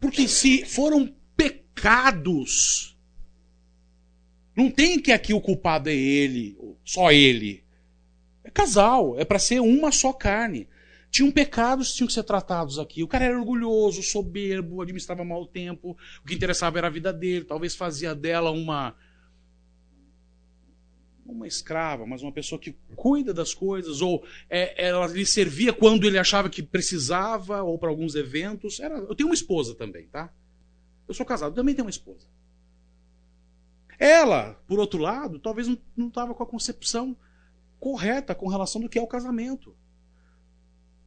Porque 0.00 0.26
se 0.26 0.64
foram 0.64 1.14
pecados, 1.36 2.96
não 4.56 4.70
tem 4.70 4.98
que 4.98 5.12
aqui 5.12 5.34
o 5.34 5.42
culpado 5.42 5.90
é 5.90 5.94
ele, 5.94 6.56
só 6.82 7.12
ele. 7.12 7.63
Casal, 8.54 9.18
é 9.18 9.24
para 9.24 9.38
ser 9.38 9.60
uma 9.60 9.90
só 9.90 10.12
carne. 10.12 10.68
tinham 11.10 11.30
pecados 11.30 11.90
que 11.90 11.96
tinham 11.96 12.06
que 12.06 12.14
ser 12.14 12.22
tratados 12.22 12.78
aqui. 12.78 13.02
O 13.02 13.08
cara 13.08 13.24
era 13.24 13.38
orgulhoso, 13.38 14.02
soberbo, 14.02 14.80
administrava 14.80 15.24
mal 15.24 15.42
o 15.42 15.46
tempo, 15.46 15.96
o 16.22 16.26
que 16.26 16.34
interessava 16.34 16.78
era 16.78 16.86
a 16.86 16.90
vida 16.90 17.12
dele, 17.12 17.44
talvez 17.44 17.74
fazia 17.74 18.14
dela 18.14 18.50
uma 18.50 18.96
uma 21.26 21.46
escrava, 21.46 22.04
mas 22.06 22.22
uma 22.22 22.32
pessoa 22.32 22.60
que 22.60 22.76
cuida 22.94 23.32
das 23.32 23.54
coisas, 23.54 24.02
ou 24.02 24.22
é, 24.48 24.86
ela 24.86 25.06
lhe 25.06 25.24
servia 25.24 25.72
quando 25.72 26.06
ele 26.06 26.18
achava 26.18 26.50
que 26.50 26.62
precisava, 26.62 27.62
ou 27.62 27.78
para 27.78 27.88
alguns 27.88 28.14
eventos. 28.14 28.78
Era, 28.78 28.96
eu 28.98 29.14
tenho 29.14 29.30
uma 29.30 29.34
esposa 29.34 29.74
também, 29.74 30.06
tá? 30.08 30.30
Eu 31.08 31.14
sou 31.14 31.24
casado, 31.24 31.54
também 31.54 31.74
tenho 31.74 31.86
uma 31.86 31.90
esposa. 31.90 32.26
Ela, 33.98 34.54
por 34.66 34.78
outro 34.78 35.00
lado, 35.00 35.38
talvez 35.38 35.66
não 35.96 36.08
estava 36.08 36.34
com 36.34 36.42
a 36.42 36.46
concepção 36.46 37.16
correta 37.84 38.34
com 38.34 38.48
relação 38.48 38.80
do 38.80 38.88
que 38.88 38.98
é 38.98 39.02
o 39.02 39.06
casamento. 39.06 39.76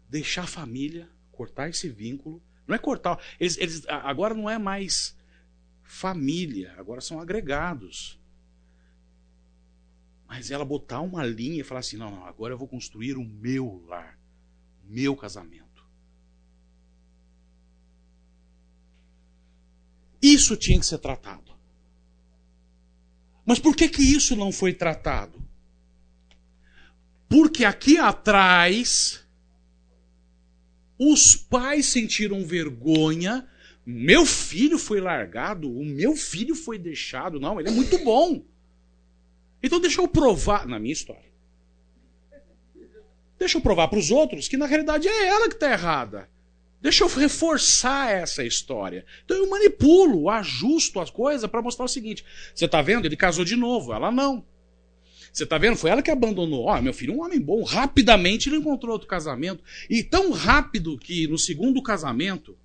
Deixar 0.07 0.43
a 0.43 0.47
família, 0.47 1.09
cortar 1.31 1.67
esse 1.69 1.89
vínculo. 1.89 2.39
Não 2.67 2.75
é 2.75 2.77
cortar. 2.77 3.19
Eles, 3.39 3.57
eles, 3.57 3.83
agora 3.87 4.35
não 4.35 4.47
é 4.47 4.59
mais 4.59 5.17
família, 5.81 6.75
agora 6.77 7.01
são 7.01 7.19
agregados. 7.19 8.21
Mas 10.27 10.51
ela 10.51 10.63
botar 10.63 11.01
uma 11.01 11.25
linha 11.25 11.61
e 11.61 11.63
falar 11.63 11.79
assim: 11.79 11.97
não, 11.97 12.11
não, 12.11 12.25
agora 12.27 12.53
eu 12.53 12.57
vou 12.59 12.67
construir 12.67 13.17
o 13.17 13.25
meu 13.25 13.83
lar, 13.87 14.19
o 14.83 14.87
meu 14.87 15.15
casamento. 15.15 15.83
Isso 20.21 20.55
tinha 20.55 20.79
que 20.79 20.85
ser 20.85 20.99
tratado. 20.99 21.57
Mas 23.43 23.57
por 23.57 23.75
que, 23.75 23.89
que 23.89 24.03
isso 24.03 24.35
não 24.35 24.51
foi 24.51 24.75
tratado? 24.75 25.46
Porque 27.29 27.65
aqui 27.65 27.97
atrás, 27.97 29.25
os 30.97 31.35
pais 31.35 31.85
sentiram 31.85 32.45
vergonha. 32.45 33.47
Meu 33.85 34.25
filho 34.25 34.77
foi 34.77 34.99
largado, 34.99 35.71
o 35.71 35.83
meu 35.85 36.15
filho 36.15 36.55
foi 36.55 36.77
deixado. 36.77 37.39
Não, 37.39 37.59
ele 37.59 37.69
é 37.69 37.71
muito 37.71 37.97
bom. 38.03 38.43
Então 39.61 39.79
deixa 39.79 40.01
eu 40.01 40.07
provar, 40.07 40.67
na 40.67 40.79
minha 40.79 40.93
história. 40.93 41.27
Deixa 43.37 43.57
eu 43.57 43.61
provar 43.61 43.87
para 43.87 43.99
os 43.99 44.11
outros 44.11 44.47
que 44.47 44.57
na 44.57 44.65
realidade 44.65 45.07
é 45.07 45.27
ela 45.27 45.47
que 45.47 45.55
está 45.55 45.71
errada. 45.71 46.29
Deixa 46.81 47.03
eu 47.03 47.07
reforçar 47.07 48.11
essa 48.11 48.43
história. 48.43 49.05
Então 49.25 49.37
eu 49.37 49.49
manipulo, 49.49 50.29
ajusto 50.29 50.99
as 50.99 51.09
coisas 51.09 51.49
para 51.49 51.61
mostrar 51.61 51.85
o 51.85 51.89
seguinte: 51.89 52.25
você 52.53 52.65
está 52.65 52.81
vendo? 52.81 53.05
Ele 53.05 53.15
casou 53.15 53.43
de 53.43 53.55
novo, 53.55 53.93
ela 53.93 54.11
não. 54.11 54.45
Você 55.37 55.43
está 55.43 55.59
vendo? 55.59 55.77
Foi 55.77 55.91
ela 55.91 56.01
que 56.01 56.09
abandonou. 56.09 56.65
Ó, 56.65 56.81
meu 56.81 56.91
filho, 56.91 57.13
um 57.13 57.23
homem 57.23 57.39
bom. 57.39 57.61
Rapidamente 57.61 58.49
ele 58.49 58.55
encontrou 58.57 58.93
outro 58.93 59.07
casamento. 59.07 59.63
E 59.87 60.01
tão 60.01 60.31
rápido 60.31 60.97
que 60.97 61.27
no 61.27 61.37
segundo 61.37 61.79
casamento 61.79 62.57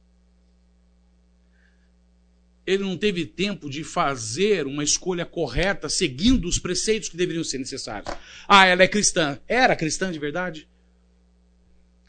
ele 2.67 2.83
não 2.83 2.97
teve 2.97 3.27
tempo 3.27 3.69
de 3.69 3.85
fazer 3.85 4.67
uma 4.67 4.83
escolha 4.83 5.27
correta, 5.27 5.87
seguindo 5.91 6.49
os 6.49 6.59
preceitos 6.59 7.11
que 7.11 7.17
deveriam 7.17 7.45
ser 7.45 7.59
necessários. 7.59 8.11
Ah, 8.49 8.65
ela 8.65 8.83
é 8.83 8.89
cristã. 8.89 9.39
Era 9.47 9.77
cristã 9.77 10.11
de 10.11 10.19
verdade? 10.19 10.67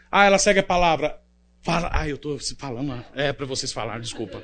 Ah, 0.09 0.23
ela 0.23 0.37
segue 0.37 0.61
a 0.61 0.63
palavra. 0.63 1.19
Fala. 1.61 1.89
Ah, 1.91 2.07
eu 2.07 2.15
estou 2.15 2.39
falando. 2.57 3.03
É 3.13 3.33
para 3.33 3.45
vocês 3.45 3.73
falarem, 3.73 4.01
desculpa. 4.01 4.41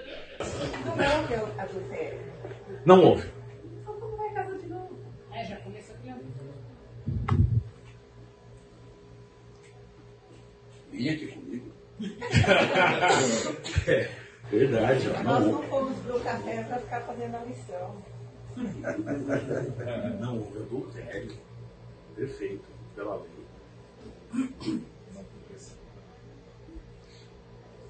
Não 0.86 1.02
é 1.02 1.18
o 1.18 1.28
que 1.28 1.34
eu 1.34 1.60
adultério. 1.62 2.20
Não 2.86 3.02
houve. 3.06 3.39
Vem 11.00 11.10
aqui 11.12 11.28
comigo. 11.28 11.72
é, 13.88 14.10
verdade. 14.52 15.08
ó, 15.08 15.24
Nós 15.24 15.46
Não 15.46 15.52
não 15.54 15.64
fomos 15.64 15.98
pro 16.00 16.20
café 16.20 16.64
para 16.64 16.80
ficar 16.80 17.00
fazendo 17.02 17.36
a 17.36 17.46
lição. 17.46 18.04
Não 20.20 20.40
houve 20.40 20.58
adultério. 20.58 21.38
Perfeito. 22.18 22.66
Pela 22.98 23.16
lei. 23.16 23.30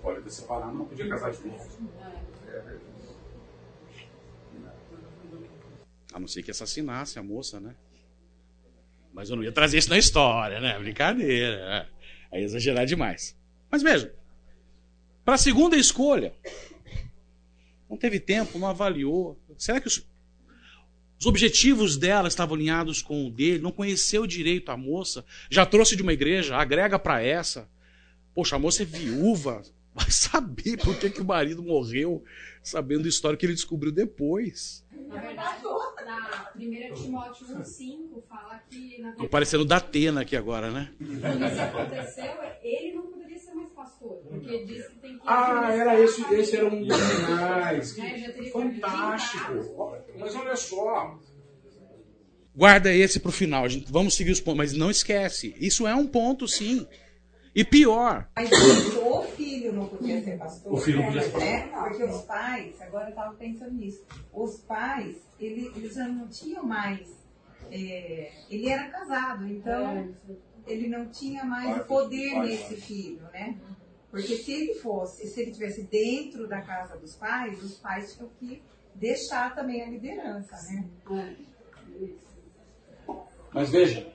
Pode 0.04 0.22
ter 0.22 0.30
separado, 0.30 0.78
não 0.78 0.86
podia 0.86 1.10
casar 1.10 1.32
de 1.32 1.48
novo. 1.48 1.68
A 6.14 6.20
não 6.20 6.28
ser 6.28 6.44
que 6.44 6.52
assassinasse 6.52 7.18
a 7.18 7.24
moça, 7.24 7.60
né? 7.60 7.76
Mas 9.12 9.32
eu 9.32 9.36
não 9.36 9.44
ia 9.44 9.52
trazer 9.52 9.80
isso 9.80 9.90
na 9.90 9.98
história, 9.98 10.60
né? 10.62 10.78
Brincadeira. 10.78 11.58
né? 11.58 11.88
Aí 12.32 12.42
ia 12.42 12.46
exagerar 12.46 12.86
demais. 12.86 13.36
Mas 13.70 13.82
veja, 13.82 14.14
para 15.26 15.36
a 15.36 15.38
segunda 15.38 15.78
escolha, 15.78 16.34
não 17.90 17.98
teve 17.98 18.20
tempo, 18.20 18.58
não 18.60 18.68
avaliou. 18.68 19.40
Será 19.58 19.80
que 19.80 19.88
os, 19.88 20.06
os 21.20 21.26
objetivos 21.26 21.98
dela 21.98 22.28
estavam 22.28 22.56
alinhados 22.56 23.02
com 23.02 23.28
o 23.28 23.32
dele? 23.32 23.60
Não 23.60 23.72
conheceu 23.72 24.26
direito 24.28 24.72
a 24.72 24.78
moça? 24.78 25.26
Já 25.50 25.66
trouxe 25.66 25.96
de 25.96 26.02
uma 26.02 26.14
igreja, 26.14 26.58
agrega 26.58 27.00
para 27.00 27.22
essa. 27.22 27.70
Poxa, 28.34 28.56
a 28.56 28.60
moça 28.60 28.84
é 28.84 28.86
viúva. 28.86 29.64
Vai 30.00 30.12
saber 30.12 30.78
por 30.78 30.98
que, 30.98 31.10
que 31.10 31.22
o 31.22 31.26
marido 31.26 31.62
morreu, 31.62 32.24
sabendo 32.64 33.06
a 33.06 33.10
história 33.10 33.38
que 33.38 33.46
ele 33.46 33.54
descobriu 33.54 33.92
depois. 33.92 34.86
Na 35.08 35.20
verdade, 35.20 35.62
na 36.06 36.52
1 36.56 36.94
Timóteo 36.94 37.48
1,5 37.48 38.24
fala 38.28 38.62
que, 38.70 39.02
na 39.02 39.10
Tô 39.10 39.12
verdade, 39.12 39.30
parecendo 39.30 39.66
da 39.66 39.78
Atena 39.78 40.22
aqui 40.22 40.36
agora, 40.36 40.72
né? 40.72 40.92
quando 40.98 41.46
isso 41.46 41.62
aconteceu, 41.62 42.34
ele 42.64 42.96
não 42.96 43.04
poderia 43.08 43.38
ser 43.38 43.54
mais 43.54 43.70
pastor, 43.72 44.22
porque 44.28 44.66
diz 44.66 44.88
que 44.88 44.96
tem 45.00 45.18
que. 45.18 45.22
Ah, 45.26 45.70
era 45.74 46.00
esse, 46.00 46.34
esse 46.34 46.56
era 46.56 46.68
um 46.68 46.82
dos 46.82 46.98
finais. 46.98 47.98
Né, 47.98 48.52
fantástico. 48.52 49.98
Mas 50.18 50.36
olha 50.36 50.56
só. 50.56 51.20
Guarda 52.56 52.94
esse 52.94 53.20
pro 53.20 53.32
final. 53.32 53.66
A 53.66 53.68
gente, 53.68 53.92
vamos 53.92 54.16
seguir 54.16 54.32
os 54.32 54.42
pontos, 54.42 54.58
mas 54.58 54.74
não 54.74 54.90
esquece. 54.90 55.56
Isso 55.60 55.86
é 55.86 55.94
um 55.94 56.08
ponto, 56.08 56.48
sim. 56.48 56.88
E 57.56 57.64
pior, 57.64 58.30
Mas 58.36 58.50
o 58.52 59.24
filho 59.70 59.82
não 59.82 59.88
podia 59.88 60.24
ser 60.24 60.38
pastor. 60.38 60.74
O 60.74 60.78
filho 60.78 60.98
não 61.00 61.06
podia 61.06 61.22
ser 61.24 61.38
né? 61.38 61.68
Porque 61.84 62.04
os 62.04 62.22
pais, 62.24 62.82
agora 62.82 63.06
eu 63.06 63.10
estava 63.10 63.34
pensando 63.36 63.72
nisso, 63.74 64.04
os 64.34 64.60
pais, 64.62 65.18
ele- 65.40 65.72
eles 65.76 65.94
já 65.96 66.08
não 66.08 66.28
tinham 66.28 66.64
mais. 66.64 67.18
é, 67.72 68.32
ele 68.50 68.68
era 68.70 68.90
casado, 68.90 69.46
então 69.48 70.12
ele 70.66 70.88
não 70.88 71.08
tinha 71.10 71.44
mais 71.46 71.82
o 71.82 71.86
poder 71.86 72.40
nesse 72.40 72.76
filho, 72.78 73.22
né? 73.34 73.58
Porque 74.10 74.38
se 74.38 74.52
ele 74.52 74.74
fosse, 74.76 75.28
se 75.28 75.40
ele 75.42 75.52
tivesse 75.52 75.84
dentro 75.84 76.48
da 76.48 76.62
casa 76.62 76.98
dos 76.98 77.16
pais, 77.16 77.62
os 77.64 77.78
pais 77.78 78.16
tinham 78.16 78.30
que 78.40 78.64
deixar 78.96 79.54
também 79.54 79.84
a 79.84 79.90
liderança, 79.90 80.56
né? 80.72 80.86
Mas 83.54 83.70
veja, 83.70 84.12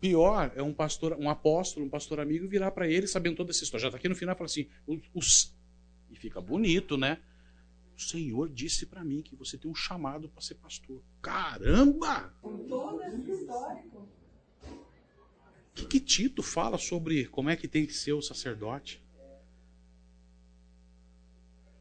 pior 0.00 0.52
é 0.54 0.62
um 0.62 0.72
pastor, 0.72 1.16
um 1.18 1.28
apóstolo, 1.28 1.86
um 1.86 1.88
pastor 1.90 2.20
amigo 2.20 2.48
virar 2.48 2.70
para 2.70 2.86
ele, 2.88 3.06
sabendo 3.06 3.36
toda 3.36 3.50
essa 3.50 3.64
história. 3.64 3.82
Já 3.82 3.88
está 3.88 3.98
aqui 3.98 4.08
no 4.08 4.14
final 4.14 4.34
e 4.34 4.38
fala 4.38 4.46
assim: 4.46 4.68
"O- 4.86 5.00
os- 5.14 5.56
e 6.10 6.16
fica 6.16 6.40
bonito, 6.40 6.96
né? 6.96 7.20
O 7.96 8.00
Senhor 8.00 8.48
disse 8.48 8.86
para 8.86 9.02
mim 9.02 9.22
que 9.22 9.34
você 9.34 9.58
tem 9.58 9.70
um 9.70 9.74
chamado 9.74 10.28
para 10.28 10.40
ser 10.40 10.54
pastor. 10.54 11.02
Caramba! 11.20 12.32
Com 12.40 12.58
todo 12.68 13.02
esse 13.02 13.30
histórico. 13.32 14.08
O 14.62 15.74
que, 15.74 15.86
que 15.86 16.00
Tito 16.00 16.42
fala 16.42 16.78
sobre 16.78 17.26
como 17.26 17.50
é 17.50 17.56
que 17.56 17.66
tem 17.68 17.86
que 17.86 17.92
ser 17.92 18.12
o 18.12 18.22
sacerdote? 18.22 19.02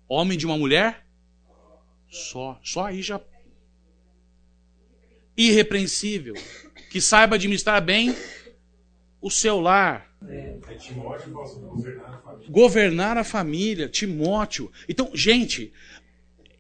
Homem 0.08 0.38
de 0.38 0.46
uma 0.46 0.58
mulher? 0.58 1.06
Só. 2.10 2.60
Só 2.64 2.86
aí 2.86 3.02
já. 3.02 3.22
Irrepreensível. 5.36 6.34
Que 6.90 7.02
saiba 7.02 7.36
administrar 7.36 7.84
bem 7.84 8.16
o 9.22 9.30
seu 9.30 9.60
lar. 9.60 10.08
É 10.28 10.58
Timóteo 10.78 11.32
posso 11.32 11.60
governar 11.60 12.14
a 12.14 12.18
família. 12.20 12.50
Governar 12.50 13.18
a 13.18 13.24
família. 13.24 13.90
Timóteo. 13.90 14.72
Então, 14.88 15.12
gente, 15.14 15.74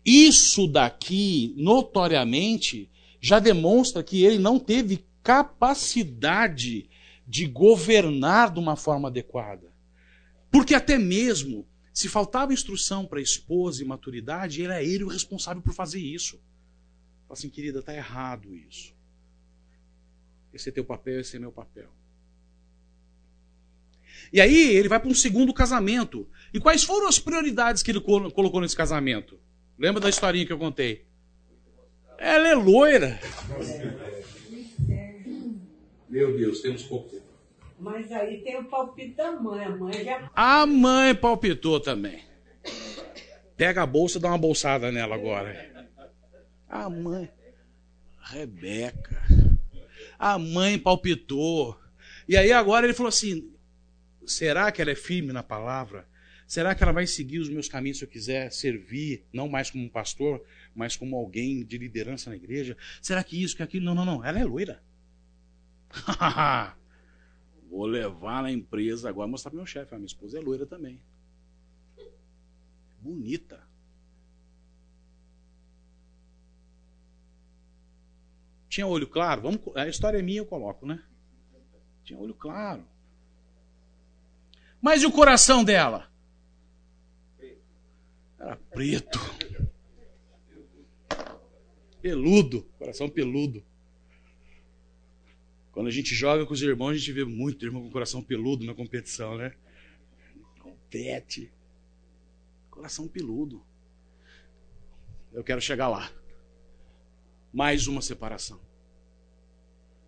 isso 0.05 0.67
daqui, 0.67 1.53
notoriamente, 1.57 2.89
já 3.19 3.39
demonstra 3.39 4.03
que 4.03 4.23
ele 4.23 4.39
não 4.39 4.59
teve 4.59 5.05
capacidade 5.23 6.89
de 7.27 7.45
governar 7.45 8.53
de 8.53 8.59
uma 8.59 8.75
forma 8.75 9.09
adequada. 9.09 9.73
Porque 10.49 10.73
até 10.73 10.97
mesmo, 10.97 11.67
se 11.93 12.07
faltava 12.07 12.53
instrução 12.53 13.05
para 13.05 13.19
a 13.19 13.21
esposa 13.21 13.83
e 13.83 13.85
maturidade, 13.85 14.63
era 14.63 14.81
ele 14.81 15.03
o 15.03 15.09
responsável 15.09 15.61
por 15.61 15.73
fazer 15.73 15.99
isso. 15.99 16.37
Fala 17.27 17.33
assim, 17.33 17.49
querida, 17.49 17.81
tá 17.81 17.93
errado 17.93 18.55
isso. 18.55 18.95
Esse 20.57 20.69
é 20.69 20.71
teu 20.71 20.83
papel, 20.83 21.19
esse 21.19 21.35
é 21.35 21.39
meu 21.39 21.51
papel. 21.51 21.87
E 24.33 24.41
aí 24.41 24.75
ele 24.75 24.89
vai 24.89 24.99
para 24.99 25.07
um 25.09 25.13
segundo 25.13 25.53
casamento. 25.53 26.27
E 26.51 26.59
quais 26.59 26.83
foram 26.83 27.07
as 27.07 27.19
prioridades 27.19 27.83
que 27.83 27.91
ele 27.91 28.01
colo- 28.01 28.31
colocou 28.31 28.59
nesse 28.59 28.75
casamento? 28.75 29.39
Lembra 29.77 30.01
da 30.01 30.09
historinha 30.09 30.45
que 30.47 30.51
eu 30.51 30.57
contei? 30.57 31.05
Ela 32.17 32.47
é 32.47 32.55
loira. 32.55 33.19
meu 36.09 36.35
Deus, 36.35 36.61
temos 36.61 36.81
pouco 36.83 37.09
tempo. 37.09 37.27
Mas 37.79 38.11
aí 38.11 38.41
tem 38.41 38.57
o 38.57 38.65
palpite 38.65 39.13
da 39.15 39.31
mãe. 39.33 39.63
A 39.63 39.69
mãe 39.69 40.03
já. 40.03 40.31
A 40.35 40.65
mãe 40.65 41.13
palpitou 41.13 41.79
também. 41.79 42.23
Pega 43.55 43.83
a 43.83 43.85
bolsa 43.85 44.17
e 44.17 44.21
dá 44.21 44.29
uma 44.29 44.37
bolsada 44.39 44.91
nela 44.91 45.13
agora. 45.13 45.87
A 46.67 46.89
mãe. 46.89 47.29
Rebeca. 48.19 49.21
A 50.17 50.37
mãe 50.37 50.77
palpitou. 50.79 51.79
E 52.27 52.35
aí 52.35 52.51
agora 52.51 52.85
ele 52.85 52.93
falou 52.93 53.09
assim: 53.09 53.51
será 54.25 54.71
que 54.71 54.81
ela 54.81 54.91
é 54.91 54.95
firme 54.95 55.31
na 55.31 55.43
palavra? 55.43 56.07
Será 56.47 56.73
que 56.73 56.81
ela 56.81 56.93
vai 56.93 57.05
seguir 57.05 57.39
os 57.39 57.49
meus 57.49 57.67
caminhos 57.67 57.97
se 57.97 58.05
eu 58.05 58.09
quiser 58.09 58.51
servir, 58.51 59.25
não 59.33 59.49
mais 59.49 59.69
como 59.69 59.83
um 59.83 59.89
pastor, 59.89 60.41
mas 60.73 60.95
como 60.95 61.17
alguém 61.17 61.63
de 61.63 61.77
liderança 61.77 62.29
na 62.29 62.37
igreja? 62.37 62.77
Será 63.01 63.21
que 63.21 63.41
isso, 63.41 63.55
que 63.55 63.63
aquilo? 63.63 63.83
Não, 63.83 63.93
não, 63.93 64.05
não. 64.05 64.23
Ela 64.23 64.39
é 64.39 64.45
loira. 64.45 64.81
Vou 67.69 67.85
levar 67.85 68.43
na 68.43 68.51
empresa 68.51 69.09
agora 69.09 69.27
mostrar 69.27 69.51
para 69.51 69.57
meu 69.57 69.65
chefe. 69.65 69.93
A 69.93 69.97
minha 69.97 70.07
esposa 70.07 70.37
é 70.37 70.41
loira 70.41 70.65
também. 70.65 71.01
Bonita. 73.01 73.66
Tinha 78.77 78.85
olho 78.85 79.07
claro? 79.07 79.41
Vamos, 79.41 79.75
a 79.75 79.87
história 79.87 80.19
é 80.19 80.21
minha, 80.21 80.37
eu 80.37 80.45
coloco, 80.45 80.85
né? 80.85 81.03
Tinha 82.03 82.19
olho 82.19 82.35
claro. 82.35 82.85
Mas 84.79 85.01
e 85.01 85.07
o 85.07 85.11
coração 85.11 85.63
dela? 85.63 86.07
Era 88.39 88.55
preto. 88.55 89.17
Peludo. 91.99 92.69
Coração 92.77 93.09
peludo. 93.09 93.65
Quando 95.71 95.87
a 95.87 95.91
gente 95.91 96.13
joga 96.13 96.45
com 96.45 96.53
os 96.53 96.61
irmãos, 96.61 96.91
a 96.91 96.97
gente 96.97 97.11
vê 97.11 97.25
muito 97.25 97.65
irmão 97.65 97.81
com 97.81 97.89
coração 97.89 98.21
peludo 98.21 98.63
na 98.63 98.75
competição, 98.75 99.35
né? 99.37 99.55
Compete. 100.59 101.51
Coração 102.69 103.07
peludo. 103.07 103.65
Eu 105.33 105.43
quero 105.43 105.59
chegar 105.59 105.87
lá. 105.87 106.11
Mais 107.53 107.87
uma 107.87 108.01
separação. 108.01 108.59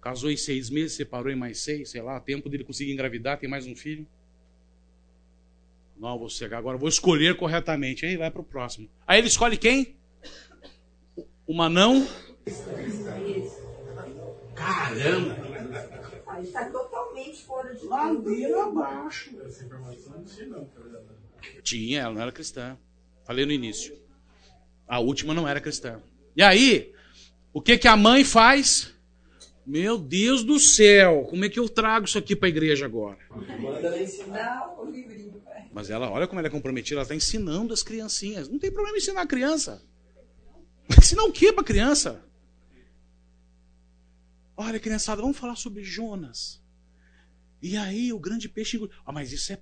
Casou 0.01 0.31
em 0.31 0.37
seis 0.37 0.69
meses, 0.69 0.95
separou 0.95 1.31
em 1.31 1.35
mais 1.35 1.59
seis, 1.59 1.89
sei 1.89 2.01
lá, 2.01 2.19
tempo 2.19 2.49
dele 2.49 2.63
conseguir 2.63 2.93
engravidar, 2.93 3.37
tem 3.37 3.49
mais 3.49 3.67
um 3.67 3.75
filho. 3.75 4.07
Não, 5.97 6.17
vou 6.17 6.29
chegar 6.29 6.57
agora, 6.57 6.77
vou 6.77 6.87
escolher 6.87 7.35
corretamente. 7.35 8.05
Aí 8.05 8.15
vai 8.15 8.31
para 8.31 8.39
o 8.39 8.45
próximo. 8.45 8.89
Aí 9.05 9.19
ele 9.19 9.27
escolhe 9.27 9.57
quem? 9.57 9.97
Uma 11.45 11.67
não. 11.67 12.07
Caramba! 14.55 15.35
Aí 16.27 16.43
está 16.45 16.69
totalmente 16.69 17.41
fora 17.43 17.75
de 17.75 17.85
Ladeira 17.85 18.63
abaixo. 18.63 19.37
Essa 19.45 19.65
informação 19.65 20.13
não 20.13 20.23
tinha, 20.23 20.47
não? 20.47 20.69
Tinha, 21.61 22.01
ela 22.01 22.13
não 22.13 22.21
era 22.21 22.31
cristã. 22.31 22.77
Falei 23.25 23.45
no 23.45 23.51
início. 23.51 23.97
A 24.87 24.99
última 24.99 25.33
não 25.33 25.47
era 25.47 25.59
cristã. 25.59 26.01
E 26.35 26.41
aí, 26.41 26.93
o 27.53 27.61
que 27.61 27.77
que 27.77 27.87
a 27.87 27.97
mãe 27.97 28.23
faz? 28.23 28.93
Meu 29.65 29.97
Deus 29.97 30.43
do 30.43 30.59
céu, 30.59 31.27
como 31.29 31.45
é 31.45 31.49
que 31.49 31.59
eu 31.59 31.69
trago 31.69 32.05
isso 32.05 32.17
aqui 32.17 32.35
para 32.35 32.47
a 32.47 32.49
igreja 32.49 32.85
agora? 32.85 33.19
Manda 33.29 34.01
ensinar. 34.01 34.73
O 34.79 34.85
livrinho. 34.85 35.41
Mas 35.71 35.89
ela, 35.89 36.09
olha 36.09 36.27
como 36.27 36.39
ela 36.39 36.47
é 36.47 36.51
comprometida, 36.51 36.95
ela 36.95 37.03
está 37.03 37.15
ensinando 37.15 37.73
as 37.73 37.83
criancinhas. 37.83 38.49
Não 38.49 38.57
tem 38.57 38.71
problema 38.71 38.97
ensinar 38.97 39.21
a 39.21 39.27
criança. 39.27 39.83
Ensinar 40.97 41.23
o 41.23 41.31
que 41.31 41.53
para 41.53 41.61
a 41.61 41.65
criança? 41.65 42.25
Olha, 44.57 44.79
criançada, 44.79 45.21
vamos 45.21 45.37
falar 45.37 45.55
sobre 45.55 45.83
Jonas. 45.83 46.61
E 47.61 47.77
aí, 47.77 48.11
o 48.11 48.19
grande 48.19 48.49
peixe. 48.49 48.79
Ah, 49.05 49.11
mas 49.11 49.31
isso 49.31 49.53
é, 49.53 49.61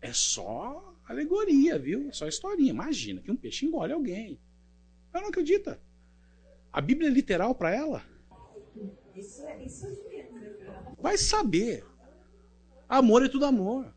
é 0.00 0.12
só 0.12 0.94
alegoria, 1.04 1.78
viu? 1.78 2.08
É 2.08 2.12
só 2.12 2.28
historinha. 2.28 2.70
Imagina 2.70 3.20
que 3.20 3.30
um 3.30 3.36
peixe 3.36 3.66
engole 3.66 3.92
alguém. 3.92 4.40
Ela 5.12 5.22
não 5.22 5.30
acredita. 5.30 5.80
A 6.72 6.80
Bíblia 6.80 7.08
é 7.08 7.12
literal 7.12 7.54
para 7.54 7.74
ela. 7.74 8.04
Isso 9.14 9.42
é 9.42 9.64
isso 9.64 9.86
é 9.86 9.90
mesmo, 10.08 10.38
né? 10.38 10.94
Vai 11.00 11.18
saber. 11.18 11.84
Amor 12.88 13.24
é 13.24 13.28
tudo 13.28 13.44
amor. 13.44 13.92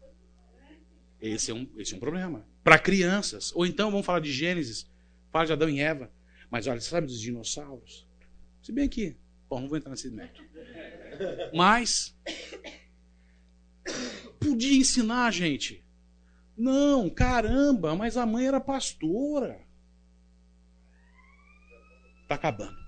Esse 1.21 1.51
é 1.51 1.53
um, 1.53 1.69
esse 1.77 1.93
é 1.93 1.97
um 1.97 1.99
problema. 1.99 2.45
Para 2.63 2.77
crianças. 2.77 3.51
Ou 3.55 3.65
então, 3.65 3.89
vamos 3.89 4.05
falar 4.05 4.19
de 4.19 4.31
Gênesis. 4.31 4.89
Fala 5.31 5.45
de 5.45 5.53
Adão 5.53 5.69
e 5.69 5.79
Eva. 5.79 6.11
Mas 6.49 6.67
olha, 6.67 6.81
sabe 6.81 7.07
dos 7.07 7.19
dinossauros? 7.19 8.07
Se 8.61 8.71
bem 8.71 8.89
que. 8.89 9.15
Bom, 9.49 9.61
não 9.61 9.67
vou 9.67 9.77
entrar 9.77 9.91
nesse 9.91 10.09
método. 10.09 10.47
Mas. 11.53 12.15
Podia 14.39 14.77
ensinar, 14.77 15.31
gente. 15.31 15.83
Não, 16.55 17.09
caramba, 17.09 17.95
mas 17.95 18.17
a 18.17 18.25
mãe 18.25 18.45
era 18.47 18.59
pastora. 18.59 19.61
Tá 22.27 22.35
acabando. 22.35 22.83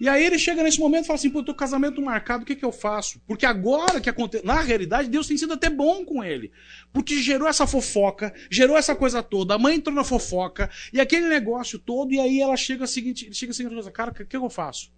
E 0.00 0.08
aí 0.08 0.24
ele 0.24 0.38
chega 0.38 0.62
nesse 0.62 0.78
momento 0.78 1.04
e 1.04 1.06
fala 1.06 1.18
assim: 1.18 1.30
pô, 1.30 1.38
eu 1.38 1.44
tô 1.44 1.54
casamento 1.54 2.02
marcado, 2.02 2.42
o 2.42 2.46
que, 2.46 2.56
que 2.56 2.64
eu 2.64 2.72
faço? 2.72 3.20
Porque 3.26 3.46
agora 3.46 4.00
que 4.00 4.10
acontece. 4.10 4.44
Na 4.44 4.60
realidade, 4.60 5.08
Deus 5.08 5.26
tem 5.26 5.38
sido 5.38 5.54
até 5.54 5.70
bom 5.70 6.04
com 6.04 6.22
ele. 6.22 6.50
Porque 6.92 7.22
gerou 7.22 7.48
essa 7.48 7.66
fofoca, 7.66 8.34
gerou 8.50 8.76
essa 8.76 8.94
coisa 8.94 9.22
toda, 9.22 9.54
a 9.54 9.58
mãe 9.58 9.76
entrou 9.76 9.94
na 9.94 10.04
fofoca, 10.04 10.68
e 10.92 11.00
aquele 11.00 11.28
negócio 11.28 11.78
todo, 11.78 12.12
e 12.12 12.18
aí 12.18 12.40
ela 12.40 12.56
chega 12.56 12.84
a 12.84 12.86
seguinte, 12.86 13.32
chega 13.32 13.52
a 13.52 13.54
seguinte 13.54 13.74
coisa, 13.74 13.90
cara, 13.90 14.10
o 14.10 14.14
que, 14.14 14.24
que 14.24 14.36
eu 14.36 14.50
faço? 14.50 14.92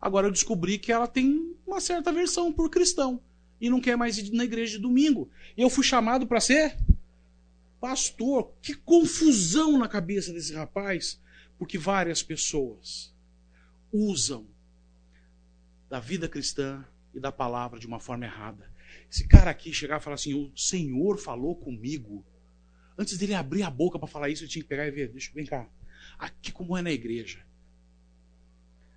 Agora 0.00 0.26
eu 0.26 0.32
descobri 0.32 0.78
que 0.78 0.92
ela 0.92 1.06
tem 1.06 1.54
uma 1.66 1.80
certa 1.80 2.12
versão 2.12 2.52
por 2.52 2.70
cristão. 2.70 3.20
E 3.60 3.68
não 3.68 3.80
quer 3.80 3.94
mais 3.94 4.16
ir 4.16 4.32
na 4.32 4.44
igreja 4.44 4.76
de 4.76 4.82
domingo. 4.82 5.28
E 5.54 5.60
eu 5.60 5.68
fui 5.68 5.84
chamado 5.84 6.26
para 6.26 6.40
ser 6.40 6.78
pastor. 7.80 8.54
Que 8.62 8.74
confusão 8.74 9.78
na 9.78 9.88
cabeça 9.88 10.32
desse 10.32 10.54
rapaz. 10.54 11.20
Porque 11.58 11.78
várias 11.78 12.22
pessoas 12.22 13.14
usam 13.92 14.46
da 15.88 15.98
vida 15.98 16.28
cristã 16.28 16.84
e 17.12 17.18
da 17.18 17.32
palavra 17.32 17.80
de 17.80 17.86
uma 17.86 17.98
forma 17.98 18.24
errada. 18.24 18.70
Esse 19.10 19.26
cara 19.26 19.50
aqui 19.50 19.72
chegar 19.72 20.00
e 20.00 20.02
falar 20.02 20.14
assim: 20.14 20.34
o 20.34 20.56
Senhor 20.56 21.18
falou 21.18 21.56
comigo. 21.56 22.24
Antes 22.96 23.16
dele 23.18 23.34
abrir 23.34 23.62
a 23.62 23.70
boca 23.70 23.98
para 23.98 24.08
falar 24.08 24.28
isso, 24.28 24.42
ele 24.42 24.50
tinha 24.50 24.62
que 24.62 24.68
pegar 24.68 24.86
e 24.86 24.90
ver. 24.90 25.08
Deixa, 25.08 25.32
vem 25.32 25.46
cá. 25.46 25.68
Aqui 26.18 26.52
como 26.52 26.76
é 26.76 26.82
na 26.82 26.92
igreja. 26.92 27.44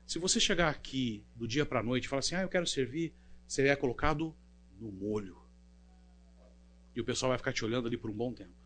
Se 0.05 0.19
você 0.19 0.39
chegar 0.39 0.69
aqui 0.69 1.25
do 1.35 1.47
dia 1.47 1.65
para 1.65 1.79
a 1.79 1.83
noite 1.83 2.05
e 2.05 2.07
falar 2.07 2.19
assim: 2.19 2.35
ah, 2.35 2.41
eu 2.41 2.49
quero 2.49 2.67
servir, 2.67 3.13
você 3.47 3.67
é 3.67 3.75
colocado 3.75 4.35
no 4.79 4.91
molho. 4.91 5.41
E 6.95 7.01
o 7.01 7.05
pessoal 7.05 7.29
vai 7.29 7.37
ficar 7.37 7.53
te 7.53 7.65
olhando 7.65 7.87
ali 7.87 7.97
por 7.97 8.09
um 8.09 8.13
bom 8.13 8.33
tempo. 8.33 8.62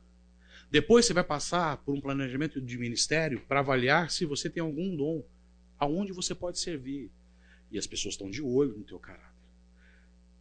Depois 0.69 1.05
você 1.05 1.13
vai 1.13 1.23
passar 1.23 1.77
por 1.77 1.95
um 1.95 2.01
planejamento 2.01 2.59
de 2.59 2.77
ministério 2.77 3.41
para 3.47 3.61
avaliar 3.61 4.11
se 4.11 4.25
você 4.25 4.49
tem 4.49 4.61
algum 4.61 4.95
dom, 4.95 5.25
aonde 5.79 6.11
você 6.11 6.35
pode 6.35 6.59
servir. 6.59 7.09
E 7.71 7.77
as 7.77 7.87
pessoas 7.87 8.15
estão 8.15 8.29
de 8.29 8.41
olho 8.41 8.77
no 8.77 8.83
teu 8.83 8.99
caráter. 8.99 9.37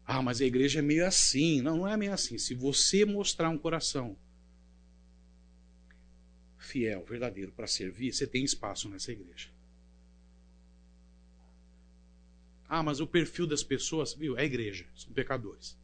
Ah, 0.05 0.23
mas 0.23 0.41
a 0.41 0.45
igreja 0.45 0.81
é 0.81 0.83
meio 0.83 1.07
assim. 1.07 1.61
Não, 1.63 1.79
não 1.79 1.89
é 1.89 1.97
meio 1.97 2.13
assim. 2.13 2.39
Se 2.39 2.55
você 2.55 3.05
mostrar 3.05 3.49
um 3.51 3.59
coração 3.59 4.17
fiel, 6.57 7.05
verdadeiro 7.05 7.53
para 7.53 7.67
servir, 7.67 8.13
você 8.13 8.27
tem 8.27 8.45
espaço 8.45 8.89
nessa 8.89 9.13
igreja. 9.13 9.49
Ah, 12.69 12.83
mas 12.83 12.99
o 12.99 13.07
perfil 13.07 13.47
das 13.47 13.63
pessoas, 13.63 14.13
viu? 14.13 14.37
É 14.37 14.45
igreja, 14.45 14.87
são 14.95 15.13
pecadores. 15.13 15.79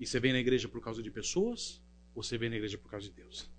E 0.00 0.06
você 0.06 0.18
vem 0.18 0.32
na 0.32 0.38
igreja 0.38 0.66
por 0.66 0.82
causa 0.82 1.02
de 1.02 1.10
pessoas 1.10 1.83
você 2.14 2.38
vem 2.38 2.48
na 2.50 2.56
igreja 2.56 2.78
por 2.78 2.90
causa 2.90 3.06
de 3.08 3.12
Deus? 3.12 3.50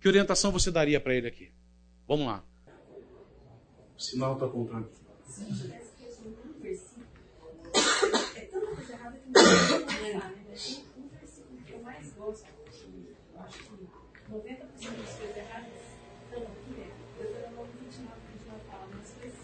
Que 0.00 0.08
orientação 0.08 0.52
você 0.52 0.70
daria 0.70 1.00
para 1.00 1.14
ele 1.14 1.26
aqui? 1.26 1.52
Vamos 2.06 2.26
lá. 2.26 2.44
O 3.96 4.00
sinal 4.00 4.34
está 4.34 4.46
apontando. 4.46 4.90
Se 5.26 5.42
eu 5.42 5.48
tivesse 5.48 5.92
resumido 5.98 6.42
um 6.48 6.60
versículo, 6.60 7.06
é 8.36 8.40
tanta 8.42 8.66
coisa 8.66 8.92
errada 8.92 9.18
que 9.18 9.26
não 9.26 9.32
dá 9.32 9.40
pra 9.40 9.96
pensar, 9.96 10.30
né? 10.30 10.44
Mas 10.48 10.76
tem 10.76 11.02
um 11.02 11.08
versículo 11.08 11.60
que 11.62 11.72
eu 11.72 11.82
mais 11.82 12.12
gosto, 12.12 12.46
que 12.70 13.16
eu 13.34 13.40
acho 13.40 13.58
que 13.58 13.86
90% 14.30 14.58
das 14.58 15.14
coisas 15.16 15.36
erradas 15.36 15.72
estão 16.24 16.42
aqui, 16.42 16.80
é 16.80 17.22
Deuteronômio 17.22 17.72
29, 17.80 18.20
29 18.34 18.64
fala, 18.70 18.88
mas 18.94 19.10
coisas 19.12 19.38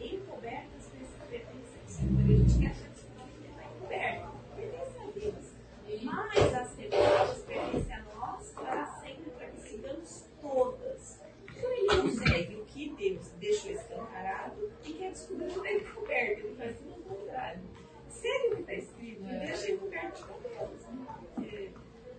encobertas 0.00 0.90
pertencem 1.30 1.80
ao 1.82 1.88
Senhor. 1.88 2.20
E 2.20 2.34
a 2.34 2.36
gente 2.36 2.58
quer 2.58 2.70
achar 2.70 2.88
que 2.88 2.98
isso 2.98 3.06
não 3.16 3.26
está 3.28 3.64
encoberto, 3.64 4.28
pertence 4.56 4.98
a 4.98 5.10
Deus. 5.18 5.60
Mas 6.02 6.54
as 6.54 6.76
reveladas 6.76 7.38
pertencem 7.42 7.94
a 7.94 8.02
nós 8.02 8.52
para 8.52 8.86
sempre, 9.00 9.30
para 9.30 9.46
que 9.48 9.60
sigamos 9.68 10.24
todas. 10.40 11.20
Então 11.56 11.72
ele 11.72 11.86
não 11.86 12.08
segue 12.10 12.56
o 12.56 12.64
que 12.64 12.88
Deus 12.90 13.28
deixou 13.38 13.70
escancarado 13.72 14.72
e 14.84 14.92
quer 14.92 15.12
descobrir 15.12 15.46
o 15.46 15.48
que 15.48 15.68
está 15.68 15.72
encoberto. 15.72 16.46
Ele 16.46 16.56
faz 16.56 16.76
tudo 16.76 16.92
ao 16.94 17.16
contrário. 17.16 17.62
Segue 18.08 18.46
o 18.48 18.56
que 18.56 18.60
está 18.62 18.74
escrito 18.74 19.22
e 19.22 19.46
deixa 19.46 19.72
encoberto 19.72 20.26
com 20.26 20.40
Deus. 20.40 20.54
né? 20.54 21.06
Porque 21.34 21.70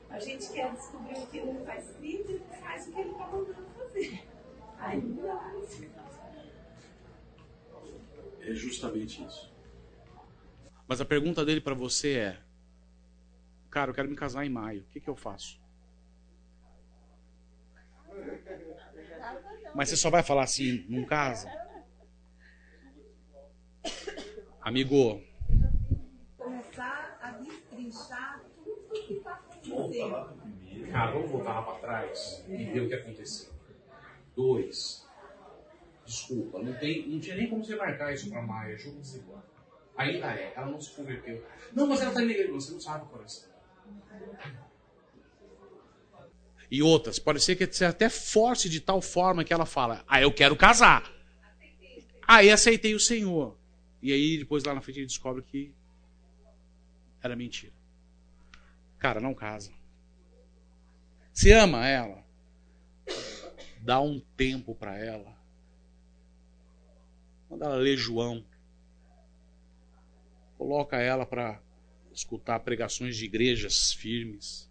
a 0.10 0.11
gente 0.22 0.52
quer 0.52 0.72
descobrir 0.74 1.18
o 1.18 1.28
que 1.28 1.42
não 1.42 1.60
está 1.60 1.78
escrito 1.78 2.32
e 2.32 2.40
faz 2.62 2.88
o 2.88 2.92
que 2.92 3.00
ele 3.00 3.12
está 3.12 3.28
mandando 3.28 3.68
fazer. 3.78 4.24
Aí 4.78 5.02
não 5.02 5.24
dá. 5.24 5.52
É 8.42 8.54
justamente 8.54 9.24
isso. 9.24 9.52
Mas 10.88 11.00
a 11.00 11.06
pergunta 11.06 11.46
dele 11.46 11.62
para 11.62 11.76
você 11.76 12.18
é: 12.18 12.42
Cara, 13.70 13.92
eu 13.92 13.96
quero 13.96 14.10
me 14.10 14.16
casar 14.16 14.46
em 14.46 14.50
maio. 14.50 14.82
O 14.82 14.86
que, 14.86 15.00
que 15.00 15.10
eu 15.10 15.16
faço? 15.16 15.62
Mas 19.74 19.90
você 19.90 19.96
só 19.96 20.10
vai 20.10 20.22
falar 20.22 20.44
assim, 20.44 20.86
não 20.90 21.06
casa? 21.06 21.50
Amigo, 24.62 25.24
Começar 26.38 27.18
a 27.22 27.32
destrinchar 27.32 28.21
acontecendo. 30.00 30.92
Cara, 30.92 31.12
vamos 31.12 31.32
voltar 31.32 31.54
lá 31.54 31.62
para 31.62 31.80
trás 31.80 32.44
e 32.48 32.66
ver 32.66 32.82
o 32.82 32.88
que 32.88 32.94
aconteceu. 32.94 33.52
Dois. 34.36 35.08
Desculpa, 36.06 36.62
não, 36.62 36.74
tem, 36.74 37.08
não 37.08 37.20
tinha 37.20 37.36
nem 37.36 37.50
como 37.50 37.64
você 37.64 37.76
marcar 37.76 38.14
isso 38.14 38.30
para 38.30 38.42
Maia, 38.42 38.78
jogo 38.78 39.00
desigual. 39.00 39.44
Ainda 39.96 40.34
é, 40.34 40.54
ela 40.56 40.68
não 40.68 40.82
se 40.82 40.92
converteu. 40.92 41.46
Não, 41.74 41.88
mas 41.88 42.02
ela 42.02 42.14
tá 42.14 42.24
igreja, 42.24 42.52
você 42.52 42.74
não 42.74 42.80
sabe 42.80 43.06
o 43.06 43.08
coração. 43.08 43.50
e 46.70 46.82
outras, 46.82 47.20
pode 47.20 47.42
ser 47.42 47.56
que 47.56 47.66
você 47.66 47.86
até 47.86 48.10
force 48.10 48.70
de 48.70 48.82
tal 48.82 49.02
forma 49.02 49.44
que 49.44 49.54
ela 49.54 49.66
fala: 49.66 50.04
Ah, 50.08 50.22
eu 50.22 50.34
quero 50.34 50.56
casar. 50.56 51.10
Aí 52.28 52.50
aceitei 52.50 52.96
o 52.96 53.00
Senhor. 53.00 53.58
E 54.02 54.12
aí 54.12 54.38
depois 54.38 54.64
lá 54.64 54.74
na 54.74 54.82
frente 54.82 55.00
ele 55.00 55.06
descobre 55.06 55.44
que 55.44 55.74
era 57.22 57.36
mentira. 57.36 57.74
Cara, 58.98 59.20
não 59.20 59.34
casa. 59.34 59.72
Se 61.42 61.52
ama 61.52 61.88
ela, 61.88 62.24
dá 63.80 64.00
um 64.00 64.20
tempo 64.38 64.76
para 64.76 64.96
ela. 64.96 65.36
Manda 67.50 67.66
ela 67.66 67.78
ler 67.78 67.98
João. 67.98 68.46
Coloca 70.56 70.98
ela 70.98 71.26
para 71.26 71.60
escutar 72.14 72.60
pregações 72.60 73.18
de 73.18 73.26
igrejas 73.26 73.92
firmes. 73.92 74.70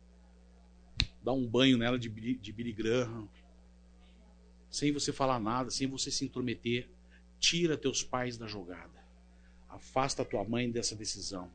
Dá 1.24 1.32
um 1.32 1.44
banho 1.44 1.76
nela 1.76 1.98
de, 1.98 2.08
de 2.08 2.52
Billy 2.52 2.72
Graham. 2.72 3.28
Sem 4.70 4.92
você 4.92 5.12
falar 5.12 5.40
nada, 5.40 5.72
sem 5.72 5.88
você 5.88 6.08
se 6.08 6.24
intrometer. 6.24 6.88
Tira 7.40 7.76
teus 7.76 8.04
pais 8.04 8.38
da 8.38 8.46
jogada. 8.46 9.04
Afasta 9.68 10.24
tua 10.24 10.44
mãe 10.44 10.70
dessa 10.70 10.94
decisão. 10.94 11.50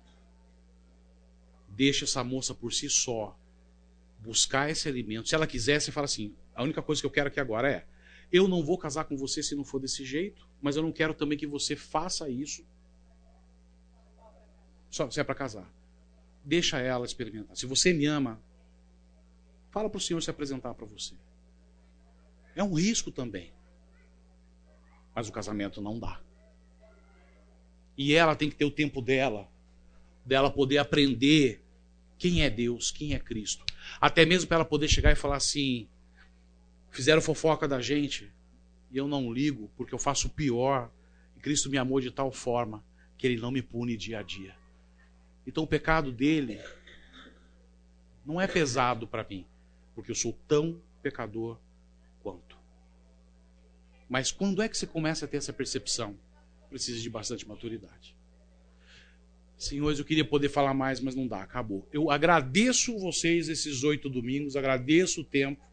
Deixa 1.70 2.04
essa 2.04 2.22
moça 2.22 2.54
por 2.54 2.74
si 2.74 2.90
só 2.90 3.34
buscar 4.26 4.70
esse 4.70 4.88
alimento. 4.88 5.30
Se 5.30 5.36
ela 5.36 5.46
quiser, 5.46 5.80
você 5.80 5.92
fala 5.92 6.06
assim: 6.06 6.36
a 6.54 6.64
única 6.64 6.82
coisa 6.82 7.02
que 7.02 7.06
eu 7.06 7.12
quero 7.12 7.28
aqui 7.28 7.40
agora 7.40 7.72
é: 7.72 7.86
eu 8.32 8.48
não 8.48 8.64
vou 8.64 8.78
casar 8.78 9.06
com 9.06 9.16
você 9.16 9.44
se 9.44 9.56
não 9.56 9.64
for 9.64 9.80
desse 9.80 10.04
jeito, 10.04 10.48
mas 10.62 10.76
eu 10.76 10.84
não 10.84 10.92
quero 10.92 11.14
também 11.14 11.38
que 11.38 11.48
você 11.48 11.76
faça 11.76 12.30
isso. 12.30 12.66
Só 14.90 15.10
se 15.10 15.20
é 15.20 15.24
para 15.24 15.36
casar. 15.36 15.72
Deixa 16.44 16.80
ela 16.80 17.06
experimentar. 17.06 17.56
Se 17.56 17.66
você 17.66 17.94
me 17.94 18.06
ama, 18.06 18.42
fala 19.72 19.90
para 19.90 19.98
o 19.98 20.02
Senhor 20.02 20.22
se 20.22 20.30
apresentar 20.30 20.74
para 20.74 20.86
você. 20.86 21.16
É 22.56 22.64
um 22.64 22.74
risco 22.74 23.12
também. 23.12 23.54
Mas 25.14 25.28
o 25.28 25.32
casamento 25.32 25.82
não 25.82 26.00
dá. 26.00 26.22
E 27.98 28.14
ela 28.14 28.36
tem 28.36 28.50
que 28.50 28.56
ter 28.56 28.66
o 28.66 28.72
tempo 28.72 29.02
dela, 29.02 29.50
dela 30.26 30.50
poder 30.52 30.78
aprender 30.78 31.62
quem 32.18 32.44
é 32.44 32.50
Deus, 32.50 32.92
quem 32.92 33.14
é 33.14 33.20
Cristo. 33.20 33.66
Até 34.00 34.26
mesmo 34.26 34.48
para 34.48 34.58
ela 34.58 34.66
poder 34.66 34.88
chegar 34.88 35.12
e 35.12 35.16
falar 35.16 35.38
assim: 35.38 35.88
fizeram 36.92 37.22
fofoca 37.22 37.68
da 37.68 37.82
gente 37.82 38.32
e 38.92 38.98
eu 38.98 39.08
não 39.08 39.32
ligo 39.32 39.72
porque 39.76 39.94
eu 39.94 40.00
faço 40.00 40.30
pior. 40.30 40.92
E 41.36 41.40
Cristo 41.40 41.70
me 41.70 41.78
amou 41.78 42.00
de 42.00 42.12
tal 42.12 42.32
forma 42.32 42.84
que 43.18 43.28
ele 43.28 43.42
não 43.42 43.52
me 43.52 43.62
pune 43.62 43.98
dia 43.98 44.20
a 44.20 44.24
dia. 44.24 44.56
Então 45.46 45.64
o 45.64 45.68
pecado 45.68 46.12
dele 46.12 46.60
não 48.26 48.42
é 48.42 48.48
pesado 48.48 49.08
para 49.08 49.24
mim, 49.24 49.46
porque 49.94 50.10
eu 50.10 50.16
sou 50.16 50.34
tão 50.48 50.82
pecador 51.02 51.60
quanto. 52.22 52.58
Mas 54.10 54.32
quando 54.32 54.62
é 54.62 54.70
que 54.70 54.78
você 54.78 54.88
começa 54.88 55.26
a 55.26 55.28
ter 55.28 55.38
essa 55.38 55.54
percepção? 55.54 56.18
Precisa 56.70 57.00
de 57.00 57.10
bastante 57.10 57.48
maturidade. 57.48 58.16
Senhores, 59.58 60.00
eu 60.00 60.06
queria 60.06 60.26
poder 60.26 60.50
falar 60.50 60.74
mais, 60.74 61.00
mas 61.00 61.16
não 61.16 61.28
dá, 61.28 61.42
acabou. 61.42 61.88
Eu 61.92 62.12
agradeço 62.12 62.98
vocês 63.00 63.48
esses 63.48 63.84
oito 63.84 64.10
domingos, 64.10 64.56
agradeço 64.56 65.22
o 65.22 65.24
tempo. 65.24 65.64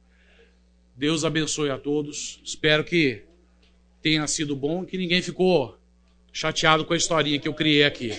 Deus 0.97 1.25
abençoe 1.25 1.71
a 1.71 1.79
todos. 1.79 2.41
Espero 2.45 2.85
que 2.85 3.23
tenha 4.01 4.27
sido 4.27 4.55
bom, 4.55 4.85
que 4.85 4.97
ninguém 4.97 5.21
ficou 5.21 5.79
chateado 6.33 6.85
com 6.85 6.95
a 6.95 6.97
historinha 6.97 7.39
que 7.39 7.49
eu 7.49 7.55
criei 7.55 7.85
aqui. 7.85 8.13